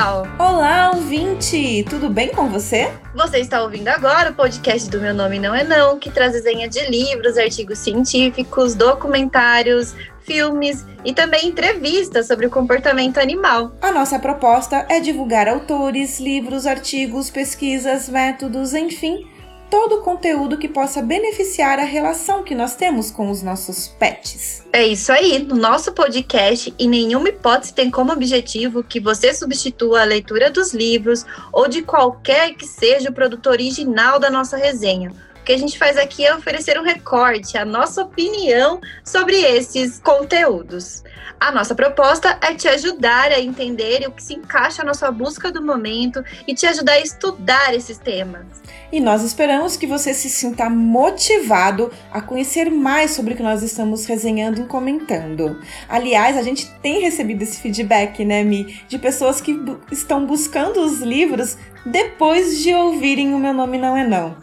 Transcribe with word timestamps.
pessoal! 0.00 0.26
Olá, 0.38 0.92
ouvinte! 0.94 1.84
Tudo 1.88 2.08
bem 2.08 2.30
com 2.30 2.48
você? 2.48 2.90
Você 3.14 3.38
está 3.38 3.62
ouvindo 3.62 3.88
agora 3.88 4.30
o 4.30 4.34
podcast 4.34 4.88
do 4.88 4.98
Meu 4.98 5.12
Nome 5.12 5.38
Não 5.38 5.54
É 5.54 5.62
Não, 5.62 5.98
que 5.98 6.10
traz 6.10 6.32
desenha 6.32 6.68
de 6.68 6.80
livros, 6.88 7.36
artigos 7.36 7.78
científicos, 7.78 8.74
documentários, 8.74 9.94
filmes 10.22 10.86
e 11.04 11.12
também 11.12 11.48
entrevistas 11.48 12.26
sobre 12.26 12.46
o 12.46 12.50
comportamento 12.50 13.18
animal. 13.18 13.72
A 13.82 13.92
nossa 13.92 14.18
proposta 14.18 14.86
é 14.88 15.00
divulgar 15.00 15.46
autores, 15.48 16.18
livros, 16.18 16.66
artigos, 16.66 17.28
pesquisas, 17.28 18.08
métodos, 18.08 18.72
enfim, 18.72 19.26
todo 19.70 19.96
o 19.96 20.02
conteúdo 20.02 20.58
que 20.58 20.68
possa 20.68 21.00
beneficiar 21.00 21.78
a 21.78 21.84
relação 21.84 22.42
que 22.42 22.54
nós 22.54 22.74
temos 22.74 23.10
com 23.10 23.30
os 23.30 23.42
nossos 23.42 23.88
pets. 23.88 24.64
É 24.72 24.86
isso 24.86 25.12
aí. 25.12 25.38
No 25.38 25.54
nosso 25.54 25.92
podcast, 25.92 26.74
em 26.78 26.88
nenhuma 26.88 27.28
hipótese 27.28 27.72
tem 27.72 27.90
como 27.90 28.12
objetivo 28.12 28.82
que 28.82 28.98
você 28.98 29.32
substitua 29.32 30.02
a 30.02 30.04
leitura 30.04 30.50
dos 30.50 30.74
livros 30.74 31.24
ou 31.52 31.68
de 31.68 31.82
qualquer 31.82 32.54
que 32.54 32.66
seja 32.66 33.10
o 33.10 33.14
produto 33.14 33.46
original 33.48 34.18
da 34.18 34.28
nossa 34.28 34.56
resenha 34.56 35.12
o 35.40 35.44
que 35.44 35.52
a 35.52 35.58
gente 35.58 35.78
faz 35.78 35.96
aqui 35.96 36.24
é 36.24 36.34
oferecer 36.34 36.78
um 36.78 36.82
recorte, 36.82 37.56
a 37.56 37.64
nossa 37.64 38.02
opinião 38.02 38.80
sobre 39.02 39.36
esses 39.40 39.98
conteúdos. 39.98 41.02
A 41.40 41.50
nossa 41.50 41.74
proposta 41.74 42.38
é 42.42 42.54
te 42.54 42.68
ajudar 42.68 43.32
a 43.32 43.40
entender 43.40 44.06
o 44.06 44.12
que 44.12 44.22
se 44.22 44.34
encaixa 44.34 44.84
na 44.84 44.92
sua 44.92 45.10
busca 45.10 45.50
do 45.50 45.64
momento 45.64 46.22
e 46.46 46.54
te 46.54 46.66
ajudar 46.66 46.92
a 46.92 47.00
estudar 47.00 47.74
esses 47.74 47.96
temas. 47.96 48.59
E 48.92 49.00
nós 49.00 49.22
esperamos 49.22 49.76
que 49.76 49.86
você 49.86 50.12
se 50.12 50.28
sinta 50.28 50.68
motivado 50.68 51.92
a 52.10 52.20
conhecer 52.20 52.70
mais 52.70 53.12
sobre 53.12 53.34
o 53.34 53.36
que 53.36 53.42
nós 53.42 53.62
estamos 53.62 54.04
resenhando 54.04 54.62
e 54.62 54.64
comentando. 54.64 55.60
Aliás, 55.88 56.36
a 56.36 56.42
gente 56.42 56.68
tem 56.82 57.00
recebido 57.00 57.42
esse 57.42 57.60
feedback, 57.60 58.24
né, 58.24 58.42
Mi, 58.42 58.80
de 58.88 58.98
pessoas 58.98 59.40
que 59.40 59.58
estão 59.92 60.26
buscando 60.26 60.80
os 60.80 61.00
livros 61.00 61.56
depois 61.86 62.58
de 62.58 62.74
ouvirem 62.74 63.32
O 63.32 63.38
Meu 63.38 63.52
Nome 63.52 63.78
Não 63.78 63.96
É 63.96 64.06
Não. 64.06 64.36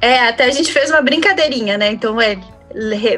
É, 0.00 0.18
até 0.20 0.44
a 0.44 0.50
gente 0.50 0.72
fez 0.72 0.90
uma 0.90 1.02
brincadeirinha, 1.02 1.76
né? 1.76 1.92
Então 1.92 2.20
é 2.20 2.36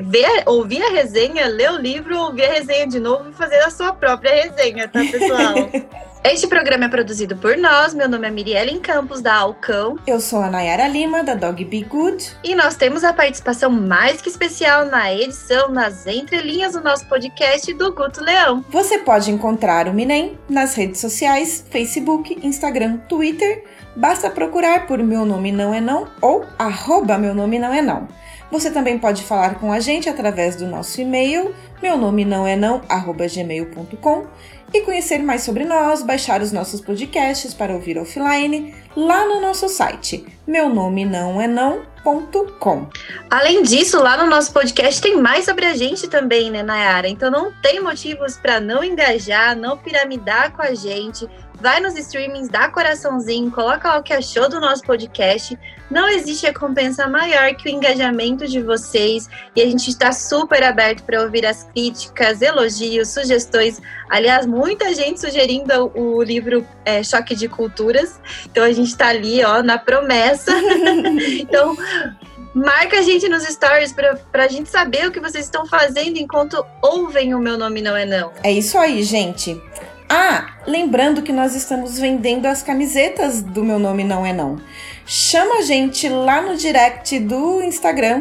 ver, 0.03 0.43
ouvir 0.47 0.83
a 0.83 0.91
resenha, 0.91 1.47
ler 1.47 1.71
o 1.71 1.77
livro, 1.77 2.19
ouvir 2.19 2.45
a 2.45 2.53
resenha 2.53 2.87
de 2.87 2.99
novo 2.99 3.31
e 3.31 3.33
fazer 3.33 3.59
a 3.61 3.71
sua 3.71 3.93
própria 3.93 4.35
resenha, 4.35 4.89
tá, 4.89 5.01
pessoal? 5.01 5.55
Este 6.25 6.47
programa 6.47 6.85
é 6.85 6.89
produzido 6.89 7.37
por 7.37 7.57
nós. 7.57 7.93
Meu 7.95 8.09
nome 8.09 8.29
é 8.29 8.31
Mirielle 8.31 8.79
Campos, 8.79 9.21
da 9.21 9.35
Alcão. 9.35 9.99
Eu 10.07 10.21
sou 10.21 10.41
a 10.41 10.49
Nayara 10.49 10.87
Lima, 10.87 11.25
da 11.25 11.35
Dog 11.35 11.65
Be 11.65 11.83
Good. 11.83 12.37
E 12.45 12.55
nós 12.55 12.77
temos 12.77 13.03
a 13.03 13.13
participação 13.13 13.69
mais 13.69 14.23
que 14.23 14.29
especial 14.29 14.87
na 14.87 15.13
edição, 15.13 15.69
nas 15.71 16.07
entrelinhas 16.07 16.75
do 16.75 16.81
nosso 16.81 17.09
podcast 17.09 17.75
do 17.75 17.93
Guto 17.93 18.23
Leão. 18.23 18.65
Você 18.71 18.99
pode 18.99 19.33
encontrar 19.33 19.89
o 19.89 19.93
Minem 19.93 20.39
nas 20.49 20.77
redes 20.77 21.01
sociais, 21.01 21.65
Facebook, 21.69 22.39
Instagram, 22.47 22.99
Twitter. 23.09 23.65
Basta 23.97 24.31
procurar 24.31 24.87
por 24.87 24.99
Meu 25.03 25.27
Nome 25.27 25.51
Não 25.51 25.75
É 25.75 25.81
Não 25.81 26.07
ou 26.21 26.47
arroba 26.57 27.19
Meu 27.19 27.35
Nome 27.35 27.59
Não 27.59 27.75
É 27.75 27.83
Não. 27.83 28.07
Você 28.53 28.71
também 28.71 28.99
pode 28.99 29.23
falar 29.25 29.55
com 29.59 29.73
a 29.73 29.81
gente 29.81 30.11
através 30.11 30.57
do 30.57 30.67
nosso 30.67 31.01
e-mail, 31.01 31.55
meu 31.83 31.97
nome 31.97 32.23
não 32.23 32.47
é 32.47 32.55
não, 32.55 32.83
arroba 32.87 33.27
gmail.com 33.27 34.27
e 34.73 34.81
conhecer 34.83 35.19
mais 35.19 35.43
sobre 35.43 35.65
nós, 35.65 36.03
baixar 36.03 36.41
os 36.41 36.53
nossos 36.53 36.81
podcasts 36.81 37.53
para 37.53 37.75
ouvir 37.75 37.99
offline 37.99 38.75
lá 38.97 39.27
no 39.27 39.41
nosso 39.41 39.69
site, 39.69 40.25
meu 40.47 40.69
nome 40.69 41.05
não 41.05 41.41
é 41.41 41.47
não.com. 41.47 42.87
Além 43.31 43.63
disso, 43.63 44.03
lá 44.03 44.17
no 44.17 44.29
nosso 44.29 44.53
podcast 44.53 45.01
tem 45.01 45.17
mais 45.17 45.45
sobre 45.45 45.67
a 45.67 45.75
gente 45.75 46.09
também, 46.09 46.51
né, 46.51 46.63
Nayara? 46.63 47.09
Então 47.09 47.31
não 47.31 47.53
tem 47.61 47.81
motivos 47.81 48.37
para 48.37 48.61
não 48.61 48.83
engajar, 48.83 49.57
não 49.57 49.77
piramidar 49.79 50.53
com 50.53 50.63
a 50.63 50.75
gente 50.75 51.29
vai 51.63 51.81
nos 51.81 51.97
streamings, 51.97 52.49
dá 52.49 52.69
coraçãozinho, 52.69 53.49
coloca 53.53 53.89
lá 53.89 53.99
o 53.99 54.03
que 54.03 54.13
achou 54.13 54.49
do 54.49 54.61
nosso 54.61 54.83
podcast. 54.83 55.57
Não 55.89 56.09
existe 56.09 56.45
recompensa 56.45 57.07
maior 57.07 57.55
que 57.55 57.69
o 57.69 57.73
engajamento 57.73 58.49
de 58.49 58.61
vocês 58.61 59.29
e 59.55 59.63
a 59.63 59.67
gente 59.67 59.89
está 59.89 60.11
super 60.11 60.65
aberto 60.65 61.05
para 61.05 61.23
ouvir 61.23 61.47
as 61.47 61.63
críticas, 61.65 62.43
elogios, 62.43 63.09
sugestões. 63.09 63.81
Aliás, 64.11 64.45
muita 64.45 64.93
gente 64.93 65.21
sugerindo 65.21 65.93
o 65.95 66.21
livro 66.21 66.67
é, 66.85 67.03
Choque 67.05 67.37
de 67.37 67.49
Culturas. 67.49 68.21
Então 68.47 68.65
a 68.65 68.73
gente 68.73 68.89
está 68.89 69.09
ali, 69.09 69.45
ó, 69.45 69.63
na 69.63 69.79
promessa. 69.79 70.51
então 71.39 71.77
marca 72.53 72.99
a 72.99 73.03
gente 73.03 73.29
nos 73.29 73.45
stories 73.45 73.93
para 73.93 74.45
a 74.45 74.49
gente 74.49 74.69
saber 74.69 75.07
o 75.07 75.13
que 75.13 75.21
vocês 75.21 75.45
estão 75.45 75.65
fazendo 75.65 76.19
enquanto 76.19 76.67
ouvem 76.83 77.35
o 77.35 77.39
meu 77.39 77.57
nome 77.57 77.81
não 77.81 77.97
é 77.97 78.05
não. 78.05 78.33
É 78.43 78.51
isso 78.51 78.77
aí, 78.77 79.05
gente. 79.05 79.63
Ah, 80.15 80.59
lembrando 80.67 81.23
que 81.23 81.33
nós 81.33 81.55
estamos 81.55 81.99
vendendo 81.99 82.45
as 82.45 82.63
camisetas 82.63 83.41
do 83.41 83.65
Meu 83.65 83.79
Nome 83.79 84.05
Não 84.05 84.27
É 84.27 84.33
Não. 84.35 84.61
Chama 85.07 85.61
a 85.61 85.63
gente 85.63 86.07
lá 86.07 86.43
no 86.43 86.55
direct 86.55 87.19
do 87.19 87.63
Instagram 87.63 88.21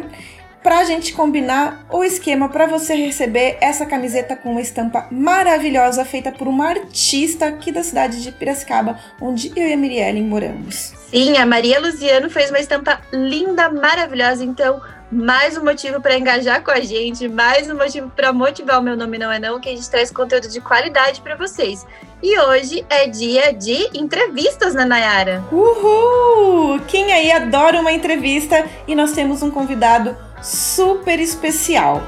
para 0.62 0.78
a 0.78 0.84
gente 0.84 1.12
combinar 1.12 1.84
o 1.90 2.02
esquema 2.02 2.48
para 2.48 2.66
você 2.66 2.94
receber 2.94 3.58
essa 3.60 3.84
camiseta 3.84 4.34
com 4.34 4.52
uma 4.52 4.62
estampa 4.62 5.06
maravilhosa 5.10 6.02
feita 6.02 6.32
por 6.32 6.48
uma 6.48 6.66
artista 6.66 7.48
aqui 7.48 7.70
da 7.70 7.82
cidade 7.82 8.22
de 8.22 8.32
Piracicaba, 8.32 8.98
onde 9.20 9.52
eu 9.54 9.68
e 9.68 9.74
a 9.74 9.76
Mirielle 9.76 10.22
moramos. 10.22 10.94
Sim, 11.10 11.36
a 11.36 11.44
Maria 11.44 11.78
Luziano 11.78 12.30
fez 12.30 12.48
uma 12.48 12.60
estampa 12.60 13.02
linda, 13.12 13.68
maravilhosa, 13.68 14.42
então 14.42 14.80
mais 15.12 15.58
um 15.58 15.64
motivo 15.64 16.00
para 16.00 16.16
engajar 16.16 16.64
com 16.64 16.70
a 16.70 16.80
gente, 16.80 17.28
mais 17.28 17.68
um 17.68 17.76
motivo 17.76 18.10
para 18.16 18.32
motivar 18.32 18.80
o 18.80 18.82
meu 18.82 18.96
nome 18.96 19.18
não 19.18 19.30
é 19.30 19.38
não, 19.38 19.60
que 19.60 19.68
a 19.68 19.72
gente 19.72 19.88
traz 19.90 20.10
conteúdo 20.10 20.48
de 20.48 20.58
qualidade 20.58 21.20
para 21.20 21.36
vocês. 21.36 21.86
E 22.22 22.38
hoje 22.38 22.86
é 22.88 23.06
dia 23.06 23.52
de 23.52 23.90
entrevistas, 23.92 24.74
né, 24.74 24.86
Nayara? 24.86 25.44
Uhul! 25.52 26.80
Quem 26.88 27.12
aí 27.12 27.30
adora 27.30 27.78
uma 27.78 27.92
entrevista 27.92 28.64
e 28.88 28.94
nós 28.94 29.12
temos 29.12 29.42
um 29.42 29.50
convidado 29.50 30.16
super 30.42 31.20
especial. 31.20 32.02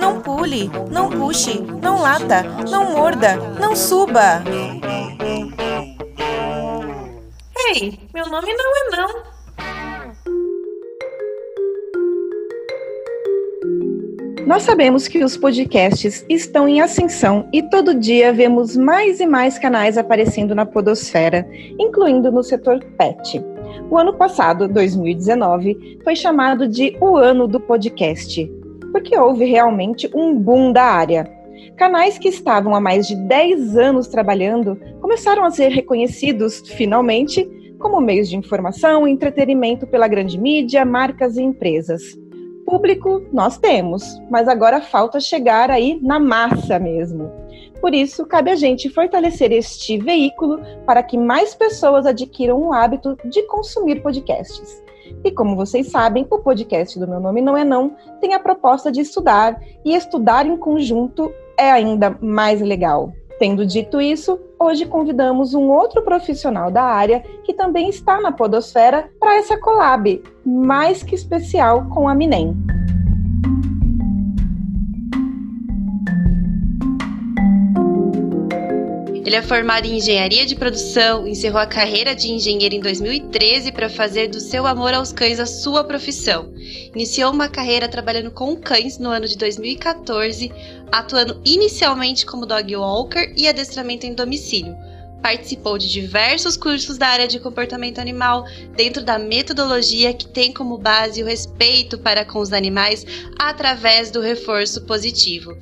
Não 0.00 0.20
pule, 0.20 0.68
não 0.90 1.08
puxe, 1.08 1.60
não 1.80 2.00
lata, 2.00 2.42
não 2.68 2.92
morda, 2.92 3.36
não 3.60 3.76
suba. 3.76 4.42
Ei, 7.66 7.98
meu 8.12 8.28
nome 8.28 8.52
não 8.52 8.72
é 8.76 8.96
não. 8.96 9.34
Nós 14.46 14.64
sabemos 14.64 15.08
que 15.08 15.24
os 15.24 15.38
podcasts 15.38 16.26
estão 16.28 16.68
em 16.68 16.82
ascensão 16.82 17.48
e 17.50 17.62
todo 17.62 17.94
dia 17.94 18.34
vemos 18.34 18.76
mais 18.76 19.18
e 19.18 19.26
mais 19.26 19.58
canais 19.58 19.96
aparecendo 19.96 20.54
na 20.54 20.66
podosfera, 20.66 21.48
incluindo 21.78 22.30
no 22.30 22.42
setor 22.42 22.84
pet. 22.98 23.42
O 23.90 23.96
ano 23.96 24.12
passado, 24.12 24.68
2019, 24.68 26.00
foi 26.04 26.14
chamado 26.14 26.68
de 26.68 26.94
o 27.00 27.16
ano 27.16 27.48
do 27.48 27.58
podcast, 27.58 28.46
porque 28.92 29.16
houve 29.16 29.46
realmente 29.46 30.10
um 30.14 30.34
boom 30.34 30.70
da 30.70 30.84
área. 30.84 31.43
Canais 31.76 32.18
que 32.18 32.28
estavam 32.28 32.74
há 32.74 32.80
mais 32.80 33.06
de 33.06 33.16
10 33.16 33.76
anos 33.76 34.06
trabalhando 34.06 34.78
começaram 35.00 35.44
a 35.44 35.50
ser 35.50 35.68
reconhecidos, 35.68 36.60
finalmente, 36.68 37.44
como 37.80 38.00
meios 38.00 38.28
de 38.28 38.36
informação 38.36 39.08
e 39.08 39.10
entretenimento 39.10 39.84
pela 39.86 40.06
grande 40.06 40.38
mídia, 40.38 40.84
marcas 40.84 41.36
e 41.36 41.42
empresas. 41.42 42.02
Público 42.64 43.22
nós 43.32 43.58
temos, 43.58 44.04
mas 44.30 44.46
agora 44.46 44.80
falta 44.80 45.18
chegar 45.18 45.70
aí 45.70 45.98
na 46.00 46.18
massa 46.18 46.78
mesmo. 46.78 47.30
Por 47.80 47.92
isso, 47.92 48.24
cabe 48.24 48.52
a 48.52 48.54
gente 48.54 48.88
fortalecer 48.88 49.52
este 49.52 49.98
veículo 49.98 50.60
para 50.86 51.02
que 51.02 51.18
mais 51.18 51.54
pessoas 51.54 52.06
adquiram 52.06 52.58
o 52.62 52.72
hábito 52.72 53.18
de 53.24 53.42
consumir 53.48 54.00
podcasts. 54.00 54.83
E 55.24 55.30
como 55.30 55.56
vocês 55.56 55.90
sabem, 55.90 56.26
o 56.30 56.38
podcast 56.38 56.98
do 56.98 57.08
Meu 57.08 57.20
Nome 57.20 57.40
Não 57.40 57.56
É 57.56 57.64
Não 57.64 57.96
tem 58.20 58.34
a 58.34 58.38
proposta 58.38 58.90
de 58.90 59.00
estudar, 59.00 59.60
e 59.84 59.94
estudar 59.94 60.46
em 60.46 60.56
conjunto 60.56 61.32
é 61.58 61.70
ainda 61.70 62.16
mais 62.20 62.60
legal. 62.60 63.12
Tendo 63.38 63.66
dito 63.66 64.00
isso, 64.00 64.38
hoje 64.58 64.86
convidamos 64.86 65.54
um 65.54 65.68
outro 65.68 66.02
profissional 66.02 66.70
da 66.70 66.84
área 66.84 67.20
que 67.42 67.52
também 67.52 67.88
está 67.88 68.20
na 68.20 68.30
Podosfera 68.30 69.10
para 69.18 69.36
essa 69.36 69.58
collab 69.58 70.22
mais 70.44 71.02
que 71.02 71.14
especial 71.14 71.86
com 71.88 72.08
a 72.08 72.14
Minem. 72.14 72.56
Ele 79.24 79.36
é 79.36 79.42
formado 79.42 79.86
em 79.86 79.96
engenharia 79.96 80.44
de 80.44 80.54
produção, 80.54 81.26
encerrou 81.26 81.58
a 81.58 81.66
carreira 81.66 82.14
de 82.14 82.30
engenheiro 82.30 82.74
em 82.74 82.80
2013 82.80 83.72
para 83.72 83.88
fazer 83.88 84.28
do 84.28 84.38
seu 84.38 84.66
amor 84.66 84.92
aos 84.92 85.12
cães 85.12 85.40
a 85.40 85.46
sua 85.46 85.82
profissão. 85.82 86.52
Iniciou 86.94 87.32
uma 87.32 87.48
carreira 87.48 87.88
trabalhando 87.88 88.30
com 88.30 88.54
cães 88.54 88.98
no 88.98 89.08
ano 89.08 89.26
de 89.26 89.38
2014, 89.38 90.52
atuando 90.92 91.40
inicialmente 91.42 92.26
como 92.26 92.44
dog 92.44 92.76
walker 92.76 93.32
e 93.34 93.48
adestramento 93.48 94.04
em 94.06 94.14
domicílio. 94.14 94.76
participou 95.22 95.78
de 95.78 95.90
diversos 95.90 96.54
cursos 96.54 96.98
da 96.98 97.06
área 97.08 97.26
de 97.26 97.40
comportamento 97.40 97.98
animal, 97.98 98.44
dentro 98.76 99.02
da 99.02 99.18
metodologia 99.18 100.12
que 100.12 100.28
tem 100.28 100.52
como 100.52 100.76
base 100.76 101.22
o 101.22 101.26
respeito 101.26 101.96
para 101.96 102.26
com 102.26 102.40
os 102.40 102.52
animais 102.52 103.06
através 103.38 104.10
do 104.10 104.20
reforço 104.20 104.82
positivo. 104.82 105.56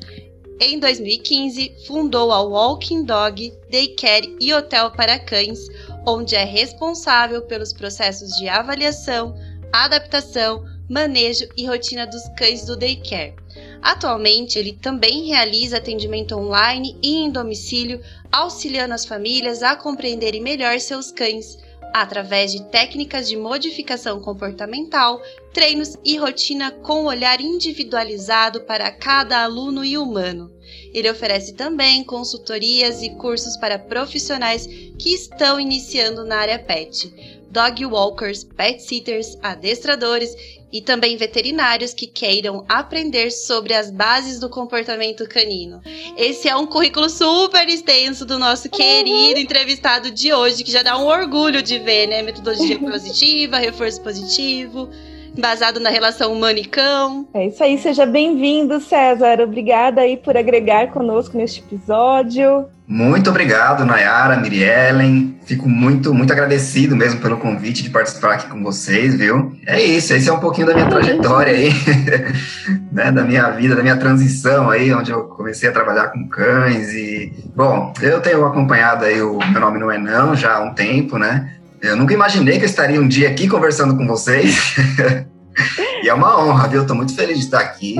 Em 0.60 0.78
2015, 0.78 1.74
fundou 1.86 2.30
a 2.30 2.40
Walking 2.40 3.04
Dog 3.04 3.52
Daycare 3.70 4.36
e 4.40 4.52
Hotel 4.54 4.90
para 4.92 5.18
Cães, 5.18 5.58
onde 6.06 6.34
é 6.34 6.44
responsável 6.44 7.42
pelos 7.42 7.72
processos 7.72 8.30
de 8.38 8.48
avaliação, 8.48 9.34
adaptação, 9.72 10.64
manejo 10.88 11.48
e 11.56 11.66
rotina 11.66 12.06
dos 12.06 12.22
cães 12.36 12.64
do 12.64 12.76
daycare. 12.76 13.34
Atualmente, 13.80 14.58
ele 14.58 14.72
também 14.72 15.26
realiza 15.26 15.78
atendimento 15.78 16.36
online 16.36 16.96
e 17.02 17.16
em 17.16 17.30
domicílio, 17.30 18.00
auxiliando 18.30 18.94
as 18.94 19.04
famílias 19.04 19.62
a 19.62 19.74
compreenderem 19.74 20.40
melhor 20.40 20.78
seus 20.78 21.10
cães, 21.10 21.58
através 21.92 22.52
de 22.52 22.62
técnicas 22.64 23.28
de 23.28 23.36
modificação 23.36 24.20
comportamental, 24.20 25.20
treinos 25.52 25.96
e 26.04 26.16
rotina 26.16 26.70
com 26.70 27.04
olhar 27.04 27.40
individualizado 27.40 28.62
para 28.62 28.90
cada 28.90 29.42
aluno 29.42 29.84
e 29.84 29.98
humano. 29.98 30.50
Ele 30.92 31.10
oferece 31.10 31.54
também 31.54 32.04
consultorias 32.04 33.02
e 33.02 33.10
cursos 33.10 33.56
para 33.56 33.78
profissionais 33.78 34.66
que 34.66 35.14
estão 35.14 35.58
iniciando 35.58 36.24
na 36.24 36.36
área 36.36 36.58
pet, 36.58 37.41
dog 37.52 37.84
walkers, 37.84 38.42
pet 38.44 38.82
sitters, 38.82 39.36
adestradores 39.42 40.34
e 40.72 40.80
também 40.80 41.18
veterinários 41.18 41.92
que 41.92 42.06
queiram 42.06 42.64
aprender 42.66 43.30
sobre 43.30 43.74
as 43.74 43.90
bases 43.90 44.40
do 44.40 44.48
comportamento 44.48 45.28
canino. 45.28 45.82
Esse 46.16 46.48
é 46.48 46.56
um 46.56 46.66
currículo 46.66 47.10
super 47.10 47.68
extenso 47.68 48.24
do 48.24 48.38
nosso 48.38 48.70
querido 48.70 49.36
uhum. 49.36 49.42
entrevistado 49.42 50.10
de 50.10 50.32
hoje, 50.32 50.64
que 50.64 50.72
já 50.72 50.82
dá 50.82 50.96
um 50.96 51.06
orgulho 51.06 51.62
de 51.62 51.78
ver, 51.78 52.06
né? 52.06 52.22
Metodologia 52.22 52.78
positiva, 52.80 53.58
reforço 53.58 54.00
positivo 54.00 54.88
embasado 55.36 55.80
na 55.80 55.90
relação 55.90 56.32
humano 56.32 56.58
e 56.58 56.64
cão. 56.64 57.26
É 57.34 57.46
isso 57.46 57.62
aí, 57.62 57.78
seja 57.78 58.06
bem-vindo, 58.06 58.80
César. 58.80 59.40
Obrigada 59.40 60.02
aí 60.02 60.16
por 60.16 60.36
agregar 60.36 60.88
conosco 60.88 61.36
neste 61.36 61.60
episódio. 61.60 62.66
Muito 62.86 63.30
obrigado, 63.30 63.86
Nayara, 63.86 64.36
Miriellen. 64.36 65.38
Fico 65.46 65.66
muito, 65.66 66.12
muito 66.12 66.32
agradecido 66.32 66.94
mesmo 66.94 67.20
pelo 67.20 67.38
convite 67.38 67.82
de 67.82 67.88
participar 67.88 68.34
aqui 68.34 68.48
com 68.48 68.62
vocês, 68.62 69.14
viu? 69.14 69.56
É 69.66 69.80
isso, 69.80 70.12
esse 70.12 70.28
é 70.28 70.32
um 70.32 70.38
pouquinho 70.38 70.66
da 70.66 70.74
minha 70.74 70.88
trajetória 70.88 71.54
aí, 71.54 71.70
né, 72.92 73.10
da 73.10 73.22
minha 73.22 73.48
vida, 73.50 73.74
da 73.74 73.82
minha 73.82 73.96
transição 73.96 74.68
aí, 74.68 74.92
onde 74.92 75.10
eu 75.10 75.24
comecei 75.24 75.70
a 75.70 75.72
trabalhar 75.72 76.08
com 76.08 76.28
cães 76.28 76.92
e, 76.92 77.32
bom, 77.56 77.94
eu 78.02 78.20
tenho 78.20 78.44
acompanhado 78.44 79.06
aí 79.06 79.22
o 79.22 79.38
Meu 79.38 79.60
Nome 79.60 79.78
Não 79.78 79.90
É 79.90 79.96
Não 79.96 80.36
já 80.36 80.56
há 80.56 80.60
um 80.60 80.74
tempo, 80.74 81.16
né? 81.16 81.61
Eu 81.82 81.96
nunca 81.96 82.14
imaginei 82.14 82.58
que 82.58 82.64
eu 82.64 82.68
estaria 82.68 83.00
um 83.00 83.08
dia 83.08 83.28
aqui 83.28 83.48
conversando 83.48 83.96
com 83.96 84.06
vocês. 84.06 84.76
e 86.00 86.08
é 86.08 86.14
uma 86.14 86.40
honra, 86.40 86.68
viu? 86.68 86.82
Estou 86.82 86.94
muito 86.94 87.12
feliz 87.12 87.38
de 87.38 87.44
estar 87.46 87.58
aqui. 87.58 87.96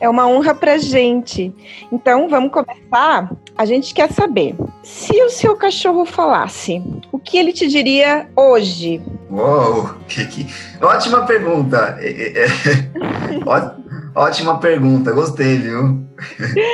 É 0.00 0.08
uma 0.08 0.26
honra 0.26 0.52
para 0.52 0.76
gente. 0.76 1.54
Então, 1.92 2.28
vamos 2.28 2.50
começar. 2.50 3.30
A 3.56 3.64
gente 3.64 3.94
quer 3.94 4.10
saber, 4.10 4.56
se 4.82 5.12
o 5.22 5.30
seu 5.30 5.54
cachorro 5.54 6.04
falasse, 6.04 6.82
o 7.12 7.18
que 7.18 7.38
ele 7.38 7.52
te 7.52 7.68
diria 7.68 8.28
hoje? 8.34 9.00
Uou, 9.30 9.94
que, 10.08 10.26
que... 10.26 10.46
ótima 10.84 11.24
pergunta. 11.24 11.96
É, 12.00 12.10
é, 12.10 12.44
é... 12.44 12.48
Ótima 14.14 14.58
pergunta, 14.58 15.10
gostei, 15.12 15.56
viu? 15.56 16.06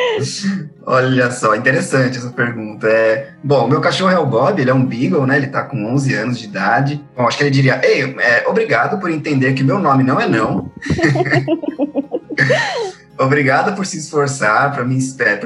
Olha 0.85 1.31
só, 1.31 1.55
interessante 1.55 2.19
essa 2.19 2.31
pergunta. 2.31 2.89
É, 2.89 3.31
bom, 3.45 3.69
meu 3.69 3.81
cachorro 3.81 4.11
é 4.11 4.19
o 4.19 4.27
Bob, 4.27 4.61
ele 4.61 4.71
é 4.71 4.75
um 4.75 4.85
Beagle, 4.85 5.27
né? 5.27 5.37
Ele 5.37 5.47
tá 5.47 5.63
com 5.63 5.85
11 5.93 6.15
anos 6.15 6.39
de 6.39 6.47
idade. 6.47 7.05
Bom, 7.17 7.27
acho 7.27 7.37
que 7.37 7.45
ele 7.45 7.51
diria: 7.51 7.81
Ei, 7.85 8.17
é, 8.19 8.45
obrigado 8.49 8.99
por 8.99 9.11
entender 9.11 9.53
que 9.53 9.63
meu 9.63 9.79
nome 9.79 10.03
não 10.03 10.21
é 10.21 10.29
não. 10.29 10.73
obrigado 13.17 13.75
por 13.77 13.87
se 13.87 13.99
esforçar 13.99 14.73
para 14.73 14.85
me, 14.85 14.99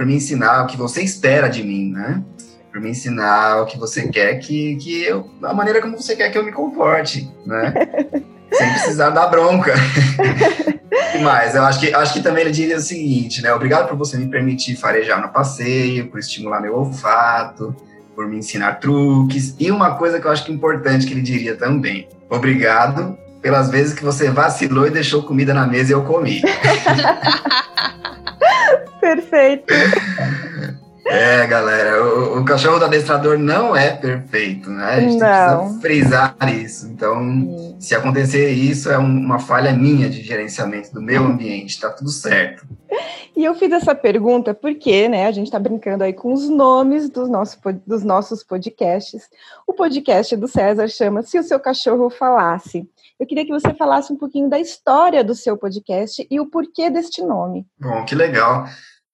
me 0.07 0.15
ensinar 0.15 0.65
o 0.65 0.67
que 0.67 0.77
você 0.77 1.03
espera 1.03 1.49
de 1.49 1.63
mim, 1.63 1.91
né? 1.91 2.23
Para 2.71 2.81
me 2.81 2.91
ensinar 2.91 3.63
o 3.63 3.67
que 3.67 3.79
você 3.79 4.09
quer 4.09 4.37
que, 4.37 4.77
que 4.77 5.03
eu, 5.03 5.29
a 5.43 5.53
maneira 5.53 5.83
como 5.83 6.01
você 6.01 6.17
quer 6.17 6.31
que 6.31 6.39
eu 6.39 6.45
me 6.45 6.53
comporte, 6.53 7.31
né? 7.45 7.75
Sem 8.53 8.71
precisar 8.71 9.11
dar 9.11 9.29
bronca. 9.29 9.75
Mas 11.23 11.55
eu 11.55 11.63
acho 11.63 11.81
que, 11.81 11.95
acho 11.95 12.13
que 12.13 12.23
também 12.23 12.43
ele 12.43 12.51
diria 12.51 12.77
o 12.77 12.81
seguinte, 12.81 13.43
né? 13.43 13.53
Obrigado 13.53 13.89
por 13.89 13.97
você 13.97 14.17
me 14.17 14.29
permitir 14.29 14.77
farejar 14.77 15.21
no 15.21 15.29
passeio, 15.29 16.09
por 16.09 16.19
estimular 16.19 16.61
meu 16.61 16.77
olfato, 16.77 17.75
por 18.15 18.27
me 18.27 18.37
ensinar 18.39 18.75
truques. 18.75 19.55
E 19.59 19.71
uma 19.71 19.95
coisa 19.95 20.21
que 20.21 20.27
eu 20.27 20.31
acho 20.31 20.45
que 20.45 20.53
é 20.53 20.55
importante 20.55 21.07
que 21.07 21.13
ele 21.13 21.23
diria 21.23 21.57
também. 21.57 22.09
Obrigado 22.29 23.17
pelas 23.41 23.71
vezes 23.71 23.95
que 23.95 24.05
você 24.05 24.31
vacilou 24.31 24.87
e 24.87 24.91
deixou 24.91 25.23
comida 25.23 25.53
na 25.53 25.67
mesa 25.67 25.91
e 25.91 25.95
eu 25.95 26.03
comi. 26.05 26.41
Perfeito. 29.01 29.75
É, 31.05 31.47
galera, 31.47 32.03
o, 32.05 32.39
o, 32.41 32.45
cachorro 32.45 32.79
do 32.79 32.85
adestrador 32.85 33.37
não 33.37 33.75
é 33.75 33.91
perfeito, 33.91 34.71
né? 34.71 34.85
A 34.85 35.01
gente 35.01 35.19
não. 35.19 35.79
precisa 35.81 36.35
frisar 36.39 36.55
isso. 36.55 36.87
Então, 36.87 37.77
se 37.81 37.95
acontecer 37.95 38.51
isso, 38.51 38.91
é 38.91 38.97
uma 38.97 39.39
falha 39.39 39.73
minha 39.73 40.09
de 40.09 40.23
gerenciamento 40.23 40.93
do 40.93 41.03
meu 41.03 41.25
ambiente, 41.25 41.81
tá 41.81 41.91
tudo 41.91 42.11
certo. 42.11 42.67
E 43.37 43.45
eu 43.45 43.55
fiz 43.55 43.73
essa 43.73 43.95
pergunta 43.95 44.55
porque, 44.55 45.09
né, 45.09 45.27
a 45.27 45.33
gente 45.33 45.47
está 45.47 45.59
brincando 45.59 46.05
aí 46.05 46.13
com 46.13 46.33
os 46.33 46.49
nomes 46.49 47.09
dos, 47.09 47.29
nosso, 47.29 47.59
dos 47.87 48.05
nossos 48.05 48.45
podcasts. 48.45 49.29
O 49.67 49.73
podcast 49.73 50.37
do 50.37 50.47
César 50.47 50.87
chama 50.89 51.23
Se 51.23 51.39
o 51.39 51.43
Seu 51.43 51.59
Cachorro 51.59 52.11
Falasse. 52.11 52.89
Eu 53.19 53.27
queria 53.27 53.45
que 53.45 53.53
você 53.53 53.73
falasse 53.75 54.13
um 54.13 54.17
pouquinho 54.17 54.49
da 54.49 54.59
história 54.59 55.23
do 55.23 55.35
seu 55.35 55.57
podcast 55.57 56.27
e 56.31 56.41
o 56.41 56.47
porquê 56.47 56.91
deste 56.91 57.23
nome. 57.23 57.67
Bom, 57.79 58.05
que 58.05 58.15
legal. 58.15 58.67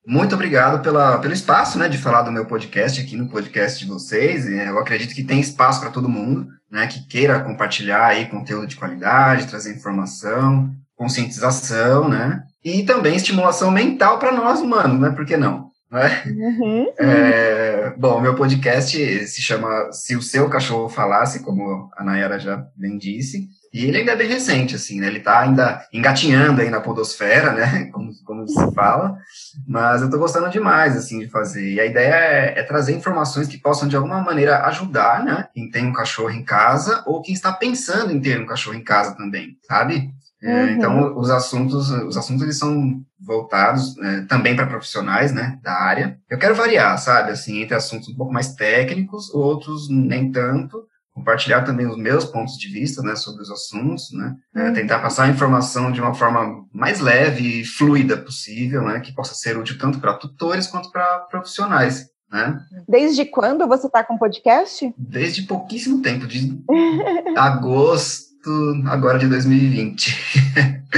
Muito 0.08 0.34
obrigado 0.34 0.82
pela, 0.82 1.19
pelo 1.19 1.34
espaço, 1.34 1.78
né, 1.78 1.87
de 1.87 1.99
falar 1.99 2.22
do 2.22 2.32
meu 2.32 2.46
podcast 2.46 2.99
aqui 2.99 3.14
no 3.14 3.28
podcast 3.28 3.78
de 3.78 3.84
vocês. 3.84 4.46
Eu 4.49 4.78
acredito 4.78 5.14
que 5.14 5.22
tem 5.22 5.38
espaço 5.38 5.82
para 5.82 5.90
todo 5.90 6.08
mundo, 6.08 6.49
né, 6.70 6.87
que 6.87 7.06
queira 7.06 7.40
compartilhar 7.40 8.06
aí 8.06 8.25
conteúdo 8.25 8.66
de 8.66 8.76
qualidade, 8.76 9.46
trazer 9.46 9.76
informação, 9.76 10.70
conscientização, 10.96 12.08
né, 12.08 12.43
e 12.64 12.84
também 12.84 13.16
estimulação 13.16 13.71
mental 13.71 14.18
para 14.18 14.33
nós 14.33 14.61
humanos, 14.61 14.99
né, 14.99 15.11
por 15.11 15.26
que 15.26 15.37
não? 15.37 15.68
Né? 15.92 16.23
Uhum. 16.26 16.87
É, 16.99 17.94
bom, 17.99 18.18
meu 18.18 18.35
podcast 18.35 19.26
se 19.26 19.42
chama 19.42 19.92
Se 19.92 20.16
o 20.16 20.23
Seu 20.23 20.49
Cachorro 20.49 20.88
Falasse, 20.88 21.40
como 21.40 21.90
a 21.94 22.02
Nayara 22.02 22.38
já 22.38 22.64
bem 22.75 22.97
disse. 22.97 23.47
E 23.78 23.85
ele 23.85 23.99
ainda 23.99 24.11
é 24.11 24.16
bem 24.16 24.26
recente, 24.26 24.75
assim, 24.75 24.99
né? 24.99 25.06
Ele 25.06 25.18
está 25.18 25.38
ainda 25.38 25.87
engatinhando 25.92 26.61
aí 26.61 26.68
na 26.68 26.80
podosfera, 26.80 27.52
né? 27.52 27.85
Como, 27.94 28.11
como 28.25 28.49
se 28.49 28.75
fala. 28.75 29.16
Mas 29.68 30.00
eu 30.00 30.06
estou 30.06 30.18
gostando 30.18 30.50
demais, 30.50 30.97
assim, 30.97 31.20
de 31.20 31.28
fazer. 31.28 31.75
E 31.75 31.80
a 31.80 31.87
ideia 31.87 32.14
é, 32.14 32.58
é, 32.58 32.62
trazer 32.64 32.97
informações 32.97 33.47
que 33.47 33.56
possam, 33.56 33.87
de 33.87 33.94
alguma 33.94 34.20
maneira, 34.20 34.66
ajudar, 34.66 35.25
né? 35.25 35.47
Quem 35.54 35.70
tem 35.70 35.87
um 35.87 35.92
cachorro 35.92 36.30
em 36.30 36.44
casa 36.44 37.04
ou 37.06 37.23
quem 37.23 37.32
está 37.32 37.52
pensando 37.52 38.12
em 38.12 38.20
ter 38.20 38.40
um 38.40 38.47
cachorro 38.47 38.76
em 38.76 38.82
casa 38.82 39.14
também, 39.14 39.56
sabe? 39.68 40.11
É, 40.42 40.62
uhum. 40.62 40.68
Então, 40.70 41.16
os 41.16 41.30
assuntos, 41.30 41.88
os 41.90 42.16
assuntos, 42.16 42.42
eles 42.42 42.58
são 42.58 43.00
voltados 43.20 43.97
né, 43.97 44.26
também 44.28 44.56
para 44.56 44.66
profissionais, 44.66 45.32
né, 45.32 45.58
da 45.62 45.73
área. 45.73 46.18
Eu 46.28 46.38
quero 46.38 46.54
variar, 46.54 46.97
sabe, 46.99 47.30
assim, 47.30 47.62
entre 47.62 47.76
assuntos 47.76 48.08
um 48.08 48.16
pouco 48.16 48.32
mais 48.32 48.54
técnicos, 48.54 49.32
outros 49.35 49.88
nem 49.88 50.32
tanto, 50.32 50.88
compartilhar 51.18 51.62
também 51.62 51.87
os 51.87 51.96
meus 51.96 52.25
pontos 52.25 52.56
de 52.56 52.68
vista, 52.68 53.02
né, 53.02 53.14
sobre 53.16 53.42
os 53.42 53.50
assuntos, 53.50 54.12
né, 54.12 54.34
é, 54.54 54.70
tentar 54.70 55.00
passar 55.00 55.25
a 55.25 55.28
informação 55.28 55.92
de 55.92 56.00
uma 56.00 56.14
forma 56.14 56.64
mais 56.72 57.00
leve 57.00 57.60
e 57.60 57.64
fluida 57.64 58.16
possível, 58.16 58.82
né, 58.82 59.00
que 59.00 59.14
possa 59.14 59.34
ser 59.34 59.58
útil 59.58 59.78
tanto 59.78 60.00
para 60.00 60.14
tutores 60.14 60.66
quanto 60.66 60.90
para 60.90 61.20
profissionais, 61.30 62.06
né. 62.30 62.58
Desde 62.88 63.25
quando 63.25 63.66
você 63.66 63.87
está 63.87 64.04
com 64.04 64.16
podcast? 64.16 64.92
Desde 64.96 65.42
pouquíssimo 65.42 66.00
tempo, 66.00 66.26
de 66.26 66.58
agosto, 67.37 68.28
agora 68.87 69.18
de 69.18 69.26
2020. 69.26 70.16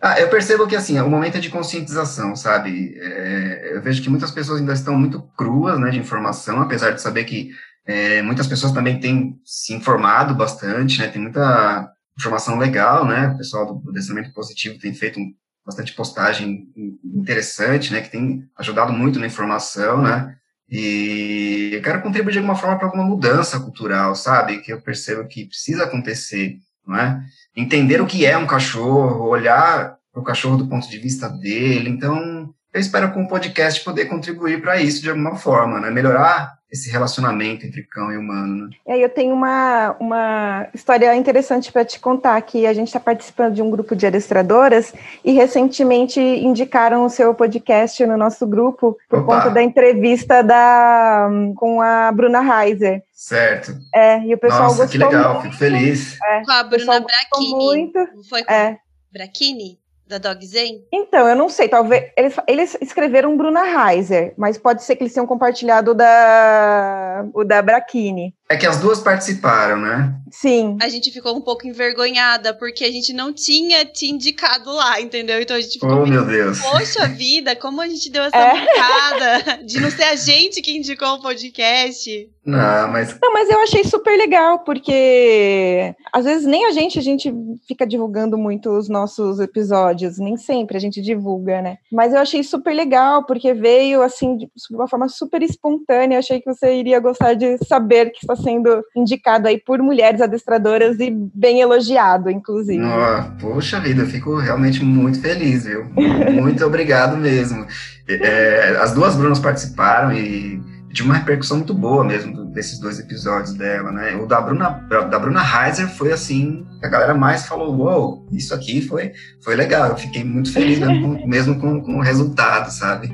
Ah, 0.00 0.18
eu 0.18 0.28
percebo 0.28 0.66
que, 0.66 0.74
assim, 0.74 0.98
o 1.00 1.10
momento 1.10 1.36
é 1.36 1.40
de 1.40 1.50
conscientização, 1.50 2.34
sabe? 2.34 2.94
É, 2.98 3.72
eu 3.74 3.82
vejo 3.82 4.02
que 4.02 4.08
muitas 4.08 4.30
pessoas 4.30 4.58
ainda 4.58 4.72
estão 4.72 4.98
muito 4.98 5.20
cruas, 5.36 5.78
né, 5.78 5.90
de 5.90 5.98
informação, 5.98 6.62
apesar 6.62 6.92
de 6.92 7.02
saber 7.02 7.24
que 7.24 7.50
é, 7.86 8.20
muitas 8.20 8.46
pessoas 8.46 8.72
também 8.72 8.98
têm 8.98 9.40
se 9.44 9.72
informado 9.72 10.34
bastante, 10.34 10.98
né? 10.98 11.08
Tem 11.08 11.22
muita 11.22 11.90
informação 12.18 12.58
legal, 12.58 13.06
né? 13.06 13.28
O 13.28 13.38
pessoal 13.38 13.78
do 13.78 13.90
adestramento 13.90 14.32
positivo 14.32 14.78
tem 14.78 14.92
feito 14.92 15.20
bastante 15.64 15.92
postagem 15.92 16.68
interessante, 17.04 17.92
né? 17.92 18.00
Que 18.00 18.10
tem 18.10 18.44
ajudado 18.58 18.92
muito 18.92 19.20
na 19.20 19.26
informação, 19.26 20.02
né? 20.02 20.36
E 20.68 21.70
eu 21.72 21.80
quero 21.80 22.02
contribuir 22.02 22.32
de 22.32 22.38
alguma 22.38 22.56
forma 22.56 22.76
para 22.76 22.86
alguma 22.86 23.04
mudança 23.04 23.60
cultural, 23.60 24.16
sabe? 24.16 24.58
Que 24.58 24.72
eu 24.72 24.80
percebo 24.80 25.28
que 25.28 25.46
precisa 25.46 25.84
acontecer, 25.84 26.56
não 26.84 26.96
é? 26.96 27.22
Entender 27.54 28.00
o 28.00 28.06
que 28.06 28.26
é 28.26 28.36
um 28.36 28.48
cachorro, 28.48 29.28
olhar 29.28 29.96
o 30.12 30.22
cachorro 30.22 30.56
do 30.56 30.66
ponto 30.66 30.88
de 30.90 30.98
vista 30.98 31.28
dele. 31.28 31.88
Então, 31.88 32.52
eu 32.74 32.80
espero 32.80 33.12
com 33.12 33.22
o 33.22 33.28
podcast 33.28 33.84
poder 33.84 34.06
contribuir 34.06 34.60
para 34.60 34.80
isso 34.80 35.00
de 35.02 35.08
alguma 35.08 35.36
forma, 35.36 35.78
né? 35.80 35.88
Melhorar 35.90 36.55
esse 36.70 36.90
relacionamento 36.90 37.64
entre 37.64 37.82
cão 37.84 38.12
e 38.12 38.16
humano. 38.16 38.66
Né? 38.66 38.70
E 38.88 38.92
aí 38.92 39.02
eu 39.02 39.08
tenho 39.08 39.34
uma, 39.34 39.96
uma 40.00 40.68
história 40.74 41.14
interessante 41.14 41.70
para 41.70 41.84
te 41.84 42.00
contar, 42.00 42.40
que 42.42 42.66
a 42.66 42.72
gente 42.72 42.88
está 42.88 42.98
participando 42.98 43.54
de 43.54 43.62
um 43.62 43.70
grupo 43.70 43.94
de 43.94 44.06
adestradoras 44.06 44.92
e 45.24 45.32
recentemente 45.32 46.20
indicaram 46.20 47.04
o 47.04 47.10
seu 47.10 47.32
podcast 47.34 48.04
no 48.04 48.16
nosso 48.16 48.46
grupo 48.46 48.96
por 49.08 49.20
Opa. 49.20 49.36
conta 49.36 49.50
da 49.50 49.62
entrevista 49.62 50.42
da, 50.42 51.28
com 51.56 51.80
a 51.80 52.10
Bruna 52.12 52.40
Reiser. 52.40 53.02
Certo. 53.12 53.72
É, 53.94 54.20
e 54.20 54.34
o 54.34 54.38
pessoal 54.38 54.64
Nossa, 54.64 54.82
gostou 54.84 54.88
que 54.88 54.98
legal, 54.98 55.34
muito. 55.34 55.44
fico 55.44 55.56
feliz. 55.56 56.18
É, 56.22 56.42
com 56.44 56.52
a 56.52 56.62
Bruna 56.64 57.00
Brachini. 57.00 57.50
Muito. 57.50 57.98
Foi 58.28 58.44
com 58.44 58.52
é. 58.52 58.78
Brachini? 59.12 59.78
Da 60.06 60.18
Dog 60.18 60.44
Zen? 60.46 60.84
Então, 60.92 61.28
eu 61.28 61.34
não 61.34 61.48
sei, 61.48 61.68
talvez. 61.68 62.10
Eles, 62.16 62.36
eles 62.46 62.78
escreveram 62.80 63.36
Bruna 63.36 63.62
Reiser, 63.62 64.32
mas 64.36 64.56
pode 64.56 64.82
ser 64.82 64.96
que 64.96 65.02
eles 65.02 65.12
tenham 65.12 65.26
compartilhado 65.26 65.90
o 65.90 65.94
da, 65.94 67.26
o 67.34 67.44
da 67.44 67.60
Brachini. 67.60 68.34
É 68.48 68.56
que 68.56 68.66
as 68.66 68.78
duas 68.78 69.00
participaram, 69.00 69.80
né? 69.80 70.14
Sim. 70.30 70.76
A 70.80 70.88
gente 70.88 71.10
ficou 71.10 71.36
um 71.36 71.40
pouco 71.40 71.66
envergonhada, 71.66 72.54
porque 72.54 72.84
a 72.84 72.92
gente 72.92 73.12
não 73.12 73.32
tinha 73.32 73.84
te 73.84 74.06
indicado 74.06 74.72
lá, 74.72 75.00
entendeu? 75.00 75.40
Então 75.40 75.56
a 75.56 75.60
gente 75.60 75.74
ficou. 75.74 75.90
Oh, 75.90 76.06
meio, 76.06 76.24
meu 76.24 76.26
Deus. 76.26 76.60
Poxa 76.60 77.08
vida, 77.08 77.56
como 77.56 77.80
a 77.80 77.88
gente 77.88 78.08
deu 78.08 78.22
essa 78.22 78.36
é. 78.36 79.62
de 79.64 79.80
não 79.80 79.90
ser 79.90 80.04
a 80.04 80.14
gente 80.14 80.62
que 80.62 80.76
indicou 80.76 81.14
o 81.14 81.22
podcast. 81.22 82.28
Não, 82.44 82.88
mas. 82.92 83.18
Não, 83.20 83.32
mas 83.32 83.50
eu 83.50 83.58
achei 83.60 83.82
super 83.82 84.16
legal, 84.16 84.60
porque 84.60 85.92
às 86.12 86.24
vezes 86.24 86.46
nem 86.46 86.66
a 86.66 86.70
gente, 86.70 87.00
a 87.00 87.02
gente 87.02 87.34
fica 87.66 87.84
divulgando 87.84 88.38
muito 88.38 88.70
os 88.70 88.88
nossos 88.88 89.40
episódios, 89.40 90.18
nem 90.18 90.36
sempre 90.36 90.76
a 90.76 90.80
gente 90.80 91.02
divulga, 91.02 91.60
né? 91.60 91.78
Mas 91.90 92.12
eu 92.12 92.20
achei 92.20 92.44
super 92.44 92.72
legal, 92.72 93.24
porque 93.26 93.52
veio 93.52 94.02
assim, 94.02 94.36
de 94.36 94.48
uma 94.70 94.86
forma 94.86 95.08
super 95.08 95.42
espontânea. 95.42 96.14
Eu 96.14 96.20
achei 96.20 96.40
que 96.40 96.46
você 96.46 96.72
iria 96.74 97.00
gostar 97.00 97.34
de 97.34 97.58
saber 97.66 98.10
que 98.10 98.20
está 98.20 98.35
sendo 98.36 98.84
indicado 98.94 99.48
aí 99.48 99.58
por 99.58 99.78
mulheres 99.80 100.20
adestradoras 100.20 100.98
e 101.00 101.10
bem 101.10 101.60
elogiado, 101.60 102.30
inclusive. 102.30 102.82
Oh, 102.84 103.40
poxa 103.40 103.80
vida, 103.80 104.02
eu 104.02 104.06
fico 104.06 104.36
realmente 104.36 104.84
muito 104.84 105.20
feliz, 105.20 105.64
viu? 105.64 105.86
Muito 106.32 106.64
obrigado 106.64 107.16
mesmo. 107.16 107.66
É, 108.08 108.76
as 108.80 108.92
duas 108.92 109.16
Brunas 109.16 109.38
participaram 109.38 110.12
e 110.12 110.60
tive 110.96 111.08
uma 111.08 111.18
repercussão 111.18 111.58
muito 111.58 111.74
boa 111.74 112.02
mesmo 112.02 112.46
desses 112.46 112.78
dois 112.78 112.98
episódios 112.98 113.52
dela, 113.52 113.92
né? 113.92 114.16
O 114.16 114.26
da 114.26 114.40
Bruna, 114.40 114.70
da 114.88 115.18
Bruna 115.18 115.42
Heiser 115.42 115.88
foi 115.88 116.10
assim, 116.12 116.66
a 116.82 116.88
galera 116.88 117.14
mais 117.14 117.46
falou, 117.46 117.76
uou, 117.76 118.00
wow, 118.00 118.28
isso 118.32 118.54
aqui 118.54 118.80
foi, 118.80 119.12
foi 119.42 119.54
legal. 119.54 119.90
Eu 119.90 119.96
fiquei 119.96 120.24
muito 120.24 120.50
feliz 120.52 120.78
mesmo, 120.78 121.26
mesmo 121.26 121.60
com, 121.60 121.82
com 121.82 121.96
o 121.96 122.02
resultado, 122.02 122.70
sabe? 122.70 123.12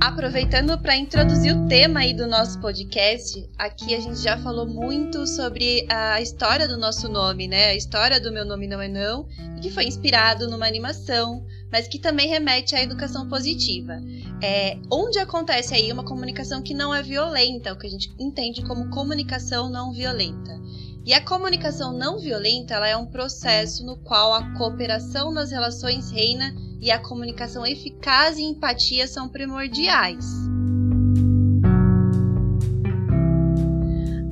Aproveitando 0.00 0.78
para 0.78 0.94
introduzir 0.94 1.56
o 1.56 1.66
tema 1.66 2.00
aí 2.00 2.12
do 2.12 2.26
nosso 2.26 2.60
podcast, 2.60 3.48
aqui 3.58 3.94
a 3.94 4.00
gente 4.00 4.18
já 4.18 4.36
falou 4.36 4.66
muito 4.66 5.26
sobre 5.26 5.86
a 5.88 6.20
história 6.20 6.68
do 6.68 6.76
nosso 6.76 7.08
nome, 7.08 7.48
né? 7.48 7.70
A 7.70 7.74
história 7.74 8.20
do 8.20 8.30
Meu 8.30 8.44
Nome 8.44 8.66
Não 8.66 8.80
É 8.80 8.88
Não, 8.88 9.26
que 9.62 9.70
foi 9.70 9.84
inspirado 9.86 10.50
numa 10.50 10.66
animação, 10.66 11.44
mas 11.72 11.88
que 11.88 11.98
também 11.98 12.28
remete 12.28 12.76
à 12.76 12.82
educação 12.82 13.26
positiva. 13.26 13.94
É, 14.42 14.78
onde 14.92 15.18
acontece 15.18 15.74
aí 15.74 15.90
uma 15.90 16.04
comunicação 16.04 16.62
que 16.62 16.74
não 16.74 16.94
é 16.94 17.02
violenta, 17.02 17.72
o 17.72 17.78
que 17.78 17.86
a 17.86 17.90
gente 17.90 18.14
entende 18.18 18.62
como 18.62 18.90
comunicação 18.90 19.70
não 19.70 19.92
violenta. 19.92 20.60
E 21.06 21.14
a 21.14 21.24
comunicação 21.24 21.92
não 21.92 22.18
violenta 22.18 22.74
ela 22.74 22.88
é 22.88 22.96
um 22.96 23.06
processo 23.06 23.84
no 23.86 23.96
qual 23.96 24.34
a 24.34 24.54
cooperação 24.54 25.32
nas 25.32 25.50
relações 25.50 26.10
reina 26.10 26.52
e 26.80 26.90
a 26.90 26.98
comunicação 26.98 27.66
eficaz 27.66 28.38
e 28.38 28.42
empatia 28.42 29.06
são 29.06 29.28
primordiais. 29.28 30.24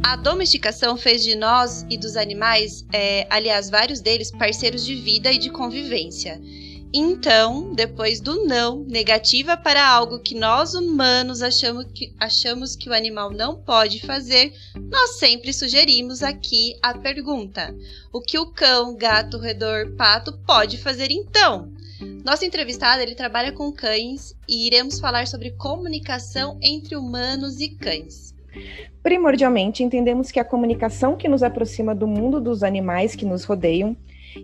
A 0.02 0.16
domesticação 0.16 0.96
fez 0.96 1.24
de 1.24 1.34
nós 1.34 1.84
e 1.90 1.98
dos 1.98 2.16
animais, 2.16 2.86
é, 2.92 3.26
aliás, 3.30 3.68
vários 3.68 4.00
deles, 4.00 4.30
parceiros 4.30 4.84
de 4.84 4.94
vida 4.94 5.32
e 5.32 5.38
de 5.38 5.50
convivência. 5.50 6.40
Então, 6.96 7.72
depois 7.74 8.20
do 8.20 8.44
não, 8.44 8.84
negativa 8.84 9.56
para 9.56 9.84
algo 9.84 10.20
que 10.20 10.36
nós 10.36 10.74
humanos 10.74 11.42
achamos 11.42 11.86
que, 11.92 12.14
achamos 12.20 12.76
que 12.76 12.88
o 12.88 12.94
animal 12.94 13.32
não 13.32 13.56
pode 13.56 14.00
fazer, 14.06 14.54
nós 14.76 15.18
sempre 15.18 15.52
sugerimos 15.52 16.22
aqui 16.22 16.76
a 16.80 16.96
pergunta: 16.96 17.74
o 18.12 18.20
que 18.20 18.38
o 18.38 18.46
cão, 18.46 18.94
gato, 18.96 19.38
roedor, 19.38 19.96
pato 19.96 20.38
pode 20.46 20.78
fazer 20.78 21.10
então? 21.10 21.72
Nosso 22.25 22.44
entrevistado 22.44 23.02
ele 23.02 23.14
trabalha 23.14 23.52
com 23.52 23.73
cães 23.73 24.34
e 24.49 24.66
iremos 24.66 24.99
falar 24.99 25.26
sobre 25.26 25.50
comunicação 25.52 26.58
entre 26.62 26.96
humanos 26.96 27.61
e 27.61 27.70
cães. 27.70 28.34
Primordialmente, 29.02 29.82
entendemos 29.82 30.30
que 30.30 30.40
a 30.40 30.44
comunicação 30.44 31.16
que 31.16 31.28
nos 31.28 31.42
aproxima 31.42 31.94
do 31.94 32.06
mundo 32.06 32.40
dos 32.40 32.62
animais 32.62 33.14
que 33.14 33.26
nos 33.26 33.44
rodeiam 33.44 33.96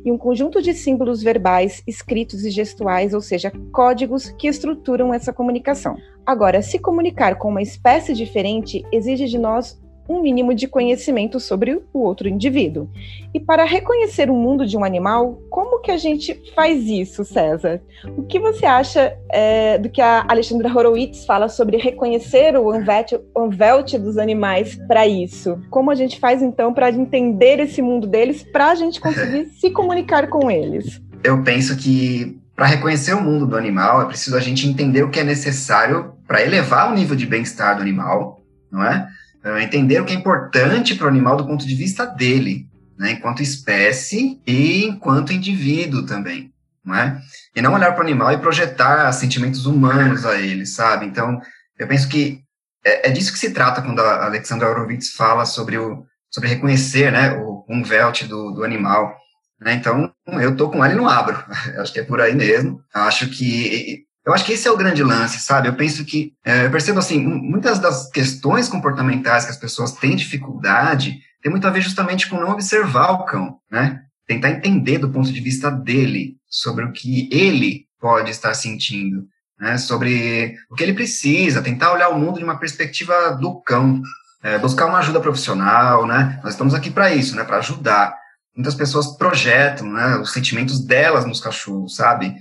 e 0.05 0.11
um 0.11 0.19
conjunto 0.19 0.63
de 0.63 0.73
símbolos 0.73 1.23
verbais, 1.23 1.83
escritos 1.87 2.45
e 2.45 2.51
gestuais, 2.51 3.15
ou 3.15 3.21
seja, 3.21 3.53
códigos 3.73 4.31
que 4.31 4.47
estruturam 4.47 5.13
essa 5.13 5.33
comunicação. 5.33 5.97
Agora, 6.25 6.63
se 6.63 6.79
comunicar 6.79 7.37
com 7.37 7.49
uma 7.49 7.63
espécie 7.63 8.15
diferente 8.15 8.85
exige 8.93 9.27
de 9.27 9.39
nós 9.39 9.81
um 10.09 10.23
mínimo 10.23 10.55
de 10.55 10.67
conhecimento 10.67 11.39
sobre 11.39 11.81
o 11.93 12.01
outro 12.01 12.29
indivíduo. 12.29 12.89
E 13.33 13.39
para 13.39 13.65
reconhecer 13.65 14.31
o 14.31 14.35
mundo 14.35 14.67
de 14.67 14.77
um 14.77 14.85
animal, 14.85 15.41
como 15.49 15.81
que 15.81 15.91
a 15.91 15.97
gente 15.97 16.41
faz 16.55 16.85
isso, 16.87 17.25
César? 17.25 17.81
O 18.17 18.23
que 18.23 18.39
você 18.39 18.67
acha 18.67 19.17
é, 19.31 19.79
do 19.79 19.89
que 19.89 20.01
a 20.01 20.25
Alexandra 20.29 20.69
Horowitz 20.69 21.25
fala 21.25 21.49
sobre 21.49 21.77
reconhecer 21.77 22.57
o 22.57 22.73
unvelt 22.73 23.95
dos 23.95 24.19
animais 24.19 24.77
para 24.89 25.07
isso? 25.07 25.61
Como 25.71 25.91
a 25.91 25.95
gente 25.95 26.19
faz 26.19 26.43
então 26.43 26.75
para 26.75 26.91
entender 26.91 27.61
esse 27.61 27.81
mundo 27.81 28.07
deles, 28.07 28.43
para 28.43 28.71
a 28.71 28.75
gente 28.75 29.01
conseguir 29.01 29.47
se 29.61 29.71
comunicar 29.71 30.29
com 30.29 30.51
eles? 30.51 31.01
Eu 31.23 31.43
penso 31.43 31.77
que 31.77 32.41
para 32.61 32.67
reconhecer 32.67 33.15
o 33.15 33.23
mundo 33.23 33.47
do 33.47 33.57
animal 33.57 34.03
é 34.03 34.05
preciso 34.05 34.37
a 34.37 34.41
gente 34.41 34.69
entender 34.69 35.03
o 35.03 35.11
que 35.11 35.21
é 35.21 35.25
necessário 35.25 36.13
para 36.27 36.43
elevar 36.43 36.93
o 36.93 36.95
nível 36.95 37.17
de 37.17 37.27
bem-estar 37.27 37.75
do 37.75 37.81
animal, 37.81 38.43
não 38.71 38.85
é? 38.85 39.09
Uh, 39.45 39.59
entender 39.59 40.01
o 40.01 40.05
que 40.05 40.13
é 40.13 40.17
importante 40.17 40.95
para 40.95 41.07
o 41.07 41.09
animal 41.09 41.37
do 41.37 41.47
ponto 41.47 41.67
de 41.67 41.75
vista 41.75 42.07
dele, 42.07 42.67
né, 42.99 43.13
enquanto 43.13 43.43
espécie 43.43 44.41
e 44.47 44.85
enquanto 44.85 45.33
indivíduo 45.33 46.05
também, 46.05 46.53
não 46.85 46.95
é? 46.95 47.21
E 47.55 47.63
não 47.63 47.75
olhar 47.75 47.93
para 47.93 48.03
o 48.03 48.07
animal 48.07 48.33
e 48.33 48.39
projetar 48.39 49.11
sentimentos 49.13 49.67
humanos 49.67 50.25
a 50.27 50.41
ele, 50.41 50.67
sabe? 50.67 51.07
Então, 51.07 51.41
eu 51.79 51.89
penso 51.89 52.09
que 52.09 52.43
é, 52.85 53.09
é 53.09 53.11
disso 53.11 53.33
que 53.33 53.39
se 53.39 53.53
trata 53.53 53.83
quando 53.83 54.01
a 54.01 54.27
Alexandra 54.27 54.69
Horowitz 54.69 55.13
fala 55.13 55.45
sobre 55.45 55.79
o 55.79 56.05
sobre 56.31 56.49
reconhecer, 56.49 57.11
né, 57.11 57.33
o 57.33 57.65
umvelt 57.69 58.23
do, 58.29 58.53
do 58.53 58.65
animal. 58.65 59.17
Né? 59.61 59.75
Então, 59.75 60.13
eu 60.41 60.57
tô 60.57 60.71
com 60.71 60.85
ele 60.85 60.95
e 60.95 60.97
não 60.97 61.09
abro. 61.09 61.45
Acho 61.79 61.93
que 61.93 62.01
é 62.01 62.05
por 62.05 62.21
aí 62.21 62.35
mesmo. 62.35 62.81
Acho 62.95 63.29
que 63.29 64.05
eu 64.31 64.35
acho 64.35 64.45
que 64.45 64.53
esse 64.53 64.69
é 64.69 64.71
o 64.71 64.77
grande 64.77 65.03
lance, 65.03 65.41
sabe? 65.41 65.69
Eu 65.69 65.75
penso 65.75 66.05
que, 66.05 66.33
é, 66.45 66.67
eu 66.67 66.71
percebo 66.71 67.01
assim, 67.01 67.19
muitas 67.19 67.81
das 67.81 68.09
questões 68.11 68.69
comportamentais 68.69 69.45
que 69.45 69.51
as 69.51 69.57
pessoas 69.57 69.93
têm 69.93 70.15
dificuldade 70.15 71.19
tem 71.43 71.51
muito 71.51 71.67
a 71.67 71.71
ver 71.71 71.81
justamente 71.81 72.29
com 72.29 72.37
não 72.37 72.51
observar 72.51 73.13
o 73.13 73.25
cão, 73.25 73.59
né? 73.71 74.03
Tentar 74.27 74.51
entender 74.51 74.99
do 74.99 75.11
ponto 75.11 75.33
de 75.33 75.41
vista 75.41 75.71
dele 75.71 76.37
sobre 76.49 76.85
o 76.85 76.93
que 76.93 77.29
ele 77.33 77.87
pode 77.99 78.31
estar 78.31 78.55
sentindo, 78.55 79.27
né? 79.59 79.77
Sobre 79.79 80.55
o 80.71 80.77
que 80.77 80.85
ele 80.85 80.93
precisa, 80.93 81.63
tentar 81.63 81.93
olhar 81.93 82.11
o 82.11 82.19
mundo 82.19 82.39
de 82.39 82.45
uma 82.45 82.59
perspectiva 82.59 83.33
do 83.33 83.61
cão, 83.63 84.01
é, 84.43 84.59
buscar 84.59 84.87
uma 84.87 84.99
ajuda 84.99 85.21
profissional, 85.21 86.07
né? 86.07 86.39
Nós 86.45 86.53
estamos 86.53 86.75
aqui 86.75 86.91
para 86.91 87.13
isso, 87.13 87.35
né? 87.35 87.43
Para 87.43 87.59
ajudar. 87.59 88.15
Muitas 88.55 88.75
pessoas 88.75 89.17
projetam, 89.17 89.91
né? 89.91 90.17
Os 90.19 90.33
sentimentos 90.33 90.79
delas 90.79 91.25
nos 91.25 91.41
cachorros, 91.41 91.97
sabe? 91.97 92.37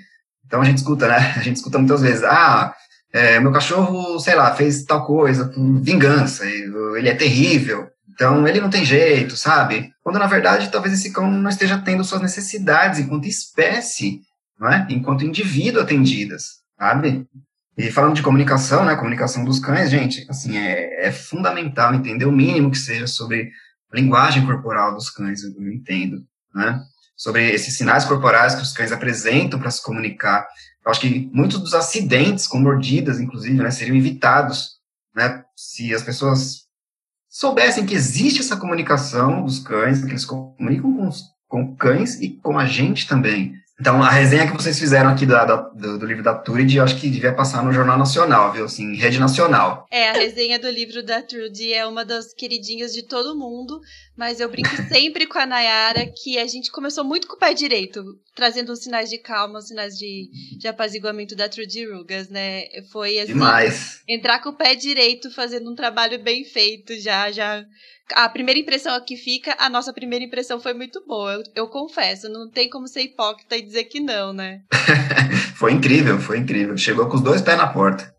Então 0.49 0.61
a 0.63 0.65
gente 0.65 0.79
escuta, 0.79 1.07
né? 1.07 1.15
A 1.37 1.43
gente 1.43 1.57
escuta 1.57 1.77
muitas 1.77 2.01
vezes, 2.01 2.23
ah, 2.23 2.73
é, 3.13 3.39
meu 3.39 3.51
cachorro, 3.51 4.19
sei 4.19 4.33
lá, 4.33 4.53
fez 4.55 4.83
tal 4.83 5.05
coisa 5.05 5.45
por 5.45 5.79
vingança, 5.79 6.43
ele 6.45 7.07
é 7.07 7.13
terrível, 7.13 7.87
então 8.11 8.47
ele 8.47 8.59
não 8.59 8.69
tem 8.69 8.83
jeito, 8.83 9.37
sabe? 9.37 9.93
Quando 10.03 10.17
na 10.17 10.25
verdade 10.25 10.71
talvez 10.71 10.93
esse 10.95 11.13
cão 11.13 11.29
não 11.29 11.49
esteja 11.49 11.77
tendo 11.77 12.03
suas 12.03 12.21
necessidades 12.21 12.99
enquanto 12.99 13.27
espécie, 13.27 14.21
não 14.59 14.67
é? 14.67 14.87
Enquanto 14.89 15.23
indivíduo 15.23 15.83
atendidas, 15.83 16.61
sabe? 16.77 17.27
E 17.77 17.91
falando 17.91 18.15
de 18.15 18.23
comunicação, 18.23 18.83
né? 18.83 18.95
Comunicação 18.95 19.45
dos 19.45 19.59
cães, 19.59 19.91
gente, 19.91 20.25
assim, 20.27 20.57
é, 20.57 21.07
é 21.07 21.11
fundamental 21.11 21.93
entender 21.93 22.25
o 22.25 22.31
mínimo 22.31 22.71
que 22.71 22.77
seja 22.77 23.05
sobre 23.05 23.51
a 23.91 23.95
linguagem 23.95 24.45
corporal 24.45 24.95
dos 24.95 25.11
cães, 25.11 25.43
eu 25.43 25.71
entendo, 25.71 26.23
né? 26.53 26.81
Sobre 27.19 27.51
esses 27.51 27.75
sinais 27.75 28.05
corporais 28.05 28.55
que 28.55 28.61
os 28.61 28.71
cães 28.71 28.93
apresentam 28.93 29.59
para 29.59 29.69
se 29.69 29.83
comunicar. 29.83 30.47
Eu 30.85 30.89
acho 30.89 31.01
que 31.01 31.29
muitos 31.33 31.59
dos 31.59 31.73
acidentes 31.73 32.47
com 32.47 32.57
mordidas, 32.57 33.19
inclusive, 33.19 33.61
né, 33.61 33.69
seriam 33.71 33.97
evitados, 33.97 34.77
né, 35.13 35.43
se 35.53 35.93
as 35.93 36.01
pessoas 36.01 36.61
soubessem 37.27 37.85
que 37.85 37.93
existe 37.93 38.39
essa 38.39 38.55
comunicação 38.55 39.43
dos 39.43 39.59
cães, 39.59 40.01
que 40.01 40.11
eles 40.11 40.23
comunicam 40.23 40.93
com, 40.93 41.09
os, 41.09 41.23
com 41.45 41.75
cães 41.75 42.21
e 42.21 42.29
com 42.29 42.57
a 42.57 42.65
gente 42.65 43.05
também. 43.05 43.53
Então, 43.79 44.03
a 44.03 44.09
resenha 44.09 44.45
que 44.45 44.51
vocês 44.51 44.77
fizeram 44.77 45.09
aqui 45.09 45.25
da, 45.25 45.45
da, 45.45 45.55
do, 45.55 45.97
do, 45.97 46.05
livro 46.05 46.21
da 46.21 46.35
Turid, 46.35 46.75
eu 46.75 46.83
acho 46.83 46.99
que 46.99 47.09
devia 47.09 47.33
passar 47.33 47.63
no 47.63 47.71
Jornal 47.71 47.97
Nacional, 47.97 48.51
viu? 48.51 48.65
Assim, 48.65 48.93
rede 48.95 49.17
nacional. 49.17 49.87
É, 49.89 50.09
a 50.09 50.13
resenha 50.13 50.59
do 50.59 50.69
livro 50.69 51.01
da 51.01 51.21
Trudy 51.21 51.73
é 51.73 51.87
uma 51.87 52.03
das 52.03 52.33
queridinhas 52.33 52.93
de 52.93 53.03
todo 53.03 53.37
mundo, 53.37 53.79
mas 54.17 54.41
eu 54.41 54.49
brinco 54.49 54.69
sempre 54.91 55.25
com 55.25 55.39
a 55.39 55.45
Nayara 55.45 56.05
que 56.07 56.37
a 56.37 56.45
gente 56.45 56.71
começou 56.71 57.05
muito 57.05 57.25
com 57.25 57.35
o 57.35 57.39
pé 57.39 57.53
direito, 57.53 58.03
trazendo 58.35 58.73
os 58.73 58.79
sinais 58.79 59.09
de 59.09 59.17
calma, 59.17 59.59
os 59.59 59.67
sinais 59.69 59.97
de, 59.97 60.29
de 60.57 60.67
apaziguamento 60.67 61.33
da 61.33 61.47
Trudy 61.47 61.89
Rugas, 61.89 62.27
né? 62.27 62.63
Foi 62.91 63.17
assim, 63.17 63.31
Demais. 63.31 64.01
entrar 64.05 64.39
com 64.39 64.49
o 64.49 64.57
pé 64.57 64.75
direito, 64.75 65.31
fazendo 65.31 65.71
um 65.71 65.75
trabalho 65.75 66.21
bem 66.21 66.43
feito, 66.43 66.99
já, 66.99 67.31
já 67.31 67.63
a 68.13 68.29
primeira 68.29 68.59
impressão 68.59 68.99
que 69.03 69.15
fica, 69.15 69.55
a 69.59 69.69
nossa 69.69 69.93
primeira 69.93 70.23
impressão 70.23 70.59
foi 70.59 70.73
muito 70.73 71.05
boa. 71.05 71.33
Eu, 71.33 71.43
eu 71.55 71.67
confesso, 71.67 72.29
não 72.29 72.49
tem 72.49 72.69
como 72.69 72.87
ser 72.87 73.01
hipócrita 73.01 73.55
e 73.55 73.61
dizer 73.61 73.85
que 73.85 73.99
não, 73.99 74.33
né? 74.33 74.63
foi 75.55 75.73
incrível, 75.73 76.19
foi 76.19 76.37
incrível. 76.37 76.77
Chegou 76.77 77.07
com 77.07 77.15
os 77.15 77.21
dois 77.21 77.41
pés 77.41 77.57
na 77.57 77.71
porta. 77.71 78.15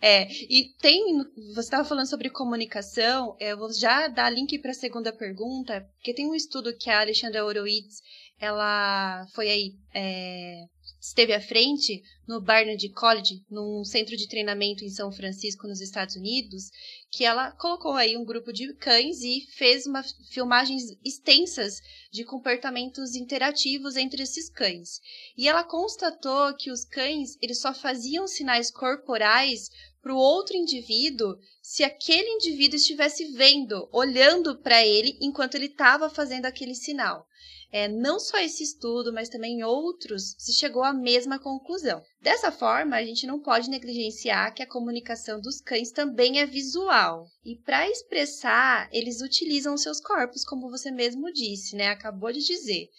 É, 0.00 0.26
e 0.48 0.74
tem. 0.80 1.18
Você 1.54 1.60
estava 1.60 1.84
falando 1.84 2.08
sobre 2.08 2.30
comunicação, 2.30 3.36
eu 3.38 3.56
vou 3.56 3.72
já 3.72 4.08
dar 4.08 4.30
link 4.30 4.58
para 4.58 4.70
a 4.70 4.74
segunda 4.74 5.12
pergunta, 5.12 5.86
porque 5.94 6.14
tem 6.14 6.28
um 6.28 6.34
estudo 6.34 6.76
que 6.76 6.90
a 6.90 7.00
Alexandra 7.00 7.44
Horowitz 7.44 8.00
ela 8.40 9.24
foi 9.34 9.48
aí 9.48 9.72
é, 9.94 10.64
esteve 11.02 11.32
à 11.32 11.40
frente 11.40 12.00
no 12.28 12.40
Barnard 12.40 12.88
College, 12.90 13.44
num 13.50 13.84
centro 13.84 14.16
de 14.16 14.28
treinamento 14.28 14.84
em 14.84 14.88
São 14.88 15.10
Francisco, 15.10 15.66
nos 15.66 15.80
Estados 15.80 16.14
Unidos, 16.14 16.70
que 17.10 17.24
ela 17.24 17.50
colocou 17.50 17.94
aí 17.94 18.16
um 18.16 18.24
grupo 18.24 18.52
de 18.52 18.72
cães 18.74 19.20
e 19.22 19.40
fez 19.50 19.84
uma 19.84 20.04
filmagens 20.30 20.96
extensas 21.04 21.82
de 22.12 22.24
comportamentos 22.24 23.16
interativos 23.16 23.96
entre 23.96 24.22
esses 24.22 24.48
cães. 24.48 25.00
E 25.36 25.48
ela 25.48 25.64
constatou 25.64 26.54
que 26.54 26.70
os 26.70 26.84
cães, 26.84 27.36
eles 27.42 27.60
só 27.60 27.74
faziam 27.74 28.28
sinais 28.28 28.70
corporais 28.70 29.70
para 30.00 30.14
o 30.14 30.18
outro 30.18 30.56
indivíduo 30.56 31.36
se 31.60 31.82
aquele 31.82 32.28
indivíduo 32.28 32.76
estivesse 32.76 33.24
vendo, 33.32 33.88
olhando 33.90 34.56
para 34.56 34.86
ele 34.86 35.18
enquanto 35.20 35.56
ele 35.56 35.66
estava 35.66 36.08
fazendo 36.08 36.46
aquele 36.46 36.76
sinal. 36.76 37.26
É, 37.74 37.88
não 37.88 38.20
só 38.20 38.36
esse 38.36 38.62
estudo, 38.62 39.14
mas 39.14 39.30
também 39.30 39.64
outros, 39.64 40.36
se 40.38 40.52
chegou 40.52 40.82
à 40.82 40.92
mesma 40.92 41.38
conclusão. 41.38 42.02
Dessa 42.20 42.52
forma, 42.52 42.96
a 42.96 43.02
gente 43.02 43.26
não 43.26 43.40
pode 43.40 43.70
negligenciar 43.70 44.54
que 44.54 44.62
a 44.62 44.68
comunicação 44.68 45.40
dos 45.40 45.58
cães 45.58 45.90
também 45.90 46.38
é 46.38 46.44
visual. 46.44 47.26
E 47.42 47.56
para 47.56 47.88
expressar, 47.88 48.90
eles 48.92 49.22
utilizam 49.22 49.78
seus 49.78 50.02
corpos, 50.02 50.44
como 50.44 50.68
você 50.68 50.90
mesmo 50.90 51.32
disse, 51.32 51.74
né? 51.74 51.88
Acabou 51.88 52.30
de 52.30 52.44
dizer. 52.44 52.90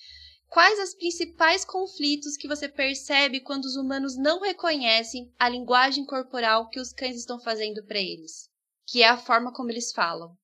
Quais 0.49 0.79
os 0.79 0.95
principais 0.95 1.63
conflitos 1.63 2.35
que 2.35 2.47
você 2.47 2.67
percebe 2.67 3.41
quando 3.41 3.65
os 3.65 3.75
humanos 3.75 4.17
não 4.17 4.41
reconhecem 4.41 5.31
a 5.37 5.49
linguagem 5.49 6.03
corporal 6.03 6.69
que 6.69 6.79
os 6.79 6.91
cães 6.91 7.15
estão 7.15 7.39
fazendo 7.39 7.83
para 7.83 7.99
eles? 7.99 8.49
Que 8.87 9.03
é 9.03 9.07
a 9.07 9.17
forma 9.17 9.53
como 9.53 9.69
eles 9.69 9.91
falam. 9.91 10.35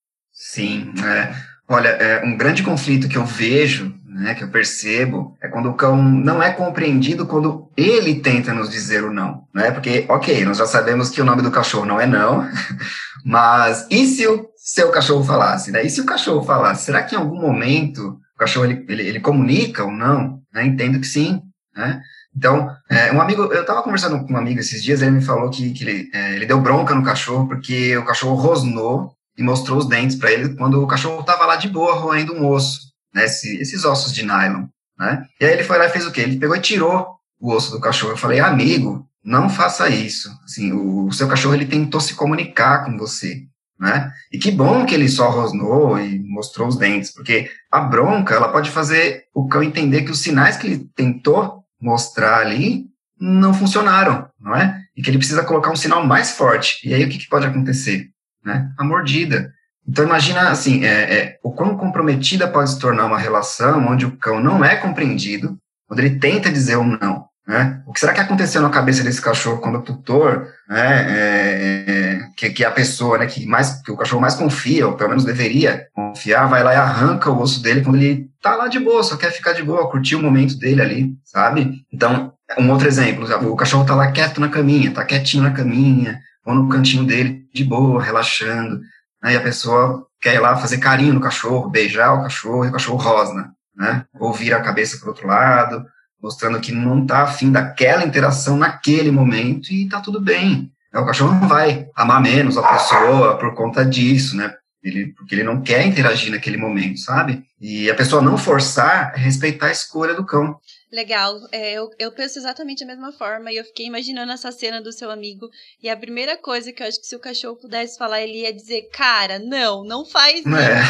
Sim, 0.41 0.93
é, 1.03 1.35
olha, 1.67 1.89
é, 1.89 2.23
um 2.23 2.37
grande 2.37 2.63
conflito 2.63 3.09
que 3.09 3.17
eu 3.17 3.25
vejo 3.25 3.93
né, 4.19 4.33
que 4.33 4.43
eu 4.43 4.49
percebo, 4.49 5.37
é 5.41 5.47
quando 5.47 5.69
o 5.69 5.73
cão 5.73 6.01
não 6.01 6.41
é 6.41 6.51
compreendido 6.51 7.25
quando 7.25 7.69
ele 7.77 8.15
tenta 8.15 8.53
nos 8.53 8.69
dizer 8.69 9.03
o 9.03 9.13
não, 9.13 9.43
né? 9.53 9.71
Porque, 9.71 10.05
ok, 10.09 10.43
nós 10.45 10.57
já 10.57 10.65
sabemos 10.65 11.09
que 11.09 11.21
o 11.21 11.25
nome 11.25 11.41
do 11.41 11.51
cachorro 11.51 11.85
não 11.85 12.01
é 12.01 12.07
não, 12.07 12.47
mas 13.23 13.85
e 13.89 14.05
se 14.05 14.27
o 14.27 14.49
seu 14.57 14.89
cachorro 14.91 15.23
falasse, 15.23 15.71
né? 15.71 15.85
E 15.85 15.89
se 15.89 16.01
o 16.01 16.05
cachorro 16.05 16.43
falasse, 16.43 16.85
será 16.85 17.03
que 17.03 17.15
em 17.15 17.17
algum 17.17 17.39
momento 17.39 18.19
o 18.35 18.39
cachorro 18.39 18.65
ele, 18.65 18.85
ele, 18.89 19.07
ele 19.07 19.19
comunica 19.19 19.83
ou 19.83 19.91
não? 19.91 20.39
Né? 20.53 20.65
Entendo 20.65 20.99
que 20.99 21.07
sim, 21.07 21.41
né? 21.75 22.01
Então, 22.35 22.69
é, 22.89 23.11
um 23.11 23.21
amigo, 23.21 23.43
eu 23.43 23.61
estava 23.61 23.83
conversando 23.83 24.25
com 24.25 24.33
um 24.33 24.37
amigo 24.37 24.59
esses 24.59 24.83
dias, 24.83 25.01
ele 25.01 25.11
me 25.11 25.21
falou 25.21 25.49
que, 25.49 25.71
que 25.71 25.83
ele, 25.83 26.09
é, 26.13 26.35
ele 26.35 26.45
deu 26.45 26.59
bronca 26.61 26.93
no 26.95 27.03
cachorro 27.03 27.47
porque 27.47 27.95
o 27.97 28.05
cachorro 28.05 28.35
rosnou 28.35 29.13
e 29.39 29.43
mostrou 29.43 29.77
os 29.77 29.87
dentes 29.87 30.17
para 30.17 30.31
ele 30.31 30.55
quando 30.55 30.83
o 30.83 30.87
cachorro 30.87 31.21
estava 31.21 31.45
lá 31.45 31.55
de 31.55 31.69
boa 31.69 31.95
roendo 31.95 32.33
um 32.33 32.45
osso 32.45 32.89
né, 33.13 33.23
esses 33.23 33.85
ossos 33.85 34.13
de 34.13 34.23
nylon, 34.23 34.65
né? 34.97 35.25
E 35.39 35.45
aí 35.45 35.53
ele 35.53 35.63
foi 35.63 35.77
lá 35.77 35.85
e 35.85 35.89
fez 35.89 36.05
o 36.05 36.11
quê? 36.11 36.21
Ele 36.21 36.37
pegou 36.37 36.55
e 36.55 36.61
tirou 36.61 37.07
o 37.39 37.53
osso 37.53 37.71
do 37.71 37.79
cachorro. 37.79 38.13
Eu 38.13 38.17
falei, 38.17 38.39
amigo, 38.39 39.07
não 39.23 39.49
faça 39.49 39.89
isso. 39.89 40.29
Assim, 40.43 40.71
o, 40.71 41.07
o 41.07 41.13
seu 41.13 41.27
cachorro 41.27 41.55
ele 41.55 41.65
tentou 41.65 41.99
se 41.99 42.13
comunicar 42.15 42.85
com 42.85 42.97
você, 42.97 43.43
né? 43.79 44.11
E 44.31 44.37
que 44.37 44.51
bom 44.51 44.85
que 44.85 44.93
ele 44.93 45.09
só 45.09 45.29
rosnou 45.29 45.99
e 45.99 46.19
mostrou 46.19 46.67
os 46.67 46.77
dentes, 46.77 47.11
porque 47.11 47.49
a 47.71 47.79
bronca 47.79 48.35
ela 48.35 48.51
pode 48.51 48.69
fazer 48.69 49.23
o 49.33 49.47
cão 49.47 49.63
entender 49.63 50.03
que 50.03 50.11
os 50.11 50.19
sinais 50.19 50.57
que 50.57 50.67
ele 50.67 50.89
tentou 50.95 51.63
mostrar 51.81 52.39
ali 52.39 52.85
não 53.19 53.53
funcionaram, 53.53 54.29
não 54.39 54.55
é? 54.55 54.81
E 54.95 55.01
que 55.01 55.09
ele 55.09 55.17
precisa 55.17 55.43
colocar 55.43 55.71
um 55.71 55.75
sinal 55.75 56.05
mais 56.05 56.31
forte. 56.31 56.87
E 56.87 56.93
aí 56.93 57.03
o 57.03 57.09
que, 57.09 57.17
que 57.17 57.29
pode 57.29 57.45
acontecer? 57.45 58.09
Né? 58.43 58.71
A 58.77 58.83
mordida. 58.83 59.51
Então, 59.87 60.05
imagina 60.05 60.49
assim, 60.49 60.85
é, 60.85 61.13
é, 61.17 61.39
o 61.43 61.51
quão 61.51 61.75
comprometida 61.75 62.47
pode 62.47 62.69
se 62.69 62.79
tornar 62.79 63.05
uma 63.05 63.17
relação 63.17 63.87
onde 63.87 64.05
o 64.05 64.15
cão 64.17 64.39
não 64.39 64.63
é 64.63 64.75
compreendido, 64.75 65.57
quando 65.87 65.99
ele 65.99 66.19
tenta 66.19 66.51
dizer 66.51 66.77
um 66.77 66.97
não. 66.99 67.29
Né? 67.49 67.81
O 67.87 67.91
que 67.91 67.99
será 67.99 68.13
que 68.13 68.19
aconteceu 68.19 68.61
na 68.61 68.69
cabeça 68.69 69.03
desse 69.03 69.19
cachorro 69.19 69.57
quando 69.57 69.79
o 69.79 69.81
tutor, 69.81 70.47
né, 70.69 71.07
é, 71.09 71.83
é, 71.87 72.19
que, 72.37 72.51
que 72.51 72.63
a 72.63 72.69
pessoa 72.69 73.17
né, 73.17 73.25
que, 73.25 73.43
mais, 73.47 73.81
que 73.81 73.91
o 73.91 73.97
cachorro 73.97 74.21
mais 74.21 74.35
confia, 74.35 74.87
ou 74.87 74.93
pelo 74.93 75.09
menos 75.09 75.25
deveria 75.25 75.87
confiar, 75.91 76.45
vai 76.47 76.63
lá 76.63 76.75
e 76.75 76.77
arranca 76.77 77.31
o 77.31 77.41
osso 77.41 77.63
dele 77.63 77.81
quando 77.81 77.95
ele 77.95 78.29
tá 78.39 78.55
lá 78.55 78.67
de 78.67 78.77
boa, 78.79 79.01
só 79.01 79.17
quer 79.17 79.31
ficar 79.31 79.53
de 79.53 79.63
boa, 79.63 79.89
curtir 79.89 80.15
o 80.15 80.21
momento 80.21 80.59
dele 80.59 80.79
ali, 80.79 81.13
sabe? 81.25 81.83
Então, 81.91 82.31
um 82.55 82.69
outro 82.69 82.87
exemplo, 82.87 83.25
o 83.51 83.55
cachorro 83.55 83.83
tá 83.83 83.95
lá 83.95 84.11
quieto 84.11 84.39
na 84.39 84.49
caminha, 84.49 84.93
tá 84.93 85.03
quietinho 85.03 85.41
na 85.41 85.51
caminha, 85.51 86.19
ou 86.45 86.55
no 86.55 86.69
cantinho 86.69 87.05
dele, 87.05 87.47
de 87.53 87.63
boa, 87.63 88.01
relaxando. 88.01 88.81
Aí 89.21 89.35
a 89.35 89.41
pessoa 89.41 90.05
quer 90.21 90.35
ir 90.35 90.39
lá 90.39 90.55
fazer 90.57 90.77
carinho 90.77 91.13
no 91.13 91.21
cachorro, 91.21 91.69
beijar 91.69 92.13
o 92.13 92.23
cachorro 92.23 92.65
e 92.65 92.69
o 92.69 92.71
cachorro 92.71 92.97
rosna, 92.97 93.51
né? 93.75 94.05
Ou 94.19 94.33
vira 94.33 94.57
a 94.57 94.63
cabeça 94.63 94.97
para 94.97 95.05
o 95.05 95.09
outro 95.09 95.27
lado, 95.27 95.85
mostrando 96.21 96.59
que 96.59 96.71
não 96.71 97.01
está 97.01 97.23
afim 97.23 97.51
daquela 97.51 98.03
interação 98.03 98.57
naquele 98.57 99.11
momento 99.11 99.71
e 99.71 99.85
está 99.85 100.01
tudo 100.01 100.19
bem. 100.19 100.71
O 100.93 101.05
cachorro 101.05 101.39
não 101.39 101.47
vai 101.47 101.87
amar 101.95 102.21
menos 102.21 102.57
a 102.57 102.63
pessoa 102.63 103.37
por 103.37 103.53
conta 103.53 103.85
disso, 103.85 104.35
né? 104.35 104.53
Ele, 104.81 105.13
porque 105.13 105.35
ele 105.35 105.43
não 105.43 105.61
quer 105.61 105.85
interagir 105.85 106.31
naquele 106.31 106.57
momento, 106.57 106.99
sabe? 106.99 107.43
E 107.59 107.89
a 107.89 107.95
pessoa 107.95 108.21
não 108.21 108.37
forçar 108.37 109.13
é 109.15 109.19
respeitar 109.19 109.67
a 109.67 109.71
escolha 109.71 110.13
do 110.13 110.25
cão. 110.25 110.57
Legal, 110.91 111.39
é, 111.51 111.73
eu, 111.73 111.89
eu 111.99 112.11
penso 112.11 112.39
exatamente 112.39 112.79
da 112.79 112.87
mesma 112.87 113.11
forma 113.11 113.51
e 113.51 113.57
eu 113.57 113.63
fiquei 113.63 113.85
imaginando 113.85 114.31
essa 114.31 114.51
cena 114.51 114.81
do 114.81 114.91
seu 114.91 115.11
amigo 115.11 115.47
e 115.83 115.87
a 115.87 115.95
primeira 115.95 116.35
coisa 116.35 116.73
que 116.73 116.81
eu 116.81 116.87
acho 116.87 116.99
que 116.99 117.05
se 117.05 117.15
o 117.15 117.19
cachorro 117.19 117.57
pudesse 117.57 117.97
falar, 117.97 118.21
ele 118.21 118.41
ia 118.41 118.51
dizer, 118.51 118.89
cara, 118.91 119.37
não, 119.37 119.83
não 119.83 120.03
faz 120.03 120.39
isso. 120.39 120.49
É. 120.49 120.81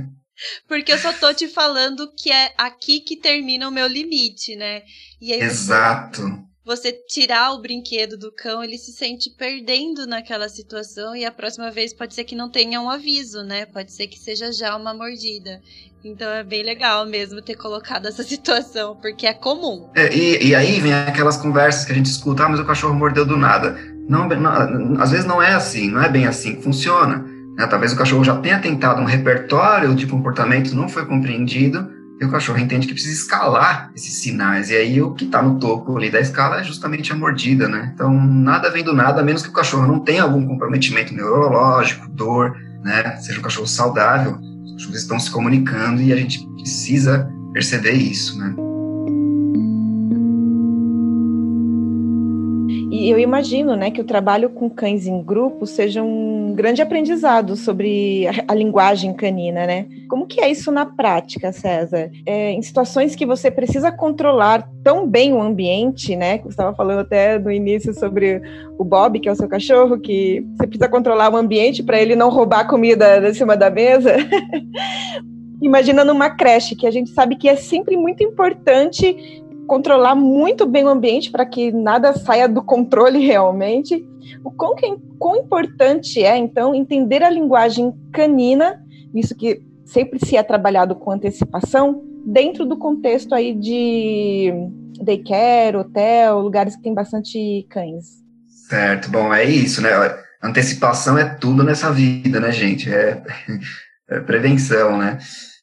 Porque 0.66 0.90
eu 0.90 0.98
só 0.98 1.12
tô 1.12 1.34
te 1.34 1.48
falando 1.48 2.10
que 2.14 2.32
é 2.32 2.54
aqui 2.56 3.00
que 3.00 3.16
termina 3.16 3.68
o 3.68 3.72
meu 3.72 3.86
limite, 3.86 4.56
né? 4.56 4.82
E 5.20 5.34
aí 5.34 5.40
Exato. 5.40 6.22
Você, 6.70 6.92
tirar 6.92 7.50
o 7.52 7.60
brinquedo 7.60 8.16
do 8.16 8.30
cão, 8.30 8.62
ele 8.62 8.78
se 8.78 8.92
sente 8.92 9.28
perdendo 9.28 10.06
naquela 10.06 10.48
situação 10.48 11.16
e 11.16 11.24
a 11.24 11.32
próxima 11.32 11.68
vez 11.68 11.92
pode 11.92 12.14
ser 12.14 12.22
que 12.22 12.36
não 12.36 12.48
tenha 12.48 12.80
um 12.80 12.88
aviso, 12.88 13.42
né? 13.42 13.66
Pode 13.66 13.90
ser 13.90 14.06
que 14.06 14.16
seja 14.16 14.52
já 14.52 14.76
uma 14.76 14.94
mordida. 14.94 15.60
Então 16.04 16.30
é 16.30 16.44
bem 16.44 16.62
legal 16.62 17.04
mesmo 17.06 17.42
ter 17.42 17.56
colocado 17.56 18.06
essa 18.06 18.22
situação, 18.22 18.94
porque 19.02 19.26
é 19.26 19.34
comum. 19.34 19.90
É, 19.96 20.14
e, 20.14 20.46
e, 20.46 20.54
aí 20.54 20.78
vem 20.78 20.94
aquelas 20.94 21.36
conversas 21.38 21.84
que 21.84 21.90
a 21.90 21.94
gente 21.96 22.06
escuta, 22.06 22.44
ah, 22.44 22.48
mas 22.48 22.60
o 22.60 22.64
cachorro 22.64 22.94
mordeu 22.94 23.26
do 23.26 23.36
nada. 23.36 23.76
Não, 24.08 24.28
não, 24.28 25.02
às 25.02 25.10
vezes 25.10 25.26
não 25.26 25.42
é 25.42 25.52
assim, 25.52 25.90
não 25.90 26.00
é 26.00 26.08
bem 26.08 26.28
assim 26.28 26.54
que 26.54 26.62
funciona. 26.62 27.16
Né? 27.58 27.66
Talvez 27.66 27.92
o 27.92 27.96
cachorro 27.96 28.22
já 28.22 28.36
tenha 28.36 28.60
tentado 28.60 29.02
um 29.02 29.06
repertório 29.06 29.92
de 29.92 30.06
comportamentos, 30.06 30.72
não 30.72 30.88
foi 30.88 31.04
compreendido, 31.04 31.90
e 32.20 32.24
o 32.24 32.30
cachorro 32.30 32.58
entende 32.58 32.86
que 32.86 32.92
precisa 32.92 33.14
escalar 33.14 33.90
esses 33.96 34.20
sinais. 34.20 34.70
E 34.70 34.76
aí 34.76 35.00
o 35.00 35.14
que 35.14 35.24
está 35.24 35.42
no 35.42 35.58
topo 35.58 35.96
ali 35.96 36.10
da 36.10 36.20
escala 36.20 36.60
é 36.60 36.64
justamente 36.64 37.12
a 37.12 37.16
mordida, 37.16 37.66
né? 37.66 37.90
Então 37.94 38.12
nada 38.12 38.70
vem 38.70 38.84
do 38.84 38.92
nada, 38.92 39.20
a 39.20 39.24
menos 39.24 39.42
que 39.42 39.48
o 39.48 39.52
cachorro 39.52 39.86
não 39.86 40.00
tenha 40.00 40.22
algum 40.22 40.46
comprometimento 40.46 41.14
neurológico, 41.14 42.08
dor, 42.08 42.56
né? 42.82 43.16
Seja 43.16 43.40
um 43.40 43.42
cachorro 43.42 43.66
saudável 43.66 44.38
os 44.88 44.96
estão 44.96 45.18
se 45.18 45.30
comunicando 45.30 46.00
e 46.00 46.12
a 46.12 46.16
gente 46.16 46.46
precisa 46.56 47.30
perceber 47.52 47.92
isso, 47.92 48.38
né? 48.38 48.54
E 53.00 53.08
eu 53.08 53.18
imagino, 53.18 53.74
né, 53.76 53.90
que 53.90 54.02
o 54.02 54.04
trabalho 54.04 54.50
com 54.50 54.68
cães 54.68 55.06
em 55.06 55.22
grupo 55.22 55.66
seja 55.66 56.02
um 56.02 56.52
grande 56.54 56.82
aprendizado 56.82 57.56
sobre 57.56 58.26
a, 58.28 58.52
a 58.52 58.54
linguagem 58.54 59.14
canina, 59.14 59.66
né? 59.66 59.86
Como 60.06 60.26
que 60.26 60.38
é 60.38 60.50
isso 60.50 60.70
na 60.70 60.84
prática, 60.84 61.50
César? 61.50 62.10
É, 62.26 62.52
em 62.52 62.60
situações 62.60 63.16
que 63.16 63.24
você 63.24 63.50
precisa 63.50 63.90
controlar 63.90 64.68
tão 64.84 65.08
bem 65.08 65.32
o 65.32 65.40
ambiente, 65.40 66.14
né? 66.14 66.40
Você 66.40 66.48
estava 66.48 66.76
falando 66.76 66.98
até 66.98 67.38
no 67.38 67.50
início 67.50 67.94
sobre 67.94 68.42
o 68.78 68.84
Bob, 68.84 69.18
que 69.18 69.30
é 69.30 69.32
o 69.32 69.36
seu 69.36 69.48
cachorro, 69.48 69.98
que 69.98 70.44
você 70.58 70.66
precisa 70.66 70.90
controlar 70.90 71.32
o 71.32 71.36
ambiente 71.38 71.82
para 71.82 71.98
ele 71.98 72.14
não 72.14 72.28
roubar 72.28 72.68
comida 72.68 73.18
de 73.18 73.32
cima 73.32 73.56
da 73.56 73.70
mesa. 73.70 74.14
Imagina 75.62 76.04
numa 76.04 76.28
creche, 76.28 76.76
que 76.76 76.86
a 76.86 76.90
gente 76.90 77.08
sabe 77.08 77.36
que 77.36 77.48
é 77.48 77.56
sempre 77.56 77.96
muito 77.96 78.22
importante 78.22 79.39
controlar 79.70 80.16
muito 80.16 80.66
bem 80.66 80.82
o 80.82 80.88
ambiente 80.88 81.30
para 81.30 81.46
que 81.46 81.70
nada 81.70 82.12
saia 82.12 82.48
do 82.48 82.60
controle 82.60 83.20
realmente. 83.24 84.04
O 84.42 84.50
quão, 84.50 84.74
que, 84.74 84.96
quão 85.16 85.36
importante 85.36 86.24
é, 86.24 86.36
então, 86.36 86.74
entender 86.74 87.22
a 87.22 87.30
linguagem 87.30 87.94
canina, 88.12 88.82
visto 89.14 89.32
que 89.36 89.62
sempre 89.84 90.18
se 90.18 90.36
é 90.36 90.42
trabalhado 90.42 90.96
com 90.96 91.12
antecipação, 91.12 92.02
dentro 92.26 92.66
do 92.66 92.76
contexto 92.76 93.32
aí 93.32 93.54
de 93.54 94.52
daycare, 95.00 95.76
hotel, 95.76 96.40
lugares 96.40 96.74
que 96.74 96.82
tem 96.82 96.92
bastante 96.92 97.64
cães. 97.70 98.06
Certo, 98.68 99.08
bom, 99.08 99.32
é 99.32 99.44
isso, 99.44 99.80
né? 99.80 99.90
Antecipação 100.42 101.16
é 101.16 101.24
tudo 101.24 101.62
nessa 101.62 101.92
vida, 101.92 102.40
né, 102.40 102.50
gente? 102.50 102.92
É, 102.92 103.22
é 104.10 104.18
prevenção, 104.18 104.98
né? 104.98 105.18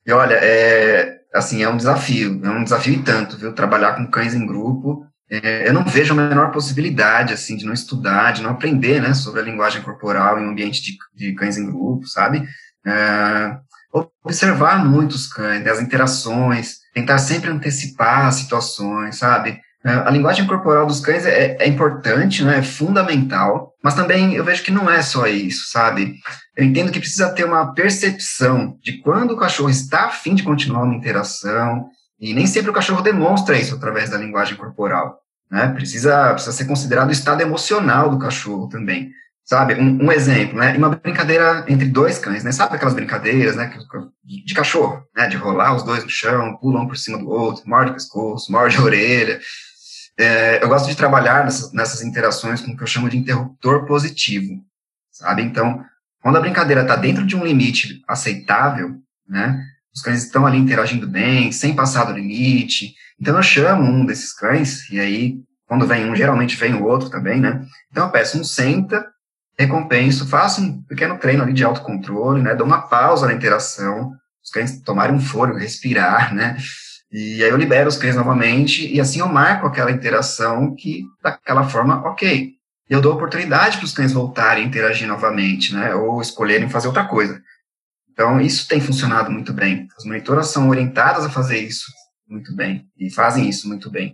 E 0.06 0.14
olha, 0.14 0.36
é, 0.36 1.17
assim, 1.38 1.64
é 1.64 1.70
um 1.70 1.78
desafio, 1.78 2.42
é 2.44 2.50
um 2.50 2.64
desafio 2.64 2.96
e 2.96 3.04
tanto, 3.04 3.38
viu? 3.38 3.54
Trabalhar 3.54 3.94
com 3.94 4.08
cães 4.08 4.34
em 4.34 4.46
grupo. 4.46 5.06
É, 5.30 5.68
eu 5.68 5.74
não 5.74 5.84
vejo 5.84 6.14
a 6.14 6.16
menor 6.16 6.52
possibilidade, 6.52 7.34
assim, 7.34 7.58
de 7.58 7.66
não 7.66 7.74
estudar, 7.74 8.32
de 8.32 8.42
não 8.42 8.52
aprender, 8.52 9.02
né, 9.02 9.14
sobre 9.14 9.42
a 9.42 9.44
linguagem 9.44 9.82
corporal 9.82 10.40
em 10.40 10.46
um 10.46 10.52
ambiente 10.52 10.82
de, 10.82 10.98
de 11.14 11.34
cães 11.34 11.58
em 11.58 11.66
grupo, 11.66 12.08
sabe? 12.08 12.48
É, 12.86 13.58
observar 14.24 14.86
muitos 14.86 15.28
cães, 15.28 15.64
né, 15.64 15.72
as 15.72 15.82
interações, 15.82 16.78
tentar 16.94 17.18
sempre 17.18 17.50
antecipar 17.50 18.28
as 18.28 18.36
situações, 18.36 19.18
sabe? 19.18 19.60
É, 19.84 19.92
a 19.92 20.10
linguagem 20.10 20.46
corporal 20.48 20.86
dos 20.86 21.00
cães 21.00 21.26
é, 21.26 21.58
é, 21.60 21.68
importante, 21.68 22.44
né, 22.44 22.60
é 22.60 22.64
fundamental, 22.64 23.74
mas 23.84 23.94
também 23.94 24.34
eu 24.34 24.44
vejo 24.44 24.64
que 24.64 24.72
não 24.72 24.90
é 24.90 25.02
só 25.02 25.28
isso, 25.28 25.70
sabe? 25.72 26.16
Eu 26.56 26.66
entendo 26.66 26.92
que 26.92 27.00
precisa 27.00 27.30
ter 27.30 27.46
uma 27.46 27.74
percepção 27.74 28.78
de 28.82 29.02
quando 29.02 29.32
o 29.32 29.38
cachorro 29.38 29.70
está 29.70 30.06
afim 30.06 30.36
de 30.36 30.44
continuar 30.44 30.84
uma 30.84 30.96
interação, 30.96 31.88
e 32.20 32.34
nem 32.34 32.48
sempre 32.48 32.72
o 32.72 32.74
cachorro 32.74 33.02
demonstra 33.02 33.58
isso 33.58 33.76
através 33.76 34.10
da 34.10 34.18
linguagem 34.18 34.58
corporal. 34.58 35.20
Né? 35.50 35.68
Precisa, 35.70 36.34
precisa 36.34 36.52
ser 36.52 36.66
considerado 36.66 37.10
o 37.10 37.14
estado 37.14 37.42
emocional 37.42 38.10
do 38.10 38.20
cachorro 38.20 38.68
também. 38.68 39.12
Sabe, 39.46 39.76
um, 39.76 40.08
um, 40.08 40.12
exemplo, 40.12 40.60
né? 40.60 40.76
Uma 40.76 40.90
brincadeira 40.90 41.64
entre 41.70 41.88
dois 41.88 42.20
cães, 42.20 42.44
né? 42.44 42.52
Sabe 42.52 42.76
aquelas 42.76 42.94
brincadeiras, 42.94 43.56
né? 43.56 43.74
De 44.26 44.54
cachorro, 44.54 45.02
né? 45.16 45.28
De 45.28 45.38
rolar 45.38 45.74
os 45.74 45.84
dois 45.84 46.04
no 46.04 46.10
chão, 46.10 46.58
pulam 46.58 46.84
um 46.84 46.88
por 46.88 46.98
cima 46.98 47.18
do 47.18 47.30
outro, 47.30 47.64
morde 47.66 47.92
o 47.92 47.94
pescoço, 47.94 48.52
morde 48.52 48.76
a 48.76 48.82
orelha. 48.84 49.40
É, 50.20 50.64
eu 50.64 50.68
gosto 50.68 50.88
de 50.88 50.96
trabalhar 50.96 51.44
nessas, 51.44 51.72
nessas 51.72 52.02
interações 52.02 52.62
com 52.62 52.72
o 52.72 52.78
que 52.78 52.82
eu 52.82 52.88
chamo 52.88 53.10
de 53.10 53.18
interruptor 53.18 53.86
positivo, 53.86 54.62
sabe? 55.12 55.44
Então, 55.44 55.86
quando 56.22 56.38
a 56.38 56.42
brincadeira 56.42 56.82
está 56.82 56.96
dentro 56.96 57.26
de 57.26 57.36
um 57.36 57.46
limite 57.46 58.02
aceitável, 58.08 58.96
né? 59.28 59.64
Os 59.94 60.02
cães 60.02 60.24
estão 60.24 60.46
ali 60.46 60.58
interagindo 60.58 61.08
bem, 61.08 61.52
sem 61.52 61.76
passar 61.76 62.06
do 62.06 62.14
limite. 62.14 62.96
Então, 63.20 63.36
eu 63.36 63.44
chamo 63.44 63.84
um 63.84 64.06
desses 64.06 64.34
cães, 64.34 64.90
e 64.90 65.00
aí, 65.00 65.40
quando 65.68 65.88
vem 65.88 66.10
um, 66.10 66.16
geralmente 66.16 66.56
vem 66.56 66.74
o 66.74 66.84
outro 66.84 67.10
também, 67.10 67.40
né? 67.40 67.66
Então, 67.92 68.06
eu 68.06 68.12
peço 68.12 68.40
um 68.40 68.44
senta, 68.44 69.06
recompenso, 69.58 70.28
faço 70.28 70.62
um 70.62 70.82
pequeno 70.84 71.18
treino 71.18 71.44
ali 71.44 71.54
de 71.54 71.64
autocontrole, 71.64 72.42
né? 72.42 72.56
Dou 72.56 72.66
uma 72.66 72.82
pausa 72.88 73.28
na 73.28 73.34
interação, 73.34 74.14
os 74.44 74.50
cães 74.52 74.82
tomarem 74.82 75.16
um 75.16 75.22
fôlego, 75.22 75.60
respirar, 75.60 76.34
né? 76.34 76.58
E 77.12 77.44
aí 77.44 77.50
eu 77.50 77.58
libero 77.58 77.88
os 77.88 77.98
cães 77.98 78.16
novamente 78.16 78.94
e 78.94 79.00
assim 79.00 79.20
eu 79.20 79.28
marco 79.28 79.66
aquela 79.66 79.92
interação 79.92 80.76
que 80.76 81.06
daquela 81.22 81.64
forma, 81.64 82.02
ok. 82.08 82.54
Eu 82.90 83.02
dou 83.02 83.14
oportunidade 83.14 83.78
para 83.78 83.86
os 83.86 83.94
cães 83.94 84.14
voltarem 84.14 84.64
a 84.64 84.68
interagir 84.68 85.08
novamente, 85.08 85.74
né? 85.74 85.94
Ou 85.94 86.22
escolherem 86.22 86.70
fazer 86.70 86.88
outra 86.88 87.06
coisa. 87.06 87.42
Então 88.12 88.40
isso 88.42 88.68
tem 88.68 88.82
funcionado 88.82 89.30
muito 89.30 89.54
bem. 89.54 89.88
As 89.98 90.06
monitoras 90.06 90.48
são 90.48 90.70
orientadas 90.70 91.26
a 91.26 91.30
fazer 91.30 91.60
isso 91.60 91.86
muito 92.28 92.56
bem 92.56 92.86
e 92.98 93.10
fazem 93.10 93.48
isso 93.48 93.68
muito 93.68 93.90
bem. 93.90 94.14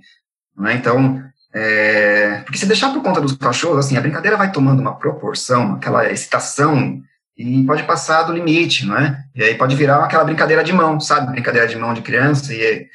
Né? 0.56 0.75
Então 0.75 1.23
é, 1.53 2.41
porque 2.41 2.58
se 2.58 2.65
deixar 2.65 2.91
por 2.91 3.03
conta 3.03 3.21
dos 3.21 3.38
cachorros, 3.38 3.86
assim, 3.86 3.95
a 3.95 4.01
brincadeira 4.01 4.36
vai 4.36 4.51
tomando 4.51 4.79
uma 4.79 4.97
proporção, 4.97 5.73
aquela 5.75 6.12
excitação, 6.12 7.01
e 7.38 7.63
pode 7.65 7.84
passar 7.84 8.24
do 8.24 8.34
limite, 8.34 8.86
não 8.86 8.98
é? 8.98 9.24
E 9.36 9.43
aí 9.43 9.56
pode 9.56 9.76
virar 9.76 10.04
aquela 10.04 10.24
brincadeira 10.24 10.63
de 10.63 10.72
mão, 10.72 11.00
sabe? 11.00 11.32
Brincadeira 11.32 11.67
de 11.67 11.76
mão 11.76 11.93
de 11.93 12.02
criança, 12.02 12.54
e 12.54 12.62
é 12.62 12.86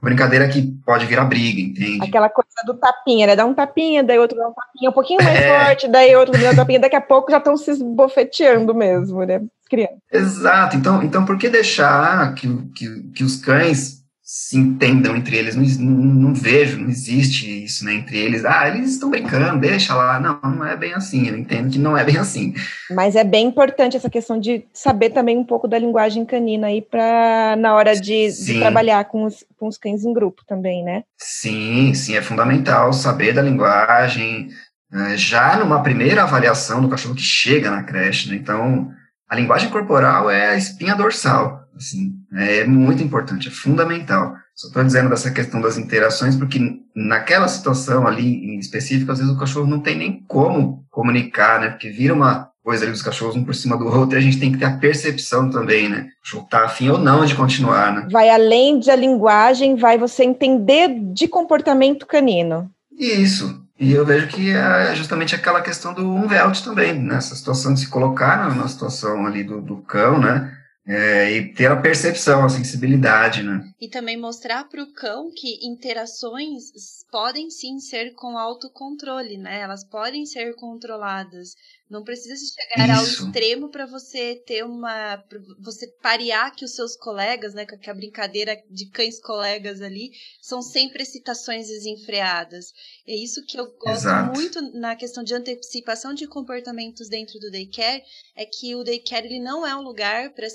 brincadeira 0.00 0.48
que 0.48 0.62
pode 0.86 1.06
virar 1.06 1.24
briga, 1.24 1.60
entende? 1.60 2.06
Aquela 2.06 2.28
coisa 2.28 2.48
do 2.64 2.74
tapinha, 2.74 3.26
né? 3.26 3.36
Dá 3.36 3.44
um 3.44 3.54
tapinha, 3.54 4.04
daí 4.04 4.18
outro 4.18 4.38
dá 4.38 4.48
um 4.48 4.54
tapinha 4.54 4.90
um 4.90 4.92
pouquinho 4.92 5.22
mais 5.22 5.38
é... 5.40 5.66
forte, 5.66 5.88
daí 5.88 6.14
outro 6.14 6.40
dá 6.40 6.50
um 6.50 6.56
tapinha, 6.56 6.80
daqui 6.80 6.96
a 6.96 7.00
pouco 7.00 7.30
já 7.30 7.38
estão 7.38 7.56
se 7.56 7.70
esbofeteando 7.72 8.74
mesmo, 8.74 9.24
né? 9.24 9.40
Crianças. 9.68 9.98
Exato, 10.10 10.76
então, 10.76 11.02
então 11.02 11.26
por 11.26 11.36
que 11.36 11.48
deixar 11.48 12.34
que, 12.34 12.48
que, 12.74 13.02
que 13.14 13.24
os 13.24 13.36
cães 13.36 13.97
se 14.30 14.58
entendam 14.58 15.16
entre 15.16 15.38
eles. 15.38 15.56
Não, 15.56 15.64
não, 15.64 16.04
não, 16.04 16.34
vejo, 16.34 16.78
não 16.78 16.90
existe 16.90 17.64
isso 17.64 17.82
né, 17.82 17.94
entre 17.94 18.18
eles. 18.18 18.44
Ah, 18.44 18.68
eles 18.68 18.90
estão 18.90 19.08
brincando, 19.08 19.58
deixa 19.58 19.94
lá. 19.94 20.20
Não, 20.20 20.38
não 20.42 20.66
é 20.66 20.76
bem 20.76 20.92
assim. 20.92 21.26
Eu 21.26 21.38
entendo 21.38 21.70
que 21.70 21.78
não 21.78 21.96
é 21.96 22.04
bem 22.04 22.18
assim. 22.18 22.52
Mas 22.90 23.16
é 23.16 23.24
bem 23.24 23.46
importante 23.46 23.96
essa 23.96 24.10
questão 24.10 24.38
de 24.38 24.66
saber 24.70 25.10
também 25.10 25.38
um 25.38 25.44
pouco 25.44 25.66
da 25.66 25.78
linguagem 25.78 26.26
canina 26.26 26.66
aí 26.66 26.82
para 26.82 27.56
na 27.56 27.74
hora 27.74 27.98
de, 27.98 28.30
de, 28.30 28.58
trabalhar 28.58 29.02
com 29.06 29.24
os, 29.24 29.46
com 29.58 29.66
os 29.66 29.78
cães 29.78 30.04
em 30.04 30.12
grupo 30.12 30.42
também, 30.46 30.84
né? 30.84 31.04
Sim, 31.16 31.94
sim, 31.94 32.14
é 32.14 32.20
fundamental 32.20 32.92
saber 32.92 33.32
da 33.32 33.40
linguagem. 33.40 34.50
Né, 34.90 35.16
já 35.16 35.56
numa 35.56 35.82
primeira 35.82 36.24
avaliação 36.24 36.82
do 36.82 36.88
cachorro 36.90 37.14
que 37.14 37.22
chega 37.22 37.70
na 37.70 37.82
creche, 37.82 38.28
né? 38.28 38.36
Então, 38.36 38.90
a 39.26 39.34
linguagem 39.34 39.70
corporal 39.70 40.30
é 40.30 40.50
a 40.50 40.56
espinha 40.56 40.94
dorsal 40.94 41.66
Assim, 41.78 42.12
é 42.32 42.64
muito 42.64 43.02
importante, 43.02 43.48
é 43.48 43.50
fundamental. 43.50 44.34
Só 44.54 44.68
estou 44.68 44.84
dizendo 44.84 45.08
dessa 45.08 45.30
questão 45.30 45.60
das 45.60 45.78
interações, 45.78 46.36
porque 46.36 46.58
naquela 46.94 47.48
situação 47.48 48.06
ali 48.06 48.54
em 48.54 48.58
específico, 48.58 49.12
às 49.12 49.18
vezes 49.18 49.32
o 49.32 49.38
cachorro 49.38 49.66
não 49.66 49.80
tem 49.80 49.96
nem 49.96 50.24
como 50.26 50.84
comunicar, 50.90 51.60
né? 51.60 51.68
Porque 51.70 51.90
vira 51.90 52.12
uma 52.12 52.50
coisa 52.62 52.84
ali 52.84 52.92
dos 52.92 53.02
cachorros 53.02 53.34
um 53.34 53.44
por 53.44 53.54
cima 53.54 53.78
do 53.78 53.86
outro 53.86 54.16
e 54.16 54.18
a 54.18 54.22
gente 54.22 54.38
tem 54.38 54.52
que 54.52 54.58
ter 54.58 54.66
a 54.66 54.76
percepção 54.76 55.48
também, 55.48 55.88
né? 55.88 56.08
O 56.18 56.22
cachorro 56.22 56.48
tá 56.50 56.64
afim 56.64 56.90
ou 56.90 56.98
não 56.98 57.24
de 57.24 57.34
continuar, 57.34 57.94
né? 57.94 58.08
Vai 58.10 58.28
além 58.28 58.78
da 58.80 58.94
linguagem, 58.94 59.76
vai 59.76 59.96
você 59.96 60.24
entender 60.24 60.88
de 61.14 61.26
comportamento 61.28 62.04
canino. 62.04 62.70
Isso. 62.92 63.62
E 63.80 63.92
eu 63.92 64.04
vejo 64.04 64.26
que 64.26 64.50
é 64.50 64.92
justamente 64.94 65.36
aquela 65.36 65.62
questão 65.62 65.94
do 65.94 66.04
umvelt 66.12 66.62
também, 66.62 66.92
nessa 66.92 67.30
né? 67.30 67.36
situação 67.36 67.72
de 67.72 67.80
se 67.80 67.88
colocar 67.88 68.52
na 68.54 68.66
situação 68.66 69.24
ali 69.24 69.44
do, 69.44 69.62
do 69.62 69.76
cão, 69.76 70.18
né? 70.18 70.57
É, 70.88 71.30
e 71.32 71.52
ter 71.52 71.70
a 71.70 71.76
percepção, 71.76 72.46
a 72.46 72.48
sensibilidade, 72.48 73.42
né? 73.42 73.60
E 73.78 73.90
também 73.90 74.16
mostrar 74.16 74.64
para 74.64 74.82
o 74.82 74.92
cão 74.94 75.30
que 75.30 75.66
interações 75.66 76.72
podem 77.12 77.50
sim 77.50 77.78
ser 77.78 78.14
com 78.14 78.38
autocontrole, 78.38 79.36
né? 79.36 79.60
Elas 79.60 79.84
podem 79.84 80.24
ser 80.24 80.54
controladas. 80.54 81.54
Não 81.90 82.04
precisa 82.04 82.34
chegar 82.36 82.90
Isso. 82.90 83.22
ao 83.22 83.28
extremo 83.28 83.70
para 83.70 83.86
você 83.86 84.34
ter 84.46 84.62
uma. 84.62 85.24
você 85.58 85.86
parear 86.02 86.54
que 86.54 86.64
os 86.64 86.74
seus 86.74 86.94
colegas, 86.94 87.54
né? 87.54 87.64
Que 87.64 87.88
a 87.88 87.94
brincadeira 87.94 88.62
de 88.68 88.90
cães 88.90 89.18
colegas 89.18 89.80
ali 89.80 90.12
são 90.42 90.60
sempre 90.60 91.02
excitações 91.02 91.68
desenfreadas. 91.68 92.74
É 93.06 93.14
isso 93.14 93.42
que 93.46 93.58
eu 93.58 93.72
gosto 93.78 94.02
Exato. 94.02 94.38
muito 94.38 94.60
na 94.78 94.94
questão 94.96 95.24
de 95.24 95.34
antecipação 95.34 96.12
de 96.12 96.26
comportamentos 96.26 97.08
dentro 97.08 97.40
do 97.40 97.50
daycare, 97.50 98.02
é 98.36 98.44
que 98.44 98.74
o 98.74 98.84
daycare 98.84 99.26
ele 99.26 99.40
não 99.40 99.66
é 99.66 99.74
um 99.74 99.82
lugar 99.82 100.34
para 100.34 100.46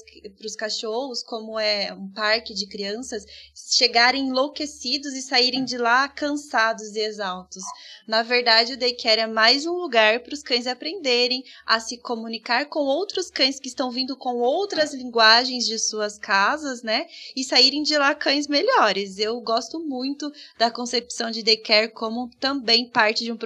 os 0.46 0.56
cachorros, 0.56 1.24
como 1.24 1.60
é 1.60 1.92
um 1.94 2.12
parque 2.12 2.54
de 2.54 2.68
crianças, 2.68 3.26
chegarem 3.56 4.28
enlouquecidos 4.28 5.14
e 5.14 5.22
saírem 5.22 5.66
de 5.66 5.80
lá 5.80 6.08
cansados 6.08 6.96
e 6.96 7.00
exaustos. 7.00 7.64
Na 8.08 8.22
verdade, 8.22 8.74
o 8.74 8.78
daycare 8.78 9.22
é 9.22 9.28
mais 9.28 9.66
um 9.66 9.74
lugar 9.74 10.20
para 10.20 10.34
os 10.34 10.44
cães 10.44 10.68
aprenderem 10.68 11.23
aprenderem 11.24 11.44
a 11.66 11.80
se 11.80 11.98
comunicar 11.98 12.66
com 12.66 12.80
outros 12.80 13.30
cães 13.30 13.60
que 13.60 13.68
estão 13.68 13.90
vindo 13.92 14.16
com 14.16 14.36
outras 14.36 14.94
linguagens 14.94 15.66
de 15.66 15.80
suas 15.80 16.18
casas, 16.18 16.84
né? 16.84 17.06
E 17.36 17.44
saírem 17.44 17.84
de 17.84 17.98
lá 17.98 18.14
cães 18.14 18.48
melhores. 18.48 19.18
Eu 19.18 19.40
gosto 19.42 19.80
muito 19.80 20.32
da 20.58 20.70
concepção 20.70 21.32
de 21.32 21.44
daycare 21.44 21.92
como 21.92 22.30
também 22.40 22.90
parte 22.90 23.24
de 23.24 23.32
um, 23.32 23.38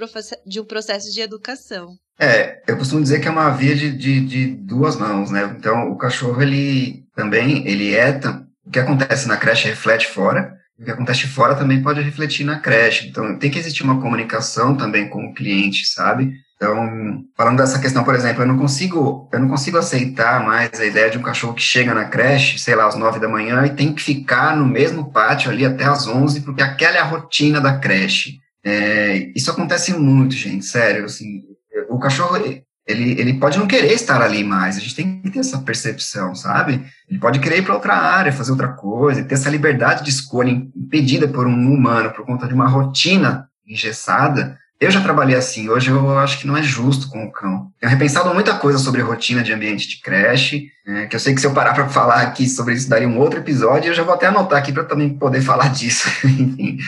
de 0.46 0.60
um 0.60 0.64
processo 0.64 1.12
de 1.12 1.20
educação. 1.20 1.96
É, 2.20 2.62
eu 2.66 2.76
costumo 2.76 3.02
dizer 3.02 3.20
que 3.20 3.28
é 3.28 3.30
uma 3.30 3.50
via 3.50 3.76
de, 3.76 3.96
de, 3.96 4.20
de 4.20 4.46
duas 4.48 4.96
mãos, 4.96 5.30
né? 5.30 5.54
Então, 5.56 5.90
o 5.90 5.96
cachorro, 5.96 6.42
ele 6.42 7.04
também, 7.14 7.66
ele 7.66 7.94
é, 7.94 8.20
o 8.66 8.70
que 8.70 8.80
acontece 8.80 9.28
na 9.28 9.36
creche 9.36 9.68
reflete 9.68 10.08
fora, 10.08 10.52
o 10.76 10.84
que 10.84 10.90
acontece 10.90 11.28
fora 11.28 11.54
também 11.54 11.80
pode 11.80 12.00
refletir 12.00 12.44
na 12.44 12.58
creche. 12.58 13.08
Então, 13.08 13.38
tem 13.38 13.50
que 13.50 13.58
existir 13.58 13.84
uma 13.84 14.00
comunicação 14.00 14.76
também 14.76 15.08
com 15.08 15.26
o 15.26 15.34
cliente, 15.34 15.86
sabe? 15.86 16.32
Então, 16.58 17.22
falando 17.36 17.58
dessa 17.58 17.78
questão, 17.78 18.02
por 18.02 18.16
exemplo, 18.16 18.42
eu 18.42 18.46
não 18.46 18.58
consigo, 18.58 19.28
eu 19.32 19.38
não 19.38 19.48
consigo 19.48 19.78
aceitar 19.78 20.44
mais 20.44 20.80
a 20.80 20.84
ideia 20.84 21.08
de 21.08 21.16
um 21.16 21.22
cachorro 21.22 21.54
que 21.54 21.62
chega 21.62 21.94
na 21.94 22.06
creche, 22.06 22.58
sei 22.58 22.74
lá, 22.74 22.88
às 22.88 22.96
nove 22.96 23.20
da 23.20 23.28
manhã 23.28 23.64
e 23.64 23.76
tem 23.76 23.94
que 23.94 24.02
ficar 24.02 24.56
no 24.56 24.66
mesmo 24.66 25.12
pátio 25.12 25.52
ali 25.52 25.64
até 25.64 25.84
às 25.84 26.08
onze, 26.08 26.40
porque 26.40 26.60
aquela 26.60 26.96
é 26.96 27.00
a 27.00 27.04
rotina 27.04 27.60
da 27.60 27.78
creche. 27.78 28.40
É, 28.64 29.30
isso 29.36 29.52
acontece 29.52 29.92
muito, 29.94 30.34
gente, 30.34 30.64
sério, 30.64 31.04
assim, 31.04 31.44
o 31.88 31.96
cachorro, 32.00 32.36
ele, 32.36 33.20
ele 33.20 33.34
pode 33.34 33.56
não 33.56 33.68
querer 33.68 33.92
estar 33.92 34.20
ali 34.20 34.42
mais, 34.42 34.76
a 34.76 34.80
gente 34.80 34.96
tem 34.96 35.20
que 35.20 35.30
ter 35.30 35.38
essa 35.38 35.58
percepção, 35.58 36.34
sabe? 36.34 36.84
Ele 37.08 37.20
pode 37.20 37.38
querer 37.38 37.58
ir 37.58 37.62
para 37.62 37.74
outra 37.74 37.94
área, 37.94 38.32
fazer 38.32 38.50
outra 38.50 38.68
coisa, 38.68 39.22
ter 39.22 39.34
essa 39.34 39.48
liberdade 39.48 40.02
de 40.02 40.10
escolha 40.10 40.50
impedida 40.50 41.28
por 41.28 41.46
um 41.46 41.72
humano 41.72 42.10
por 42.10 42.26
conta 42.26 42.48
de 42.48 42.54
uma 42.54 42.66
rotina 42.66 43.48
engessada. 43.66 44.58
Eu 44.80 44.92
já 44.92 45.00
trabalhei 45.00 45.34
assim, 45.34 45.68
hoje 45.68 45.90
eu 45.90 46.16
acho 46.18 46.38
que 46.38 46.46
não 46.46 46.56
é 46.56 46.62
justo 46.62 47.08
com 47.08 47.24
o 47.24 47.32
cão. 47.32 47.72
Tenho 47.80 47.90
repensado 47.90 48.32
muita 48.32 48.54
coisa 48.54 48.78
sobre 48.78 49.02
rotina 49.02 49.42
de 49.42 49.52
ambiente 49.52 49.88
de 49.88 50.00
creche, 50.00 50.70
é, 50.86 51.06
que 51.06 51.16
eu 51.16 51.20
sei 51.20 51.34
que 51.34 51.40
se 51.40 51.46
eu 51.48 51.52
parar 51.52 51.74
para 51.74 51.88
falar 51.88 52.22
aqui 52.22 52.48
sobre 52.48 52.74
isso 52.74 52.88
daria 52.88 53.08
um 53.08 53.18
outro 53.18 53.40
episódio, 53.40 53.90
eu 53.90 53.94
já 53.94 54.04
vou 54.04 54.14
até 54.14 54.26
anotar 54.26 54.58
aqui 54.58 54.72
para 54.72 54.84
também 54.84 55.08
poder 55.10 55.42
falar 55.42 55.72
disso. 55.72 56.08
Enfim, 56.24 56.78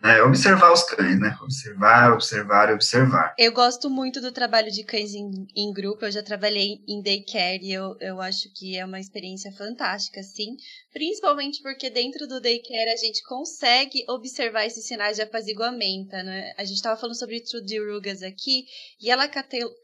é, 0.00 0.22
observar 0.22 0.72
os 0.72 0.84
cães, 0.84 1.18
né? 1.18 1.36
Observar, 1.42 2.12
observar, 2.12 2.72
observar. 2.72 3.34
Eu 3.36 3.52
gosto 3.52 3.90
muito 3.90 4.20
do 4.20 4.30
trabalho 4.30 4.70
de 4.70 4.84
cães 4.84 5.12
em, 5.12 5.46
em 5.56 5.72
grupo. 5.72 6.04
Eu 6.04 6.12
já 6.12 6.22
trabalhei 6.22 6.80
em 6.86 7.02
daycare 7.02 7.58
e 7.62 7.72
eu, 7.72 7.96
eu 8.00 8.20
acho 8.20 8.48
que 8.54 8.76
é 8.76 8.84
uma 8.84 9.00
experiência 9.00 9.50
fantástica, 9.52 10.22
sim. 10.22 10.56
Principalmente 10.92 11.60
porque 11.62 11.90
dentro 11.90 12.28
do 12.28 12.40
daycare 12.40 12.90
a 12.92 12.96
gente 12.96 13.24
consegue 13.24 14.04
observar 14.08 14.66
esses 14.66 14.86
sinais 14.86 15.16
de 15.16 15.22
apaziguamento, 15.22 16.12
né? 16.12 16.52
A 16.56 16.64
gente 16.64 16.76
estava 16.76 16.98
falando 16.98 17.18
sobre 17.18 17.40
Trudy 17.40 17.80
Rugas 17.80 18.22
aqui 18.22 18.66
e 19.00 19.10
ela 19.10 19.28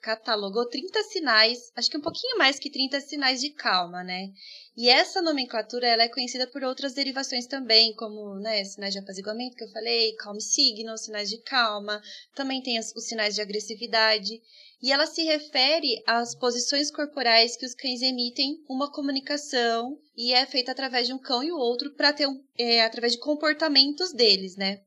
catalogou 0.01 0.69
30 0.69 1.03
sinais, 1.05 1.59
acho 1.77 1.91
que 1.91 1.99
um 1.99 2.03
pouquinho 2.03 2.39
mais 2.39 2.59
que 2.61 2.71
30 2.71 3.01
sinais 3.01 3.41
de 3.41 3.51
calma, 3.51 4.05
né? 4.05 4.29
E 4.77 4.89
essa 4.89 5.23
nomenclatura 5.23 5.87
ela 5.87 6.03
é 6.03 6.09
conhecida 6.09 6.49
por 6.49 6.65
outras 6.65 6.95
derivações 6.95 7.47
também, 7.47 7.95
como 7.95 8.35
né, 8.41 8.65
sinais 8.65 8.93
de 8.93 8.99
apaziguamento 8.99 9.57
que 9.57 9.63
eu 9.63 9.71
falei, 9.71 10.15
calm 10.15 10.41
signal, 10.41 10.99
sinais 10.99 11.31
de 11.31 11.39
calma, 11.39 12.03
também 12.35 12.61
tem 12.61 12.81
os, 12.81 12.93
sinais 13.07 13.37
de 13.37 13.41
agressividade. 13.41 14.43
E 14.83 14.93
ela 14.93 15.07
se 15.07 15.23
refere 15.23 16.03
às 16.05 16.35
posições 16.35 16.91
corporais 16.91 17.57
que 17.57 17.65
os 17.65 17.75
cães 17.75 18.03
emitem 18.03 18.65
uma 18.69 18.91
comunicação 18.91 19.97
e 20.17 20.35
é 20.35 20.45
feita 20.45 20.73
através 20.73 21.07
de 21.07 21.13
um 21.13 21.19
cão 21.19 21.43
e 21.45 21.53
o 21.53 21.57
outro 21.57 21.95
para 21.95 22.13
ter 22.13 22.27
um, 22.27 22.43
é, 22.59 22.83
através 22.83 23.13
de 23.13 23.21
comportamentos 23.21 24.13
deles, 24.13 24.57
né? 24.57 24.81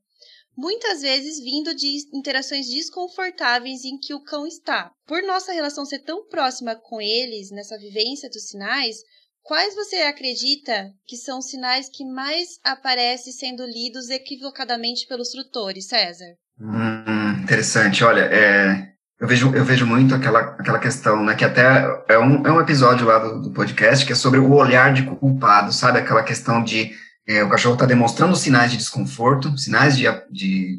muitas 0.57 1.01
vezes 1.01 1.39
vindo 1.39 1.73
de 1.75 1.97
interações 2.11 2.67
desconfortáveis 2.67 3.85
em 3.85 3.95
que 3.95 4.13
o 4.13 4.23
cão 4.23 4.47
está. 4.47 4.91
Por 5.05 5.21
nossa 5.21 5.53
relação 5.53 5.85
ser 5.85 5.99
tão 5.99 6.25
próxima 6.25 6.75
com 6.75 6.99
eles, 6.99 7.51
nessa 7.51 7.77
vivência 7.77 8.27
dos 8.27 8.47
sinais, 8.47 9.03
Quais 9.47 9.73
você 9.75 9.95
acredita 10.01 10.91
que 11.07 11.15
são 11.15 11.39
os 11.39 11.49
sinais 11.49 11.87
que 11.89 12.03
mais 12.03 12.59
aparecem 12.65 13.31
sendo 13.31 13.65
lidos 13.65 14.09
equivocadamente 14.09 15.07
pelos 15.07 15.29
tutores, 15.29 15.87
César? 15.87 16.35
Hum, 16.59 17.43
interessante. 17.43 18.03
Olha, 18.03 18.23
é, 18.23 18.89
eu, 19.17 19.25
vejo, 19.25 19.55
eu 19.55 19.63
vejo 19.63 19.85
muito 19.85 20.13
aquela, 20.13 20.41
aquela 20.41 20.79
questão, 20.79 21.23
né, 21.23 21.33
que 21.33 21.45
até 21.45 21.85
é 22.09 22.19
um, 22.19 22.45
é 22.45 22.51
um 22.51 22.59
episódio 22.59 23.07
lá 23.07 23.19
do, 23.19 23.43
do 23.43 23.51
podcast 23.51 24.05
que 24.05 24.11
é 24.11 24.15
sobre 24.15 24.37
o 24.37 24.51
olhar 24.51 24.93
de 24.93 25.03
culpado, 25.03 25.71
sabe? 25.71 25.99
Aquela 25.99 26.23
questão 26.23 26.61
de 26.61 26.91
é, 27.25 27.41
o 27.41 27.49
cachorro 27.49 27.75
está 27.75 27.85
demonstrando 27.85 28.35
sinais 28.35 28.69
de 28.69 28.75
desconforto, 28.75 29.57
sinais 29.57 29.97
de, 29.97 30.03
de 30.29 30.77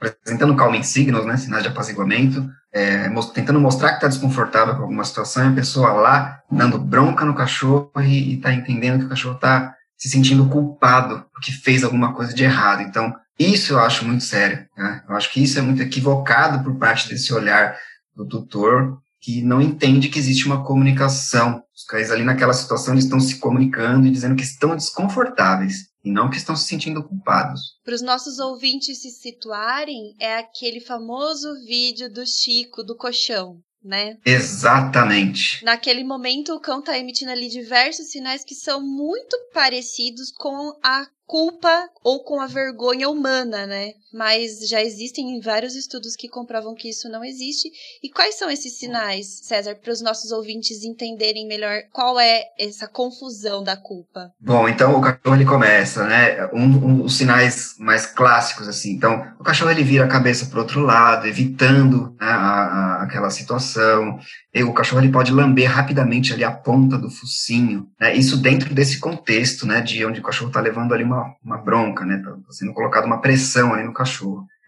apresentando 0.00 0.54
calming 0.54 0.84
signals, 0.84 1.26
né, 1.26 1.36
sinais 1.36 1.64
de 1.64 1.70
apaziguamento, 1.70 2.48
é, 2.74 3.08
tentando 3.32 3.60
mostrar 3.60 3.90
que 3.90 3.94
está 3.94 4.08
desconfortável 4.08 4.74
com 4.74 4.82
alguma 4.82 5.04
situação, 5.04 5.44
e 5.44 5.48
a 5.48 5.54
pessoa 5.54 5.92
lá 5.92 6.40
dando 6.50 6.76
bronca 6.76 7.24
no 7.24 7.34
cachorro 7.34 7.92
e 8.02 8.34
está 8.34 8.52
entendendo 8.52 8.98
que 8.98 9.06
o 9.06 9.08
cachorro 9.08 9.36
está 9.36 9.74
se 9.96 10.08
sentindo 10.08 10.48
culpado 10.48 11.24
porque 11.32 11.52
fez 11.52 11.84
alguma 11.84 12.12
coisa 12.12 12.34
de 12.34 12.42
errado. 12.42 12.82
Então, 12.82 13.14
isso 13.38 13.74
eu 13.74 13.80
acho 13.80 14.04
muito 14.04 14.24
sério. 14.24 14.66
Né? 14.76 15.02
Eu 15.08 15.14
acho 15.14 15.32
que 15.32 15.42
isso 15.42 15.56
é 15.56 15.62
muito 15.62 15.82
equivocado 15.82 16.64
por 16.64 16.76
parte 16.76 17.08
desse 17.08 17.32
olhar 17.32 17.76
do 18.14 18.26
tutor 18.26 18.98
que 19.24 19.40
não 19.40 19.58
entende 19.58 20.10
que 20.10 20.18
existe 20.18 20.44
uma 20.44 20.62
comunicação. 20.62 21.62
Os 21.74 21.82
cães 21.84 22.10
ali 22.10 22.22
naquela 22.22 22.52
situação 22.52 22.92
eles 22.92 23.04
estão 23.04 23.18
se 23.18 23.38
comunicando 23.38 24.06
e 24.06 24.10
dizendo 24.10 24.36
que 24.36 24.42
estão 24.42 24.76
desconfortáveis 24.76 25.88
e 26.04 26.10
não 26.10 26.28
que 26.28 26.36
estão 26.36 26.54
se 26.54 26.68
sentindo 26.68 27.02
culpados. 27.02 27.78
Para 27.82 27.94
os 27.94 28.02
nossos 28.02 28.38
ouvintes 28.38 29.00
se 29.00 29.10
situarem, 29.10 30.14
é 30.20 30.36
aquele 30.36 30.78
famoso 30.78 31.54
vídeo 31.64 32.12
do 32.12 32.26
Chico 32.26 32.84
do 32.84 32.94
colchão, 32.94 33.60
né? 33.82 34.18
Exatamente. 34.26 35.64
Naquele 35.64 36.04
momento, 36.04 36.52
o 36.52 36.60
cão 36.60 36.80
está 36.80 36.98
emitindo 36.98 37.30
ali 37.30 37.48
diversos 37.48 38.10
sinais 38.10 38.44
que 38.44 38.54
são 38.54 38.82
muito 38.82 39.34
parecidos 39.54 40.30
com 40.32 40.78
a 40.82 41.06
culpa 41.26 41.88
ou 42.02 42.22
com 42.22 42.42
a 42.42 42.46
vergonha 42.46 43.08
humana, 43.08 43.66
né? 43.66 43.92
Mas 44.14 44.68
já 44.68 44.82
existem 44.82 45.40
vários 45.40 45.74
estudos 45.74 46.14
que 46.14 46.28
comprovam 46.28 46.74
que 46.74 46.88
isso 46.88 47.08
não 47.08 47.24
existe. 47.24 47.68
E 48.02 48.10
quais 48.10 48.36
são 48.36 48.50
esses 48.50 48.78
sinais, 48.78 49.40
César, 49.42 49.74
para 49.74 49.92
os 49.92 50.00
nossos 50.02 50.30
ouvintes 50.30 50.84
entenderem 50.84 51.48
melhor 51.48 51.82
qual 51.92 52.20
é 52.20 52.42
essa 52.58 52.86
confusão 52.86 53.64
da 53.64 53.76
culpa? 53.76 54.30
Bom, 54.38 54.68
então 54.68 54.96
o 54.96 55.00
cachorro 55.00 55.34
ele 55.34 55.44
começa, 55.44 56.06
né? 56.06 56.46
Um, 56.52 56.64
um 56.64 56.96
dos 56.98 57.16
sinais 57.16 57.74
mais 57.78 58.06
clássicos 58.06 58.68
assim. 58.68 58.92
Então, 58.92 59.26
o 59.40 59.42
cachorro 59.42 59.70
ele 59.70 59.82
vira 59.82 60.04
a 60.04 60.08
cabeça 60.08 60.46
para 60.46 60.60
outro 60.60 60.80
lado, 60.80 61.26
evitando 61.26 62.14
né, 62.20 62.26
a, 62.26 62.34
a, 62.34 63.02
aquela 63.02 63.30
situação. 63.30 64.18
E 64.54 64.62
o 64.62 64.72
cachorro 64.72 65.00
ele 65.00 65.10
pode 65.10 65.32
lamber 65.32 65.68
rapidamente 65.68 66.32
ali 66.32 66.44
a 66.44 66.52
ponta 66.52 66.96
do 66.96 67.10
focinho. 67.10 67.88
Né? 68.00 68.14
Isso 68.14 68.36
dentro 68.36 68.72
desse 68.72 69.00
contexto, 69.00 69.66
né? 69.66 69.80
De 69.80 70.04
onde 70.04 70.20
o 70.20 70.22
cachorro 70.22 70.48
está 70.48 70.60
levando 70.60 70.92
ali 70.92 71.02
uma 71.02 71.14
uma, 71.14 71.36
uma 71.44 71.58
bronca, 71.58 72.04
né? 72.04 72.16
Está 72.16 72.52
sendo 72.52 72.74
colocada 72.74 73.06
uma 73.06 73.20
pressão 73.20 73.72
ali 73.72 73.84
no 73.84 73.92
cachorro. 73.92 74.03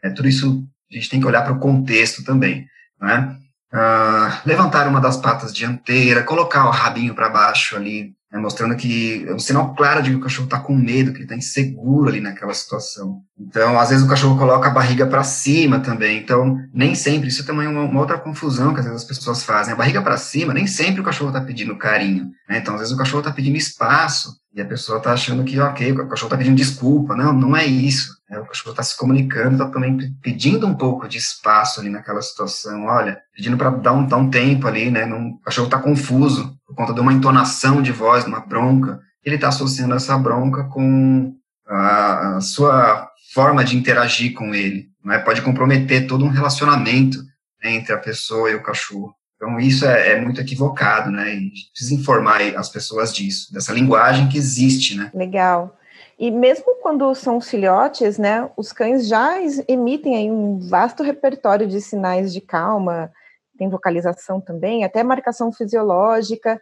É, 0.03 0.11
tudo 0.11 0.29
isso 0.29 0.65
a 0.91 0.95
gente 0.95 1.09
tem 1.09 1.21
que 1.21 1.27
olhar 1.27 1.43
para 1.43 1.53
o 1.53 1.59
contexto 1.59 2.25
também, 2.25 2.67
né? 3.01 3.37
Ah, 3.73 4.41
levantar 4.47 4.87
uma 4.89 5.01
das 5.01 5.17
patas 5.17 5.53
dianteira, 5.53 6.23
colocar 6.23 6.67
o 6.67 6.71
rabinho 6.71 7.15
para 7.15 7.29
baixo 7.29 7.77
ali, 7.77 8.15
né, 8.33 8.39
mostrando 8.39 8.77
que 8.77 9.27
é 9.29 9.35
um 9.35 9.39
sinal 9.39 9.75
claro 9.75 10.03
de 10.03 10.11
que 10.11 10.17
o 10.17 10.21
cachorro 10.21 10.47
está 10.47 10.59
com 10.59 10.75
medo, 10.75 11.11
que 11.11 11.19
ele 11.19 11.25
está 11.25 11.37
inseguro 11.37 12.09
ali 12.09 12.21
naquela 12.21 12.55
situação. 12.55 13.21
Então, 13.39 13.79
às 13.79 13.91
vezes 13.91 14.05
o 14.05 14.09
cachorro 14.09 14.39
coloca 14.39 14.69
a 14.69 14.73
barriga 14.73 15.07
para 15.07 15.23
cima 15.23 15.81
também. 15.81 16.19
Então, 16.19 16.59
nem 16.73 16.95
sempre, 16.95 17.29
isso 17.29 17.43
é 17.43 17.45
também 17.45 17.67
uma, 17.67 17.83
uma, 17.83 18.01
outra 18.01 18.19
confusão 18.19 18.73
que 18.73 18.81
às 18.81 18.87
vezes 18.87 19.03
as 19.03 19.07
pessoas 19.07 19.43
fazem. 19.43 19.75
A 19.75 19.77
barriga 19.77 20.01
para 20.01 20.17
cima, 20.17 20.55
nem 20.55 20.67
sempre 20.67 21.01
o 21.01 21.05
cachorro 21.05 21.31
está 21.31 21.41
pedindo 21.41 21.77
carinho. 21.77 22.31
Né? 22.49 22.59
Então, 22.59 22.75
às 22.75 22.81
vezes 22.81 22.95
o 22.95 22.99
cachorro 22.99 23.21
está 23.21 23.33
pedindo 23.33 23.57
espaço 23.57 24.37
e 24.55 24.61
a 24.61 24.65
pessoa 24.65 24.99
está 24.99 25.13
achando 25.13 25.45
que, 25.45 25.59
ok, 25.61 25.93
o 25.93 26.09
cachorro 26.09 26.29
está 26.29 26.39
pedindo 26.39 26.57
desculpa. 26.57 27.15
Não, 27.15 27.33
não 27.33 27.57
é 27.57 27.67
isso. 27.67 28.16
É, 28.29 28.39
o 28.41 28.45
cachorro 28.45 28.73
está 28.73 28.83
se 28.83 28.97
comunicando, 28.97 29.53
está 29.53 29.69
também 29.69 29.97
pedindo 30.21 30.67
um 30.67 30.75
pouco 30.75 31.09
de 31.09 31.17
espaço 31.17 31.81
ali 31.81 31.89
naquela 31.89 32.21
situação. 32.21 32.87
Olha, 32.87 33.21
pedindo 33.35 33.57
para 33.57 33.71
dar 33.71 33.93
um, 33.93 34.05
dar 34.05 34.17
um 34.17 34.29
tempo 34.29 34.67
ali, 34.67 34.91
né? 34.91 35.07
Não, 35.07 35.29
o 35.29 35.41
cachorro 35.41 35.67
está 35.67 35.79
confuso 35.79 36.57
por 36.67 36.75
conta 36.75 36.93
de 36.93 37.01
uma 37.01 37.13
entonação 37.13 37.81
de 37.81 37.93
voz, 37.93 38.25
uma 38.25 38.41
bronca. 38.41 39.01
Ele 39.25 39.37
está 39.37 39.49
associando 39.49 39.95
essa 39.95 40.19
bronca 40.19 40.65
com 40.65 41.35
a, 41.69 42.37
a, 42.37 42.41
sua 42.41 43.09
forma 43.33 43.65
de 43.65 43.77
interagir 43.77 44.35
com 44.35 44.55
ele. 44.55 44.89
Né? 45.05 45.19
Pode 45.19 45.43
comprometer 45.43 46.07
todo 46.07 46.25
um 46.25 46.31
relacionamento 46.31 47.19
né, 47.63 47.75
entre 47.75 47.93
a 47.93 47.99
pessoa 47.99 48.51
e 48.51 48.57
o 48.57 48.63
cachorro. 48.63 49.15
Então, 49.37 49.61
isso 49.61 49.85
é, 49.85 50.13
é, 50.13 50.21
muito 50.21 50.41
equivocado, 50.41 51.11
né? 51.11 51.35
E 51.35 51.51
precisa 51.71 51.95
informar 51.95 52.41
as 52.57 52.71
pessoas 52.71 53.15
disso, 53.15 53.53
dessa 53.53 53.73
linguagem 53.73 54.29
que 54.29 54.39
existe, 54.39 54.97
né? 54.97 55.11
Legal. 55.15 55.77
E 56.19 56.31
mesmo 56.31 56.77
quando 56.81 57.15
são 57.15 57.41
filhotes, 57.41 58.17
né, 58.17 58.51
os 58.57 58.73
cães 58.73 59.07
já 59.07 59.35
emitem 59.69 60.17
aí 60.17 60.31
um 60.31 60.59
vasto 60.59 61.03
repertório 61.03 61.67
de 61.67 61.81
sinais 61.81 62.33
de 62.33 62.41
calma, 62.41 63.13
tem 63.59 63.69
vocalização 63.69 64.41
também, 64.41 64.85
até 64.85 65.03
marcação 65.03 65.53
fisiológica, 65.53 66.61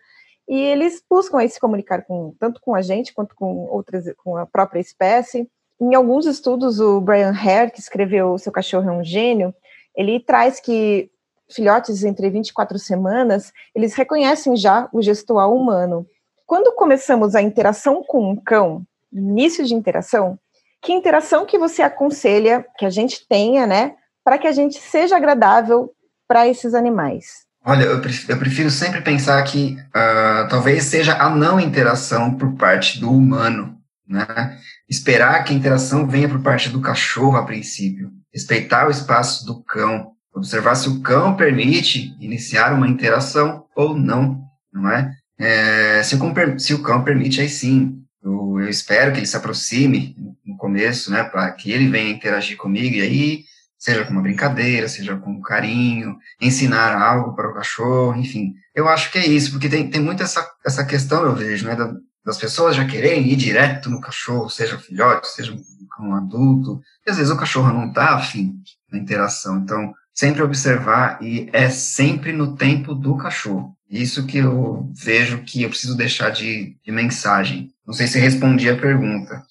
e 0.48 0.58
eles 0.58 1.02
buscam 1.08 1.38
aí 1.38 1.48
se 1.48 1.60
comunicar 1.60 2.02
com, 2.02 2.34
tanto 2.38 2.60
com 2.60 2.74
a 2.74 2.82
gente 2.82 3.14
quanto 3.14 3.34
com 3.34 3.66
outras, 3.66 4.04
com 4.22 4.36
a 4.36 4.44
própria 4.44 4.80
espécie. 4.80 5.48
Em 5.80 5.94
alguns 5.94 6.26
estudos, 6.26 6.80
o 6.80 7.00
Brian 7.00 7.32
Hare, 7.32 7.70
que 7.70 7.80
escreveu 7.80 8.36
Seu 8.38 8.52
Cachorro 8.52 8.88
é 8.88 8.92
um 8.92 9.04
Gênio, 9.04 9.54
ele 9.96 10.20
traz 10.20 10.60
que 10.60 11.10
filhotes 11.50 12.04
entre 12.04 12.28
24 12.28 12.78
semanas, 12.78 13.52
eles 13.74 13.94
reconhecem 13.94 14.56
já 14.56 14.88
o 14.92 15.00
gestual 15.00 15.54
humano. 15.54 16.06
Quando 16.46 16.74
começamos 16.74 17.34
a 17.34 17.42
interação 17.42 18.02
com 18.02 18.30
um 18.30 18.36
cão, 18.36 18.84
início 19.14 19.64
de 19.64 19.74
interação, 19.74 20.38
que 20.82 20.92
interação 20.92 21.46
que 21.46 21.58
você 21.58 21.82
aconselha 21.82 22.64
que 22.76 22.84
a 22.84 22.90
gente 22.90 23.26
tenha, 23.28 23.66
né, 23.66 23.94
para 24.24 24.38
que 24.38 24.46
a 24.46 24.52
gente 24.52 24.78
seja 24.78 25.16
agradável 25.16 25.90
para 26.28 26.48
esses 26.48 26.74
animais? 26.74 27.44
Olha, 27.66 27.84
eu 27.84 28.00
prefiro, 28.00 28.70
sempre 28.70 29.00
pensar 29.00 29.42
que 29.44 29.78
uh, 29.88 30.48
talvez 30.50 30.84
seja 30.84 31.14
a 31.14 31.30
não 31.30 31.58
interação 31.58 32.34
por 32.34 32.54
parte 32.56 33.00
do 33.00 33.10
humano, 33.10 33.78
né? 34.06 34.58
Esperar 34.86 35.42
que 35.44 35.54
a 35.54 35.56
interação 35.56 36.06
venha 36.06 36.28
por 36.28 36.42
parte 36.42 36.68
do 36.68 36.80
cachorro 36.82 37.38
a 37.38 37.46
princípio, 37.46 38.10
respeitar 38.32 38.86
o 38.86 38.90
espaço 38.90 39.46
do 39.46 39.62
cão, 39.62 40.10
observar 40.34 40.74
se 40.74 40.90
o 40.90 41.00
cão 41.00 41.36
permite 41.36 42.14
iniciar 42.20 42.74
uma 42.74 42.86
interação 42.86 43.64
ou 43.74 43.96
não, 43.96 44.42
não 44.70 44.90
é? 44.90 45.10
é 45.38 46.02
se, 46.02 46.16
o, 46.16 46.58
se, 46.58 46.74
o, 46.74 46.82
cão 46.82 47.02
permite, 47.02 47.40
aí 47.40 47.48
sim, 47.48 48.03
eu, 48.24 48.60
eu 48.60 48.68
espero 48.68 49.12
que 49.12 49.18
ele 49.18 49.26
se 49.26 49.36
aproxime 49.36 50.16
no 50.44 50.56
começo, 50.56 51.10
né, 51.10 51.22
para 51.22 51.50
que 51.52 51.70
ele 51.70 51.88
venha 51.88 52.10
interagir 52.10 52.56
comigo, 52.56 52.96
e 52.96 53.02
aí, 53.02 53.44
seja 53.78 54.04
com 54.04 54.12
uma 54.12 54.22
brincadeira, 54.22 54.88
seja 54.88 55.16
com 55.16 55.42
carinho, 55.42 56.16
ensinar 56.40 56.96
algo 56.96 57.34
para 57.36 57.50
o 57.50 57.54
cachorro, 57.54 58.16
enfim. 58.16 58.54
Eu 58.74 58.88
acho 58.88 59.12
que 59.12 59.18
é 59.18 59.26
isso, 59.26 59.50
porque 59.52 59.68
tem, 59.68 59.88
tem 59.90 60.00
muito 60.00 60.22
essa, 60.22 60.48
essa 60.64 60.84
questão, 60.84 61.22
eu 61.24 61.34
vejo, 61.34 61.66
né, 61.66 61.76
das 62.24 62.38
pessoas 62.38 62.74
já 62.74 62.86
quererem 62.86 63.28
ir 63.30 63.36
direto 63.36 63.90
no 63.90 64.00
cachorro, 64.00 64.48
seja 64.48 64.78
filhote, 64.78 65.28
seja 65.28 65.54
um 66.00 66.14
adulto, 66.14 66.80
e 67.06 67.10
às 67.10 67.18
vezes 67.18 67.30
o 67.30 67.36
cachorro 67.36 67.72
não 67.72 67.88
está 67.88 68.14
afim 68.14 68.54
da 68.90 68.98
interação. 68.98 69.58
Então, 69.58 69.92
sempre 70.14 70.42
observar 70.42 71.18
e 71.20 71.48
é 71.52 71.68
sempre 71.68 72.32
no 72.32 72.56
tempo 72.56 72.94
do 72.94 73.16
cachorro. 73.16 73.76
Isso 73.90 74.26
que 74.26 74.38
eu 74.38 74.90
vejo 74.94 75.42
que 75.42 75.62
eu 75.62 75.68
preciso 75.68 75.96
deixar 75.96 76.30
de, 76.30 76.76
de 76.82 76.92
mensagem. 76.92 77.70
Não 77.86 77.94
sei 77.94 78.06
se 78.06 78.18
respondi 78.18 78.68
a 78.68 78.80
pergunta. 78.80 79.44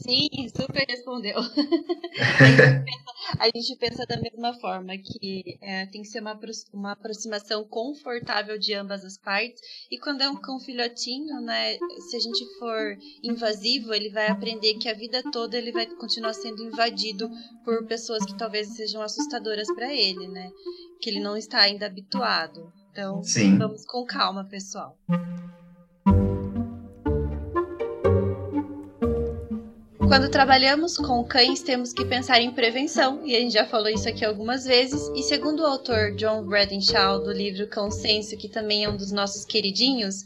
Sim, 0.00 0.48
super 0.48 0.86
respondeu. 0.88 1.36
a, 3.38 3.44
gente 3.54 3.76
pensa, 3.78 4.06
da 4.06 4.16
mesma 4.16 4.58
forma, 4.58 4.96
que 4.96 5.58
é, 5.60 5.84
tem 5.86 6.00
que 6.00 6.08
ser 6.08 6.20
uma, 6.20 6.38
uma 6.72 6.92
aproximação 6.92 7.64
confortável 7.64 8.58
de 8.58 8.72
ambas 8.72 9.04
as 9.04 9.18
partes. 9.18 9.60
E 9.90 9.98
quando 9.98 10.22
é 10.22 10.30
um 10.30 10.36
cão 10.36 10.58
filhotinho, 10.58 11.40
né, 11.42 11.76
se 12.08 12.16
a 12.16 12.20
gente 12.20 12.46
for 12.58 12.96
invasivo, 13.22 13.92
ele 13.92 14.08
vai 14.08 14.28
aprender 14.28 14.74
que 14.74 14.88
a 14.88 14.94
vida 14.94 15.22
toda 15.30 15.58
ele 15.58 15.70
vai 15.70 15.86
continuar 15.86 16.32
sendo 16.32 16.64
invadido 16.64 17.30
por 17.62 17.86
pessoas 17.86 18.24
que 18.24 18.38
talvez 18.38 18.68
sejam 18.68 19.02
assustadoras 19.02 19.68
para 19.74 19.92
ele, 19.92 20.28
né? 20.28 20.50
Que 21.00 21.10
ele 21.10 21.20
não 21.20 21.36
está 21.36 21.60
ainda 21.60 21.86
habituado. 21.86 22.72
Então, 22.90 23.22
Sim. 23.22 23.58
vamos 23.58 23.84
com 23.84 24.06
calma, 24.06 24.44
pessoal. 24.44 24.96
Quando 30.10 30.28
trabalhamos 30.28 30.96
com 30.96 31.22
cães, 31.22 31.62
temos 31.62 31.92
que 31.92 32.04
pensar 32.04 32.40
em 32.40 32.50
prevenção, 32.50 33.24
e 33.24 33.36
a 33.36 33.38
gente 33.38 33.52
já 33.52 33.64
falou 33.64 33.88
isso 33.88 34.08
aqui 34.08 34.24
algumas 34.24 34.64
vezes. 34.64 35.08
E 35.14 35.22
segundo 35.22 35.60
o 35.60 35.66
autor 35.66 36.16
John 36.16 36.42
Bradenshaw, 36.42 37.22
do 37.22 37.30
livro 37.30 37.68
Consenso, 37.68 38.36
que 38.36 38.48
também 38.48 38.82
é 38.82 38.90
um 38.90 38.96
dos 38.96 39.12
nossos 39.12 39.44
queridinhos, 39.44 40.24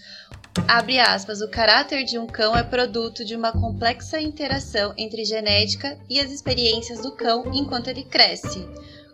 abre 0.67 0.99
aspas, 0.99 1.43
o 1.43 1.51
caráter 1.51 2.03
de 2.03 2.19
um 2.19 2.27
cão 2.27 2.57
é 2.57 2.63
produto 2.63 3.27
de 3.27 3.37
uma 3.37 3.53
complexa 3.53 4.19
interação 4.19 4.95
entre 4.97 5.23
genética 5.23 5.99
e 6.09 6.19
as 6.19 6.31
experiências 6.31 7.03
do 7.03 7.13
cão 7.13 7.53
enquanto 7.53 7.89
ele 7.89 8.05
cresce. 8.05 8.67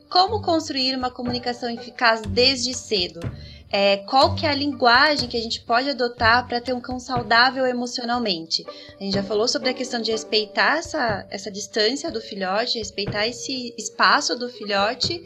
Como 0.08 0.40
construir 0.40 0.94
uma 0.94 1.10
comunicação 1.10 1.68
eficaz 1.68 2.22
desde 2.22 2.74
cedo? 2.74 3.18
É, 3.72 3.98
qual 3.98 4.34
que 4.34 4.46
é 4.46 4.50
a 4.50 4.54
linguagem 4.54 5.28
que 5.28 5.36
a 5.36 5.40
gente 5.40 5.60
pode 5.60 5.88
adotar 5.88 6.46
para 6.46 6.60
ter 6.60 6.72
um 6.72 6.80
cão 6.80 6.98
saudável 6.98 7.64
emocionalmente. 7.66 8.64
A 8.98 9.04
gente 9.04 9.14
já 9.14 9.22
falou 9.22 9.46
sobre 9.46 9.70
a 9.70 9.74
questão 9.74 10.00
de 10.00 10.10
respeitar 10.10 10.78
essa, 10.78 11.26
essa 11.30 11.50
distância 11.50 12.10
do 12.10 12.20
filhote, 12.20 12.78
respeitar 12.78 13.26
esse 13.26 13.72
espaço 13.78 14.36
do 14.36 14.48
filhote, 14.48 15.22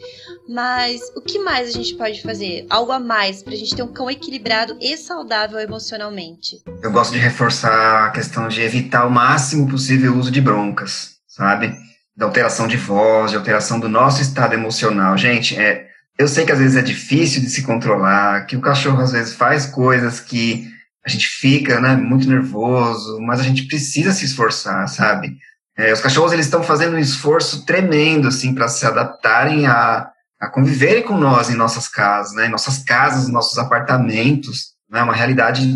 mas 0.47 1.01
o 1.15 1.21
que 1.21 1.39
mais 1.39 1.69
a 1.69 1.71
gente 1.71 1.95
pode 1.95 2.21
fazer? 2.21 2.65
Algo 2.69 2.91
a 2.91 2.99
mais 2.99 3.41
para 3.41 3.53
a 3.53 3.57
gente 3.57 3.75
ter 3.75 3.83
um 3.83 3.91
cão 3.91 4.09
equilibrado 4.09 4.77
e 4.79 4.95
saudável 4.95 5.59
emocionalmente. 5.59 6.61
Eu 6.83 6.91
gosto 6.91 7.13
de 7.13 7.19
reforçar 7.19 8.05
a 8.05 8.11
questão 8.11 8.47
de 8.47 8.61
evitar 8.61 9.07
o 9.07 9.11
máximo 9.11 9.67
possível 9.67 10.13
o 10.13 10.19
uso 10.19 10.29
de 10.29 10.41
broncas, 10.41 11.15
sabe? 11.27 11.73
Da 12.15 12.25
alteração 12.25 12.67
de 12.67 12.77
voz, 12.77 13.31
de 13.31 13.37
alteração 13.37 13.79
do 13.79 13.89
nosso 13.89 14.21
estado 14.21 14.53
emocional. 14.53 15.17
Gente, 15.17 15.59
é, 15.59 15.87
eu 16.17 16.27
sei 16.27 16.45
que 16.45 16.51
às 16.51 16.59
vezes 16.59 16.77
é 16.77 16.81
difícil 16.81 17.41
de 17.41 17.49
se 17.49 17.63
controlar, 17.63 18.45
que 18.45 18.55
o 18.55 18.61
cachorro 18.61 19.01
às 19.01 19.11
vezes 19.11 19.33
faz 19.33 19.65
coisas 19.65 20.19
que 20.19 20.67
a 21.05 21.09
gente 21.09 21.27
fica 21.27 21.79
né, 21.79 21.95
muito 21.95 22.27
nervoso, 22.27 23.19
mas 23.21 23.39
a 23.39 23.43
gente 23.43 23.67
precisa 23.67 24.11
se 24.11 24.25
esforçar, 24.25 24.87
sabe? 24.87 25.37
É, 25.77 25.91
os 25.91 25.99
cachorros 25.99 26.31
eles 26.31 26.45
estão 26.45 26.63
fazendo 26.63 26.95
um 26.95 26.99
esforço 26.99 27.65
tremendo 27.65 28.27
assim 28.27 28.55
para 28.55 28.67
se 28.67 28.85
adaptarem 28.85 29.67
a, 29.67 30.09
a 30.39 30.49
conviverem 30.49 31.03
com 31.03 31.17
nós 31.17 31.49
em 31.49 31.55
nossas 31.55 31.87
casas, 31.87 32.33
né? 32.33 32.47
Em 32.47 32.51
nossas 32.51 32.79
casas, 32.79 33.27
nossos 33.27 33.57
apartamentos, 33.57 34.73
né? 34.89 35.03
Uma 35.03 35.13
realidade 35.13 35.67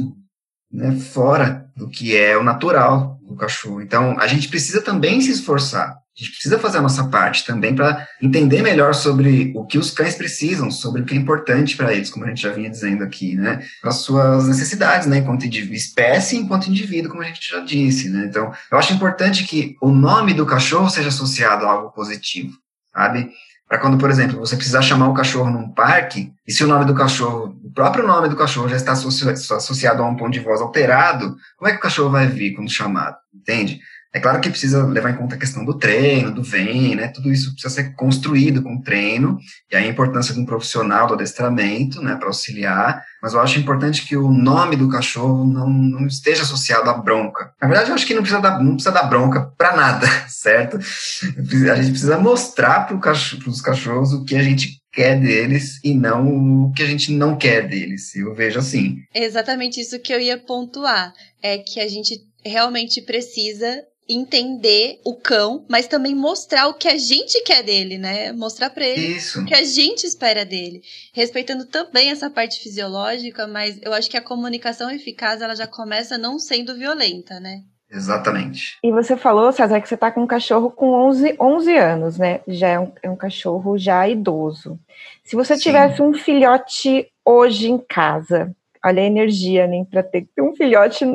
né, 0.71 0.97
fora 0.99 1.65
do 1.75 1.89
que 1.89 2.15
é 2.15 2.37
o 2.37 2.43
natural 2.43 3.19
do 3.27 3.35
cachorro. 3.35 3.81
Então 3.81 4.17
a 4.19 4.25
gente 4.25 4.47
precisa 4.47 4.81
também 4.81 5.19
se 5.19 5.31
esforçar. 5.31 5.97
A 6.19 6.23
gente 6.23 6.33
precisa 6.33 6.59
fazer 6.59 6.79
a 6.79 6.81
nossa 6.81 7.07
parte 7.07 7.45
também 7.45 7.73
para 7.73 8.05
entender 8.21 8.61
melhor 8.61 8.93
sobre 8.93 9.53
o 9.55 9.65
que 9.65 9.77
os 9.77 9.89
cães 9.89 10.15
precisam, 10.15 10.69
sobre 10.69 11.01
o 11.01 11.05
que 11.05 11.13
é 11.13 11.17
importante 11.17 11.77
para 11.77 11.93
eles, 11.93 12.09
como 12.09 12.25
a 12.25 12.27
gente 12.27 12.41
já 12.41 12.51
vinha 12.51 12.69
dizendo 12.69 13.05
aqui, 13.05 13.35
né? 13.35 13.65
Para 13.81 13.91
suas 13.91 14.45
necessidades, 14.45 15.07
né? 15.07 15.19
Enquanto 15.19 15.45
espécie 15.45 16.35
enquanto 16.35 16.67
indivíduo, 16.67 17.11
como 17.11 17.23
a 17.23 17.25
gente 17.25 17.49
já 17.49 17.61
disse, 17.61 18.09
né? 18.09 18.25
Então, 18.25 18.51
eu 18.69 18.77
acho 18.77 18.93
importante 18.93 19.45
que 19.45 19.77
o 19.81 19.89
nome 19.91 20.33
do 20.33 20.45
cachorro 20.45 20.89
seja 20.89 21.07
associado 21.07 21.65
a 21.65 21.71
algo 21.71 21.91
positivo, 21.91 22.51
sabe? 22.93 23.31
Para 23.65 23.77
quando, 23.77 23.97
por 23.97 24.09
exemplo, 24.09 24.39
você 24.39 24.55
precisar 24.55 24.81
chamar 24.81 25.07
o 25.07 25.13
cachorro 25.13 25.49
num 25.49 25.69
parque, 25.69 26.33
e 26.45 26.51
se 26.51 26.63
o 26.63 26.67
nome 26.67 26.83
do 26.85 26.95
cachorro, 26.95 27.55
o 27.63 27.71
próprio 27.71 28.05
nome 28.05 28.27
do 28.27 28.35
cachorro 28.35 28.67
já 28.67 28.75
está 28.75 28.91
associado 28.91 30.03
a 30.03 30.09
um 30.09 30.17
tom 30.17 30.29
de 30.29 30.39
voz 30.39 30.59
alterado, 30.59 31.37
como 31.55 31.69
é 31.69 31.71
que 31.71 31.77
o 31.77 31.81
cachorro 31.81 32.09
vai 32.09 32.27
vir 32.27 32.55
quando 32.55 32.69
chamado? 32.69 33.15
Entende? 33.33 33.79
É 34.11 34.19
claro 34.19 34.41
que 34.41 34.49
precisa 34.49 34.85
levar 34.87 35.11
em 35.11 35.15
conta 35.17 35.35
a 35.35 35.37
questão 35.37 35.63
do 35.63 35.77
treino, 35.77 36.31
do 36.31 36.41
vem, 36.41 36.95
né? 36.95 37.09
Tudo 37.09 37.31
isso 37.31 37.51
precisa 37.51 37.73
ser 37.73 37.93
construído 37.95 38.63
com 38.63 38.81
treino, 38.81 39.37
e 39.71 39.75
aí 39.75 39.85
a 39.85 39.89
importância 39.89 40.33
de 40.33 40.39
um 40.39 40.45
profissional 40.45 41.05
do 41.05 41.13
adestramento, 41.13 42.01
né, 42.01 42.15
para 42.15 42.27
auxiliar. 42.27 43.03
Mas 43.21 43.33
eu 43.33 43.39
acho 43.39 43.59
importante 43.59 44.07
que 44.07 44.17
o 44.17 44.31
nome 44.31 44.75
do 44.75 44.89
cachorro 44.89 45.45
não, 45.45 45.69
não 45.69 46.07
esteja 46.07 46.41
associado 46.41 46.89
à 46.89 46.93
bronca. 46.93 47.53
Na 47.61 47.67
verdade, 47.67 47.89
eu 47.91 47.95
acho 47.95 48.07
que 48.07 48.15
não 48.15 48.23
precisa 48.23 48.41
dar, 48.41 48.63
não 48.63 48.73
precisa 48.73 48.91
dar 48.91 49.03
bronca 49.03 49.51
para 49.55 49.75
nada, 49.75 50.07
certo? 50.27 50.77
A 50.77 51.75
gente 51.75 51.91
precisa 51.91 52.17
mostrar 52.17 52.87
para 52.87 52.97
cachorro, 52.97 53.43
os 53.47 53.61
cachorros 53.61 54.11
o 54.13 54.23
que 54.23 54.35
a 54.35 54.41
gente 54.41 54.79
quer 54.91 55.19
deles 55.19 55.79
e 55.83 55.93
não 55.93 56.65
o 56.65 56.73
que 56.73 56.81
a 56.81 56.87
gente 56.87 57.11
não 57.11 57.37
quer 57.37 57.67
deles. 57.67 58.15
Eu 58.15 58.33
vejo 58.33 58.59
assim. 58.59 58.97
Exatamente 59.13 59.79
isso 59.79 59.99
que 59.99 60.13
eu 60.13 60.19
ia 60.19 60.37
pontuar. 60.37 61.13
É 61.41 61.57
que 61.57 61.79
a 61.79 61.87
gente 61.87 62.19
realmente 62.43 63.01
precisa 63.01 63.83
entender 64.09 64.99
o 65.05 65.15
cão, 65.15 65.63
mas 65.69 65.87
também 65.87 66.15
mostrar 66.15 66.67
o 66.67 66.73
que 66.73 66.87
a 66.87 66.97
gente 66.97 67.43
quer 67.43 67.61
dele, 67.63 67.97
né? 67.97 68.31
Mostrar 68.31 68.71
para 68.71 68.85
ele 68.85 69.17
Isso. 69.17 69.41
o 69.41 69.45
que 69.45 69.53
a 69.53 69.63
gente 69.63 70.05
espera 70.05 70.43
dele, 70.43 70.81
respeitando 71.13 71.65
também 71.65 72.09
essa 72.09 72.29
parte 72.29 72.59
fisiológica, 72.59 73.45
mas 73.45 73.79
eu 73.83 73.93
acho 73.93 74.09
que 74.09 74.17
a 74.17 74.21
comunicação 74.21 74.89
eficaz 74.89 75.41
ela 75.41 75.55
já 75.55 75.67
começa 75.67 76.17
não 76.17 76.39
sendo 76.39 76.75
violenta, 76.75 77.39
né? 77.39 77.61
Exatamente. 77.91 78.77
E 78.83 78.91
você 78.91 79.17
falou, 79.17 79.51
César, 79.51 79.81
que 79.81 79.87
você 79.87 79.95
está 79.95 80.11
com 80.11 80.21
um 80.21 80.27
cachorro 80.27 80.69
com 80.69 80.91
11, 80.91 81.35
11 81.39 81.77
anos, 81.77 82.17
né? 82.17 82.41
Já 82.47 82.67
é 82.67 82.79
um, 82.79 82.91
é 83.01 83.09
um 83.09 83.15
cachorro 83.15 83.77
já 83.77 84.07
idoso. 84.07 84.79
Se 85.23 85.35
você 85.35 85.55
Sim. 85.55 85.63
tivesse 85.63 86.01
um 86.01 86.13
filhote 86.13 87.07
hoje 87.25 87.69
em 87.69 87.77
casa, 87.79 88.55
olha 88.85 89.01
a 89.01 89.05
energia, 89.05 89.65
nem 89.67 89.81
né? 89.81 89.87
para 89.89 90.03
ter 90.03 90.27
um 90.39 90.55
filhote 90.55 91.05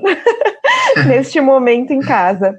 neste 1.06 1.40
momento 1.40 1.92
em 1.92 2.00
casa. 2.00 2.56